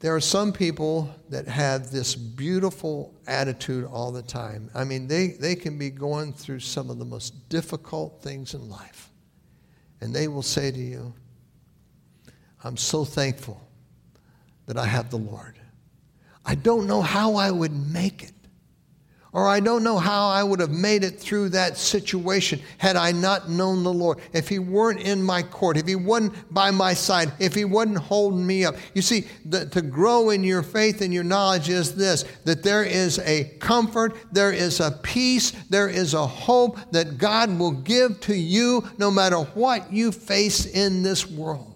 There 0.04 0.14
are 0.14 0.20
some 0.20 0.52
people 0.52 1.16
that 1.30 1.48
have 1.48 1.90
this 1.90 2.14
beautiful 2.14 3.14
attitude 3.26 3.86
all 3.86 4.12
the 4.12 4.22
time. 4.22 4.70
I 4.76 4.84
mean, 4.84 5.08
they, 5.08 5.28
they 5.28 5.56
can 5.56 5.78
be 5.78 5.90
going 5.90 6.34
through 6.34 6.60
some 6.60 6.90
of 6.90 7.00
the 7.00 7.06
most 7.06 7.48
difficult 7.48 8.22
things 8.22 8.54
in 8.54 8.70
life. 8.70 9.10
And 10.02 10.14
they 10.14 10.28
will 10.28 10.44
say 10.44 10.72
to 10.72 10.78
you, 10.78 11.14
I'm 12.66 12.76
so 12.76 13.06
thankful 13.06 13.66
that 14.66 14.76
I 14.76 14.88
have 14.88 15.10
the 15.10 15.20
Lord. 15.20 15.58
I 16.46 16.56
don't 16.56 16.86
know 16.86 17.02
how 17.02 17.36
I 17.36 17.50
would 17.50 17.72
make 17.72 18.24
it. 18.24 18.33
Or 19.34 19.48
I 19.48 19.62
don't 19.62 19.84
know 19.84 19.98
how 19.98 20.28
I 20.28 20.44
would 20.44 20.60
have 20.60 20.70
made 20.70 21.04
it 21.04 21.20
through 21.20 21.50
that 21.50 21.76
situation 21.76 22.62
had 22.78 22.96
I 22.96 23.12
not 23.12 23.50
known 23.50 23.84
the 23.84 23.92
Lord. 23.92 24.20
If 24.32 24.48
He 24.48 24.60
weren't 24.60 25.02
in 25.02 25.24
my 25.24 25.42
court, 25.42 25.76
if 25.76 25.88
He 25.88 25.96
wasn't 25.96 26.54
by 26.54 26.70
my 26.70 26.94
side, 26.94 27.34
if 27.40 27.56
He 27.56 27.66
wasn't 27.66 27.98
holding 27.98 28.46
me 28.46 28.64
up. 28.64 28.76
You 28.94 29.02
see, 29.02 29.26
the, 29.44 29.66
to 29.66 29.82
grow 29.82 30.30
in 30.30 30.44
your 30.44 30.62
faith 30.62 31.02
and 31.02 31.12
your 31.12 31.24
knowledge 31.24 31.68
is 31.68 31.96
this 31.96 32.26
that 32.46 32.62
there 32.62 32.84
is 32.84 33.18
a 33.20 33.46
comfort, 33.60 34.16
there 34.32 34.52
is 34.52 34.80
a 34.80 34.92
peace, 34.92 35.50
there 35.68 35.90
is 35.90 36.14
a 36.14 36.28
hope 36.28 36.78
that 36.92 37.18
God 37.18 37.58
will 37.58 37.72
give 37.72 38.20
to 38.22 38.36
you 38.36 38.88
no 39.00 39.10
matter 39.10 39.38
what 39.38 39.92
you 39.92 40.12
face 40.12 40.68
in 40.68 41.02
this 41.02 41.28
world. 41.28 41.74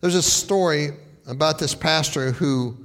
There's 0.00 0.16
a 0.16 0.22
story 0.22 0.90
about 1.26 1.58
this 1.58 1.74
pastor 1.74 2.32
who 2.32 2.76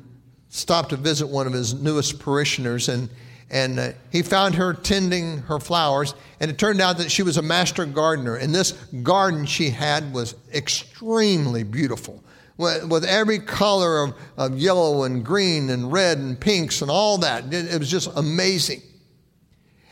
stopped 0.49 0.89
to 0.89 0.97
visit 0.97 1.27
one 1.27 1.47
of 1.47 1.53
his 1.53 1.73
newest 1.73 2.19
parishioners 2.19 2.89
and 2.89 3.09
and 3.49 3.79
uh, 3.79 3.91
he 4.11 4.21
found 4.21 4.55
her 4.55 4.73
tending 4.73 5.37
her 5.43 5.59
flowers 5.59 6.15
and 6.41 6.51
it 6.51 6.57
turned 6.57 6.81
out 6.81 6.97
that 6.97 7.09
she 7.09 7.23
was 7.23 7.37
a 7.37 7.41
master 7.41 7.85
gardener 7.85 8.35
and 8.35 8.53
this 8.53 8.73
garden 9.03 9.45
she 9.45 9.69
had 9.69 10.13
was 10.13 10.35
extremely 10.53 11.63
beautiful 11.63 12.21
with, 12.57 12.85
with 12.89 13.05
every 13.05 13.39
color 13.39 14.03
of, 14.03 14.15
of 14.35 14.57
yellow 14.57 15.03
and 15.03 15.23
green 15.23 15.69
and 15.69 15.91
red 15.91 16.17
and 16.17 16.39
pinks 16.39 16.81
and 16.81 16.91
all 16.91 17.17
that. 17.19 17.53
It, 17.53 17.73
it 17.73 17.79
was 17.79 17.89
just 17.89 18.09
amazing. 18.15 18.81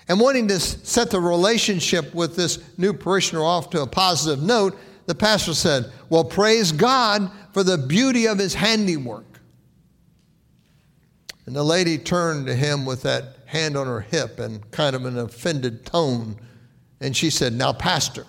And 0.07 0.19
wanting 0.19 0.47
to 0.49 0.59
set 0.59 1.09
the 1.09 1.19
relationship 1.19 2.13
with 2.13 2.35
this 2.35 2.59
new 2.77 2.93
parishioner 2.93 3.43
off 3.43 3.69
to 3.71 3.81
a 3.81 3.87
positive 3.87 4.43
note 4.43 4.77
the 5.05 5.15
pastor 5.15 5.53
said, 5.53 5.91
Well, 6.09 6.23
praise 6.23 6.71
God 6.71 7.31
for 7.53 7.63
the 7.63 7.77
beauty 7.77 8.27
of 8.27 8.37
his 8.37 8.53
handiwork. 8.53 9.39
And 11.45 11.55
the 11.55 11.63
lady 11.63 11.97
turned 11.97 12.47
to 12.47 12.55
him 12.55 12.85
with 12.85 13.03
that 13.03 13.37
hand 13.45 13.77
on 13.77 13.85
her 13.85 14.01
hip 14.01 14.39
and 14.39 14.69
kind 14.71 14.95
of 14.95 15.05
an 15.05 15.17
offended 15.17 15.85
tone. 15.85 16.35
And 16.99 17.15
she 17.15 17.29
said, 17.29 17.53
Now, 17.53 17.71
Pastor, 17.71 18.25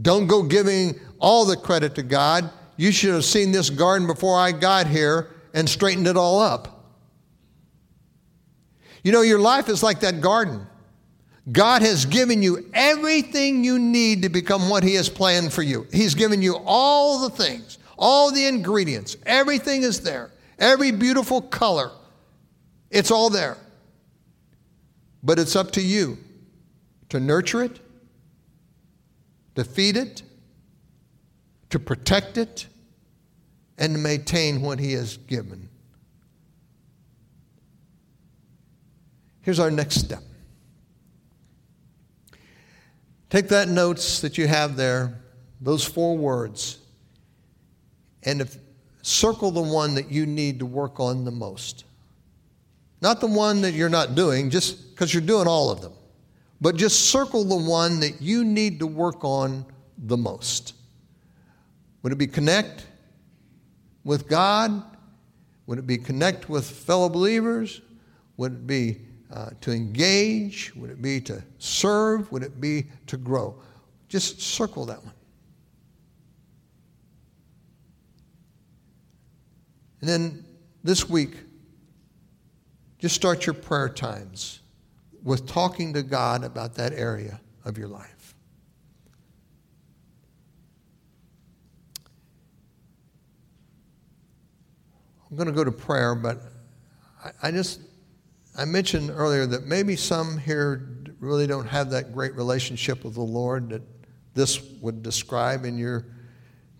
don't 0.00 0.26
go 0.26 0.42
giving 0.42 0.98
all 1.18 1.44
the 1.44 1.56
credit 1.56 1.94
to 1.94 2.02
God. 2.02 2.50
You 2.76 2.92
should 2.92 3.14
have 3.14 3.24
seen 3.24 3.52
this 3.52 3.70
garden 3.70 4.06
before 4.06 4.38
I 4.38 4.52
got 4.52 4.86
here 4.86 5.30
and 5.54 5.68
straightened 5.68 6.06
it 6.06 6.16
all 6.16 6.40
up. 6.40 6.84
You 9.02 9.12
know, 9.12 9.22
your 9.22 9.38
life 9.38 9.68
is 9.68 9.82
like 9.82 10.00
that 10.00 10.20
garden. 10.20 10.66
God 11.50 11.82
has 11.82 12.04
given 12.06 12.42
you 12.42 12.68
everything 12.74 13.62
you 13.62 13.78
need 13.78 14.22
to 14.22 14.28
become 14.28 14.68
what 14.68 14.82
He 14.82 14.94
has 14.94 15.08
planned 15.08 15.52
for 15.52 15.62
you. 15.62 15.86
He's 15.92 16.14
given 16.14 16.42
you 16.42 16.56
all 16.64 17.20
the 17.20 17.30
things, 17.30 17.78
all 17.96 18.32
the 18.32 18.46
ingredients, 18.46 19.16
everything 19.24 19.82
is 19.82 20.00
there, 20.00 20.32
every 20.58 20.90
beautiful 20.90 21.40
color. 21.40 21.92
It's 22.90 23.10
all 23.10 23.30
there. 23.30 23.56
But 25.22 25.38
it's 25.38 25.54
up 25.54 25.70
to 25.72 25.80
you 25.80 26.18
to 27.10 27.20
nurture 27.20 27.62
it, 27.62 27.78
to 29.54 29.64
feed 29.64 29.96
it, 29.96 30.22
to 31.70 31.78
protect 31.78 32.38
it, 32.38 32.66
and 33.78 33.94
to 33.94 34.00
maintain 34.00 34.62
what 34.62 34.80
He 34.80 34.92
has 34.94 35.16
given. 35.16 35.68
Here's 39.42 39.60
our 39.60 39.70
next 39.70 40.00
step. 40.00 40.22
Take 43.36 43.48
that 43.48 43.68
notes 43.68 44.22
that 44.22 44.38
you 44.38 44.46
have 44.48 44.76
there, 44.76 45.20
those 45.60 45.84
four 45.84 46.16
words, 46.16 46.78
and 48.22 48.40
if, 48.40 48.56
circle 49.02 49.50
the 49.50 49.60
one 49.60 49.96
that 49.96 50.10
you 50.10 50.24
need 50.24 50.60
to 50.60 50.64
work 50.64 51.00
on 51.00 51.26
the 51.26 51.30
most. 51.30 51.84
Not 53.02 53.20
the 53.20 53.26
one 53.26 53.60
that 53.60 53.74
you're 53.74 53.90
not 53.90 54.14
doing, 54.14 54.48
just 54.48 54.88
because 54.88 55.12
you're 55.12 55.20
doing 55.20 55.46
all 55.46 55.68
of 55.68 55.82
them, 55.82 55.92
but 56.62 56.76
just 56.76 57.10
circle 57.10 57.44
the 57.44 57.58
one 57.58 58.00
that 58.00 58.22
you 58.22 58.42
need 58.42 58.78
to 58.78 58.86
work 58.86 59.22
on 59.22 59.66
the 59.98 60.16
most. 60.16 60.72
Would 62.02 62.14
it 62.14 62.16
be 62.16 62.28
connect 62.28 62.86
with 64.02 64.28
God? 64.28 64.82
Would 65.66 65.78
it 65.78 65.86
be 65.86 65.98
connect 65.98 66.48
with 66.48 66.64
fellow 66.64 67.10
believers? 67.10 67.82
Would 68.38 68.52
it 68.52 68.66
be 68.66 69.00
uh, 69.32 69.50
to 69.60 69.72
engage? 69.72 70.74
Would 70.76 70.90
it 70.90 71.02
be 71.02 71.20
to 71.22 71.42
serve? 71.58 72.30
Would 72.32 72.42
it 72.42 72.60
be 72.60 72.86
to 73.06 73.16
grow? 73.16 73.56
Just 74.08 74.40
circle 74.40 74.86
that 74.86 75.02
one. 75.04 75.14
And 80.00 80.08
then 80.08 80.44
this 80.84 81.08
week, 81.08 81.34
just 82.98 83.14
start 83.14 83.46
your 83.46 83.54
prayer 83.54 83.88
times 83.88 84.60
with 85.22 85.46
talking 85.46 85.92
to 85.94 86.02
God 86.02 86.44
about 86.44 86.74
that 86.76 86.92
area 86.92 87.40
of 87.64 87.76
your 87.76 87.88
life. 87.88 88.34
I'm 95.28 95.36
going 95.36 95.48
to 95.48 95.52
go 95.52 95.64
to 95.64 95.72
prayer, 95.72 96.14
but 96.14 96.40
I, 97.24 97.48
I 97.48 97.50
just 97.50 97.80
I 98.58 98.64
mentioned 98.64 99.10
earlier 99.10 99.44
that 99.46 99.66
maybe 99.66 99.96
some 99.96 100.38
here 100.38 100.88
really 101.20 101.46
don't 101.46 101.66
have 101.66 101.90
that 101.90 102.14
great 102.14 102.34
relationship 102.34 103.04
with 103.04 103.12
the 103.14 103.20
Lord 103.20 103.68
that 103.68 103.82
this 104.32 104.62
would 104.80 105.02
describe, 105.02 105.64
and 105.64 105.78
you're 105.78 106.06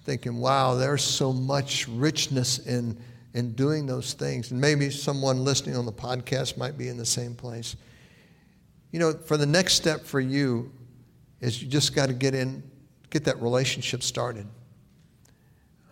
thinking, 0.05 0.39
wow, 0.39 0.75
there's 0.75 1.05
so 1.05 1.33
much 1.35 1.87
richness 1.89 2.61
in, 2.61 2.97
in 3.35 3.53
doing 3.53 3.85
those 3.85 4.15
things. 4.15 4.53
And 4.53 4.61
maybe 4.61 4.89
someone 4.89 5.45
listening 5.45 5.77
on 5.77 5.85
the 5.85 5.93
podcast 5.93 6.57
might 6.57 6.79
be 6.79 6.89
in 6.89 6.97
the 6.97 7.05
same 7.05 7.35
place. 7.35 7.77
You 8.91 8.99
know, 8.99 9.13
for 9.13 9.37
the 9.37 9.47
next 9.47 9.75
step 9.75 10.01
for 10.03 10.21
you 10.21 10.73
is 11.41 11.63
you 11.63 11.69
just 11.69 11.95
got 11.95 12.07
to 12.07 12.15
get 12.15 12.35
in, 12.35 12.63
get 13.11 13.25
that 13.25 13.43
relationship 13.43 14.03
started. 14.03 14.47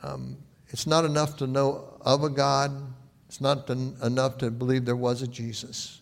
Um, 0.02 0.38
it's 0.68 0.86
not 0.86 1.04
enough 1.04 1.36
to 1.38 1.46
know 1.46 1.98
of 2.00 2.24
a 2.24 2.30
God, 2.30 2.70
it's 3.34 3.40
not 3.40 3.68
enough 3.68 4.38
to 4.38 4.50
believe 4.52 4.84
there 4.84 4.94
was 4.94 5.20
a 5.20 5.26
Jesus. 5.26 6.00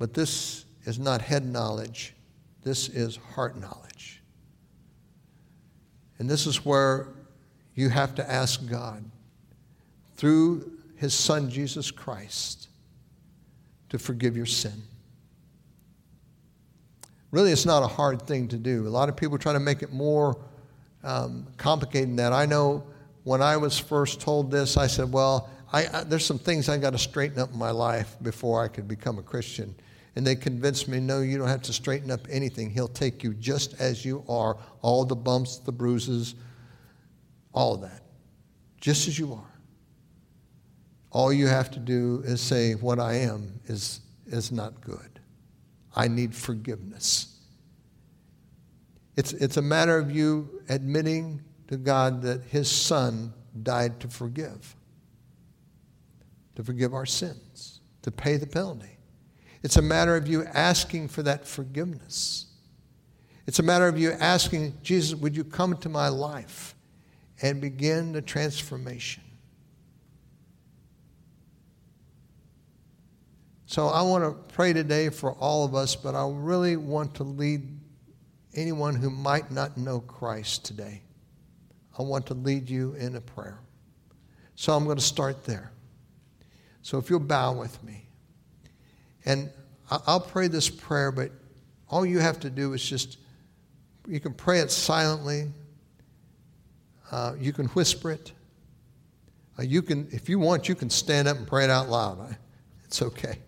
But 0.00 0.14
this 0.14 0.64
is 0.82 0.98
not 0.98 1.22
head 1.22 1.46
knowledge, 1.46 2.12
this 2.64 2.88
is 2.88 3.18
heart 3.34 3.56
knowledge. 3.56 4.20
And 6.18 6.28
this 6.28 6.44
is 6.44 6.64
where 6.64 7.06
you 7.76 7.88
have 7.88 8.16
to 8.16 8.28
ask 8.28 8.68
God 8.68 9.04
through 10.16 10.72
his 10.96 11.14
son 11.14 11.48
Jesus 11.48 11.92
Christ 11.92 12.66
to 13.90 13.96
forgive 13.96 14.36
your 14.36 14.44
sin. 14.44 14.82
Really, 17.30 17.52
it's 17.52 17.64
not 17.64 17.84
a 17.84 17.88
hard 17.88 18.22
thing 18.22 18.48
to 18.48 18.56
do. 18.56 18.88
A 18.88 18.90
lot 18.90 19.08
of 19.08 19.16
people 19.16 19.38
try 19.38 19.52
to 19.52 19.60
make 19.60 19.84
it 19.84 19.92
more 19.92 20.36
um, 21.04 21.46
complicated 21.58 22.08
than 22.08 22.16
that. 22.16 22.32
I 22.32 22.44
know 22.44 22.82
when 23.22 23.40
I 23.40 23.56
was 23.56 23.78
first 23.78 24.20
told 24.20 24.50
this, 24.50 24.76
I 24.76 24.88
said, 24.88 25.12
Well, 25.12 25.48
I, 25.72 25.86
I, 25.92 26.04
there's 26.04 26.26
some 26.26 26.38
things 26.38 26.68
I 26.68 26.76
got 26.76 26.90
to 26.90 26.98
straighten 26.98 27.38
up 27.38 27.50
in 27.50 27.58
my 27.58 27.70
life 27.70 28.16
before 28.20 28.62
I 28.62 28.68
could 28.68 28.86
become 28.86 29.18
a 29.18 29.22
Christian. 29.22 29.74
And 30.14 30.26
they 30.26 30.36
convinced 30.36 30.88
me, 30.88 31.00
no, 31.00 31.20
you 31.20 31.38
don't 31.38 31.48
have 31.48 31.62
to 31.62 31.72
straighten 31.72 32.10
up 32.10 32.20
anything. 32.30 32.68
He'll 32.68 32.88
take 32.88 33.24
you 33.24 33.32
just 33.32 33.80
as 33.80 34.04
you 34.04 34.22
are, 34.28 34.58
all 34.82 35.06
the 35.06 35.16
bumps, 35.16 35.58
the 35.58 35.72
bruises, 35.72 36.34
all 37.54 37.74
of 37.74 37.80
that, 37.80 38.02
just 38.80 39.08
as 39.08 39.18
you 39.18 39.32
are. 39.32 39.60
All 41.10 41.32
you 41.32 41.46
have 41.46 41.70
to 41.72 41.78
do 41.78 42.22
is 42.26 42.40
say, 42.40 42.74
what 42.74 42.98
I 42.98 43.14
am 43.14 43.60
is, 43.66 44.00
is 44.26 44.52
not 44.52 44.80
good. 44.82 45.20
I 45.94 46.08
need 46.08 46.34
forgiveness. 46.34 47.38
It's, 49.16 49.32
it's 49.34 49.58
a 49.58 49.62
matter 49.62 49.98
of 49.98 50.10
you 50.10 50.62
admitting 50.68 51.42
to 51.68 51.76
God 51.76 52.22
that 52.22 52.42
His 52.44 52.70
Son 52.70 53.32
died 53.62 54.00
to 54.00 54.08
forgive 54.08 54.74
to 56.56 56.64
forgive 56.64 56.94
our 56.94 57.06
sins, 57.06 57.80
to 58.02 58.10
pay 58.10 58.36
the 58.36 58.46
penalty. 58.46 58.98
It's 59.62 59.76
a 59.76 59.82
matter 59.82 60.16
of 60.16 60.26
you 60.26 60.44
asking 60.44 61.08
for 61.08 61.22
that 61.22 61.46
forgiveness. 61.46 62.46
It's 63.46 63.58
a 63.58 63.62
matter 63.62 63.86
of 63.86 63.98
you 63.98 64.12
asking, 64.12 64.74
Jesus, 64.82 65.18
would 65.18 65.36
you 65.36 65.44
come 65.44 65.76
to 65.78 65.88
my 65.88 66.08
life 66.08 66.74
and 67.40 67.60
begin 67.60 68.12
the 68.12 68.22
transformation? 68.22 69.22
So 73.66 73.88
I 73.88 74.02
want 74.02 74.22
to 74.24 74.54
pray 74.54 74.72
today 74.72 75.08
for 75.08 75.32
all 75.32 75.64
of 75.64 75.74
us, 75.74 75.96
but 75.96 76.14
I 76.14 76.28
really 76.28 76.76
want 76.76 77.14
to 77.14 77.22
lead 77.22 77.80
anyone 78.54 78.94
who 78.94 79.08
might 79.08 79.50
not 79.50 79.78
know 79.78 80.00
Christ 80.00 80.64
today. 80.64 81.02
I 81.98 82.02
want 82.02 82.26
to 82.26 82.34
lead 82.34 82.68
you 82.68 82.92
in 82.94 83.16
a 83.16 83.20
prayer. 83.20 83.58
So 84.56 84.74
I'm 84.74 84.84
going 84.84 84.98
to 84.98 85.02
start 85.02 85.44
there. 85.44 85.72
So 86.82 86.98
if 86.98 87.08
you'll 87.08 87.20
bow 87.20 87.54
with 87.54 87.82
me. 87.82 88.06
And 89.24 89.50
I'll 89.88 90.20
pray 90.20 90.48
this 90.48 90.68
prayer, 90.68 91.12
but 91.12 91.30
all 91.88 92.04
you 92.04 92.18
have 92.18 92.40
to 92.40 92.50
do 92.50 92.72
is 92.72 92.82
just, 92.84 93.18
you 94.06 94.18
can 94.20 94.34
pray 94.34 94.58
it 94.58 94.70
silently. 94.70 95.50
Uh, 97.10 97.34
you 97.38 97.52
can 97.52 97.66
whisper 97.68 98.10
it. 98.10 98.32
Uh, 99.58 99.62
you 99.62 99.82
can, 99.82 100.08
if 100.10 100.28
you 100.28 100.38
want, 100.38 100.68
you 100.68 100.74
can 100.74 100.90
stand 100.90 101.28
up 101.28 101.36
and 101.36 101.46
pray 101.46 101.64
it 101.64 101.70
out 101.70 101.88
loud. 101.88 102.36
It's 102.84 103.02
okay. 103.02 103.38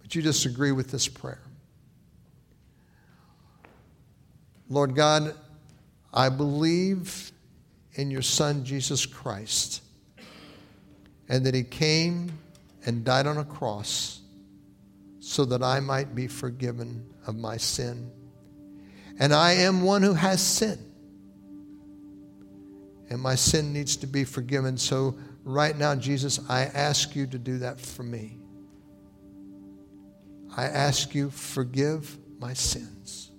But 0.00 0.14
you 0.14 0.22
just 0.22 0.44
agree 0.44 0.72
with 0.72 0.90
this 0.90 1.06
prayer. 1.06 1.40
Lord 4.68 4.96
God, 4.96 5.34
I 6.12 6.30
believe 6.30 7.32
in 7.94 8.10
your 8.10 8.22
Son, 8.22 8.64
Jesus 8.64 9.06
Christ 9.06 9.82
and 11.32 11.46
that 11.46 11.54
he 11.54 11.62
came 11.62 12.30
and 12.84 13.06
died 13.06 13.26
on 13.26 13.38
a 13.38 13.44
cross 13.44 14.20
so 15.18 15.46
that 15.46 15.62
I 15.62 15.80
might 15.80 16.14
be 16.14 16.26
forgiven 16.26 17.06
of 17.26 17.36
my 17.36 17.56
sin. 17.56 18.10
And 19.18 19.32
I 19.32 19.52
am 19.52 19.80
one 19.80 20.02
who 20.02 20.12
has 20.12 20.42
sin. 20.42 20.78
And 23.08 23.18
my 23.18 23.34
sin 23.34 23.72
needs 23.72 23.96
to 23.96 24.06
be 24.06 24.24
forgiven. 24.24 24.76
So, 24.76 25.16
right 25.42 25.74
now, 25.74 25.94
Jesus, 25.94 26.38
I 26.50 26.64
ask 26.64 27.16
you 27.16 27.26
to 27.28 27.38
do 27.38 27.58
that 27.60 27.80
for 27.80 28.02
me. 28.02 28.36
I 30.54 30.64
ask 30.64 31.14
you, 31.14 31.30
forgive 31.30 32.18
my 32.40 32.52
sins. 32.52 33.30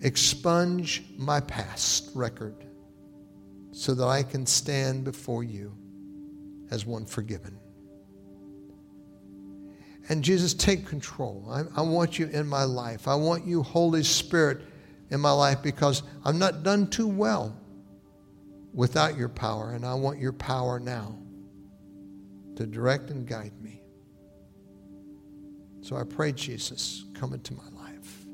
Expunge 0.00 1.04
my 1.16 1.38
past 1.38 2.10
record 2.16 2.56
so 3.74 3.94
that 3.94 4.06
I 4.06 4.22
can 4.22 4.46
stand 4.46 5.04
before 5.04 5.44
you 5.44 5.76
as 6.70 6.86
one 6.86 7.06
forgiven. 7.06 7.58
And 10.08 10.22
Jesus, 10.24 10.54
take 10.54 10.86
control. 10.86 11.46
I, 11.50 11.80
I, 11.80 11.82
want 11.82 12.18
you 12.18 12.26
in 12.28 12.46
my 12.46 12.64
life. 12.64 13.08
I 13.08 13.14
want 13.16 13.46
you, 13.46 13.62
Holy 13.62 14.04
Spirit, 14.04 14.60
in 15.10 15.20
my 15.20 15.32
life 15.32 15.62
because 15.62 16.02
I'm 16.24 16.38
not 16.38 16.62
done 16.62 16.88
too 16.88 17.08
well. 17.08 17.56
without 18.74 19.16
your 19.16 19.28
power, 19.28 19.72
and 19.72 19.86
I 19.86 19.94
want 19.94 20.18
your 20.18 20.32
power 20.32 20.80
now 20.80 21.16
to 22.56 22.66
direct 22.66 23.10
and 23.10 23.26
guide 23.26 23.52
me. 23.62 23.82
So 25.80 25.96
I 25.96 26.04
pray, 26.04 26.32
Jesus, 26.32 27.04
come 27.14 27.32
into 27.34 27.54
my 27.54 27.68
life. 27.76 28.26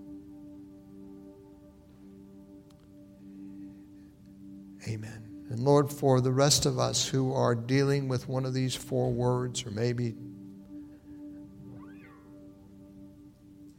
Amen. 4.89 5.30
And 5.51 5.59
Lord, 5.59 5.93
for 5.93 6.21
the 6.21 6.33
rest 6.33 6.65
of 6.65 6.79
us 6.79 7.07
who 7.07 7.35
are 7.35 7.55
dealing 7.55 8.09
with 8.09 8.29
one 8.29 8.47
of 8.47 8.55
these 8.55 8.75
four 8.75 9.13
words, 9.13 9.67
or 9.67 9.71
maybe 9.71 10.15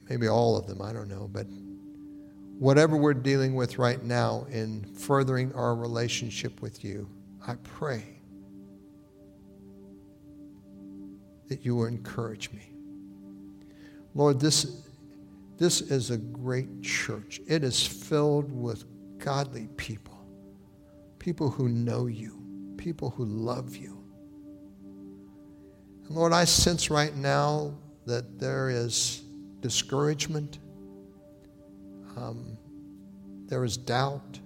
maybe 0.09 0.27
all 0.27 0.57
of 0.57 0.67
them, 0.67 0.81
I 0.81 0.91
don't 0.91 1.07
know, 1.07 1.29
but 1.31 1.47
whatever 2.59 2.97
we're 2.97 3.13
dealing 3.13 3.55
with 3.55 3.77
right 3.77 4.03
now 4.03 4.45
in 4.51 4.83
furthering 4.93 5.53
our 5.53 5.73
relationship 5.73 6.61
with 6.61 6.83
you, 6.83 7.09
I 7.47 7.55
pray 7.63 8.03
that 11.47 11.65
you 11.65 11.77
will 11.77 11.85
encourage 11.85 12.51
me. 12.51 12.73
Lord, 14.13 14.41
this, 14.41 14.83
this 15.57 15.79
is 15.79 16.11
a 16.11 16.17
great 16.17 16.81
church. 16.81 17.39
It 17.47 17.63
is 17.63 17.87
filled 17.87 18.51
with 18.51 18.83
godly 19.17 19.69
people, 19.77 20.10
people 21.21 21.49
who 21.49 21.69
know 21.69 22.07
you, 22.07 22.41
people 22.77 23.11
who 23.11 23.25
love 23.25 23.75
you. 23.75 24.03
And 26.05 26.15
Lord, 26.15 26.33
I 26.33 26.45
sense 26.45 26.89
right 26.89 27.15
now 27.15 27.75
that 28.05 28.39
there 28.39 28.69
is 28.69 29.21
discouragement 29.61 30.57
um, 32.17 32.57
there 33.47 33.63
is 33.63 33.77
doubt. 33.77 34.39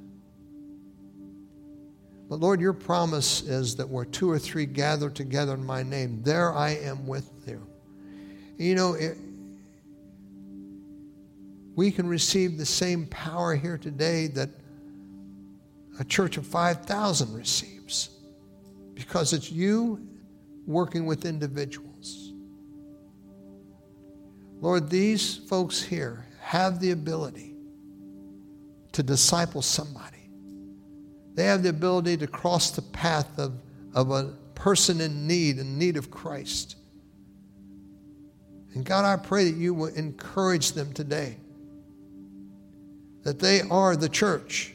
But 2.27 2.39
Lord, 2.39 2.59
your 2.59 2.73
promise 2.73 3.41
is 3.43 3.75
that 3.75 3.87
where 3.87 4.05
two 4.05 4.29
or 4.29 4.39
three 4.39 4.65
gather 4.65 5.09
together 5.09 5.53
in 5.53 5.65
my 5.65 5.83
name, 5.83 6.21
there 6.23 6.53
I 6.53 6.71
am 6.71 7.05
with 7.05 7.29
you. 7.47 7.65
You 8.57 8.75
know, 8.75 8.93
it, 8.93 9.17
we 11.75 11.91
can 11.91 12.07
receive 12.07 12.57
the 12.57 12.65
same 12.65 13.05
power 13.07 13.55
here 13.55 13.77
today 13.77 14.27
that 14.27 14.49
a 15.99 16.03
church 16.03 16.37
of 16.37 16.45
5,000 16.45 17.33
receives 17.33 18.09
because 18.93 19.33
it's 19.33 19.51
you 19.51 20.07
working 20.65 21.05
with 21.05 21.25
individuals. 21.25 22.33
Lord, 24.61 24.89
these 24.89 25.35
folks 25.35 25.81
here 25.81 26.25
have 26.39 26.79
the 26.79 26.91
ability 26.91 27.55
to 28.93 29.03
disciple 29.03 29.61
somebody. 29.61 30.29
They 31.33 31.45
have 31.45 31.63
the 31.63 31.69
ability 31.69 32.17
to 32.17 32.27
cross 32.27 32.71
the 32.71 32.81
path 32.81 33.37
of, 33.37 33.53
of 33.93 34.11
a 34.11 34.33
person 34.55 35.01
in 35.01 35.27
need, 35.27 35.59
in 35.59 35.77
need 35.77 35.97
of 35.97 36.09
Christ. 36.09 36.77
And 38.73 38.85
God, 38.85 39.05
I 39.05 39.21
pray 39.21 39.49
that 39.51 39.57
you 39.57 39.73
will 39.73 39.93
encourage 39.93 40.71
them 40.71 40.93
today 40.93 41.37
that 43.23 43.39
they 43.39 43.61
are 43.61 43.95
the 43.95 44.07
church. 44.07 44.73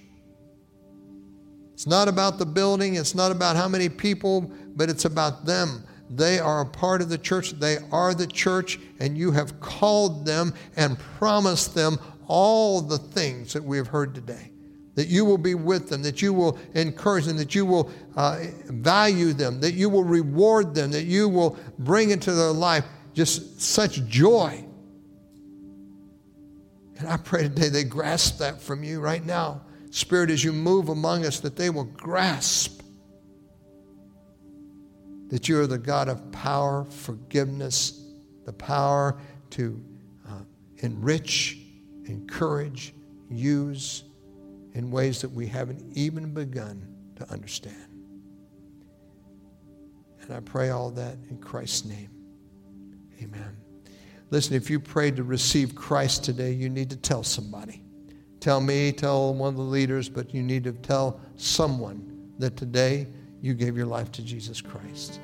It's 1.80 1.86
not 1.86 2.08
about 2.08 2.36
the 2.36 2.44
building, 2.44 2.96
it's 2.96 3.14
not 3.14 3.32
about 3.32 3.56
how 3.56 3.66
many 3.66 3.88
people, 3.88 4.52
but 4.76 4.90
it's 4.90 5.06
about 5.06 5.46
them. 5.46 5.82
They 6.10 6.38
are 6.38 6.60
a 6.60 6.66
part 6.66 7.00
of 7.00 7.08
the 7.08 7.16
church. 7.16 7.52
They 7.52 7.78
are 7.90 8.12
the 8.12 8.26
church, 8.26 8.78
and 8.98 9.16
you 9.16 9.32
have 9.32 9.60
called 9.60 10.26
them 10.26 10.52
and 10.76 10.98
promised 10.98 11.74
them 11.74 11.98
all 12.26 12.82
the 12.82 12.98
things 12.98 13.54
that 13.54 13.64
we 13.64 13.78
have 13.78 13.86
heard 13.86 14.14
today. 14.14 14.52
That 14.96 15.06
you 15.06 15.24
will 15.24 15.38
be 15.38 15.54
with 15.54 15.88
them, 15.88 16.02
that 16.02 16.20
you 16.20 16.34
will 16.34 16.58
encourage 16.74 17.24
them, 17.24 17.38
that 17.38 17.54
you 17.54 17.64
will 17.64 17.90
uh, 18.14 18.44
value 18.66 19.32
them, 19.32 19.58
that 19.60 19.72
you 19.72 19.88
will 19.88 20.04
reward 20.04 20.74
them, 20.74 20.90
that 20.90 21.04
you 21.04 21.30
will 21.30 21.58
bring 21.78 22.10
into 22.10 22.34
their 22.34 22.52
life 22.52 22.84
just 23.14 23.58
such 23.58 24.04
joy. 24.04 24.66
And 26.98 27.08
I 27.08 27.16
pray 27.16 27.44
today 27.44 27.70
they 27.70 27.84
grasp 27.84 28.36
that 28.36 28.60
from 28.60 28.84
you 28.84 29.00
right 29.00 29.24
now. 29.24 29.62
Spirit, 29.90 30.30
as 30.30 30.42
you 30.42 30.52
move 30.52 30.88
among 30.88 31.26
us, 31.26 31.40
that 31.40 31.56
they 31.56 31.70
will 31.70 31.84
grasp 31.84 32.82
that 35.28 35.48
you 35.48 35.60
are 35.60 35.66
the 35.66 35.78
God 35.78 36.08
of 36.08 36.32
power, 36.32 36.84
forgiveness, 36.84 38.04
the 38.46 38.52
power 38.52 39.20
to 39.50 39.80
uh, 40.28 40.42
enrich 40.78 41.60
encourage, 42.10 42.92
use 43.30 44.04
in 44.74 44.90
ways 44.90 45.20
that 45.22 45.30
we 45.30 45.46
haven't 45.46 45.96
even 45.96 46.34
begun 46.34 46.86
to 47.16 47.30
understand. 47.30 47.76
And 50.22 50.32
I 50.34 50.40
pray 50.40 50.70
all 50.70 50.90
that 50.90 51.16
in 51.30 51.38
Christ's 51.38 51.86
name. 51.86 52.10
Amen. 53.22 53.56
Listen, 54.30 54.54
if 54.54 54.70
you 54.70 54.78
prayed 54.78 55.16
to 55.16 55.24
receive 55.24 55.74
Christ 55.74 56.24
today, 56.24 56.52
you 56.52 56.68
need 56.68 56.90
to 56.90 56.96
tell 56.96 57.22
somebody. 57.22 57.82
Tell 58.40 58.60
me, 58.60 58.90
tell 58.90 59.34
one 59.34 59.50
of 59.50 59.56
the 59.56 59.62
leaders, 59.62 60.08
but 60.08 60.32
you 60.32 60.42
need 60.42 60.64
to 60.64 60.72
tell 60.72 61.20
someone 61.36 62.32
that 62.38 62.56
today 62.56 63.06
you 63.42 63.52
gave 63.52 63.76
your 63.76 63.86
life 63.86 64.10
to 64.12 64.22
Jesus 64.22 64.62
Christ. 64.62 65.20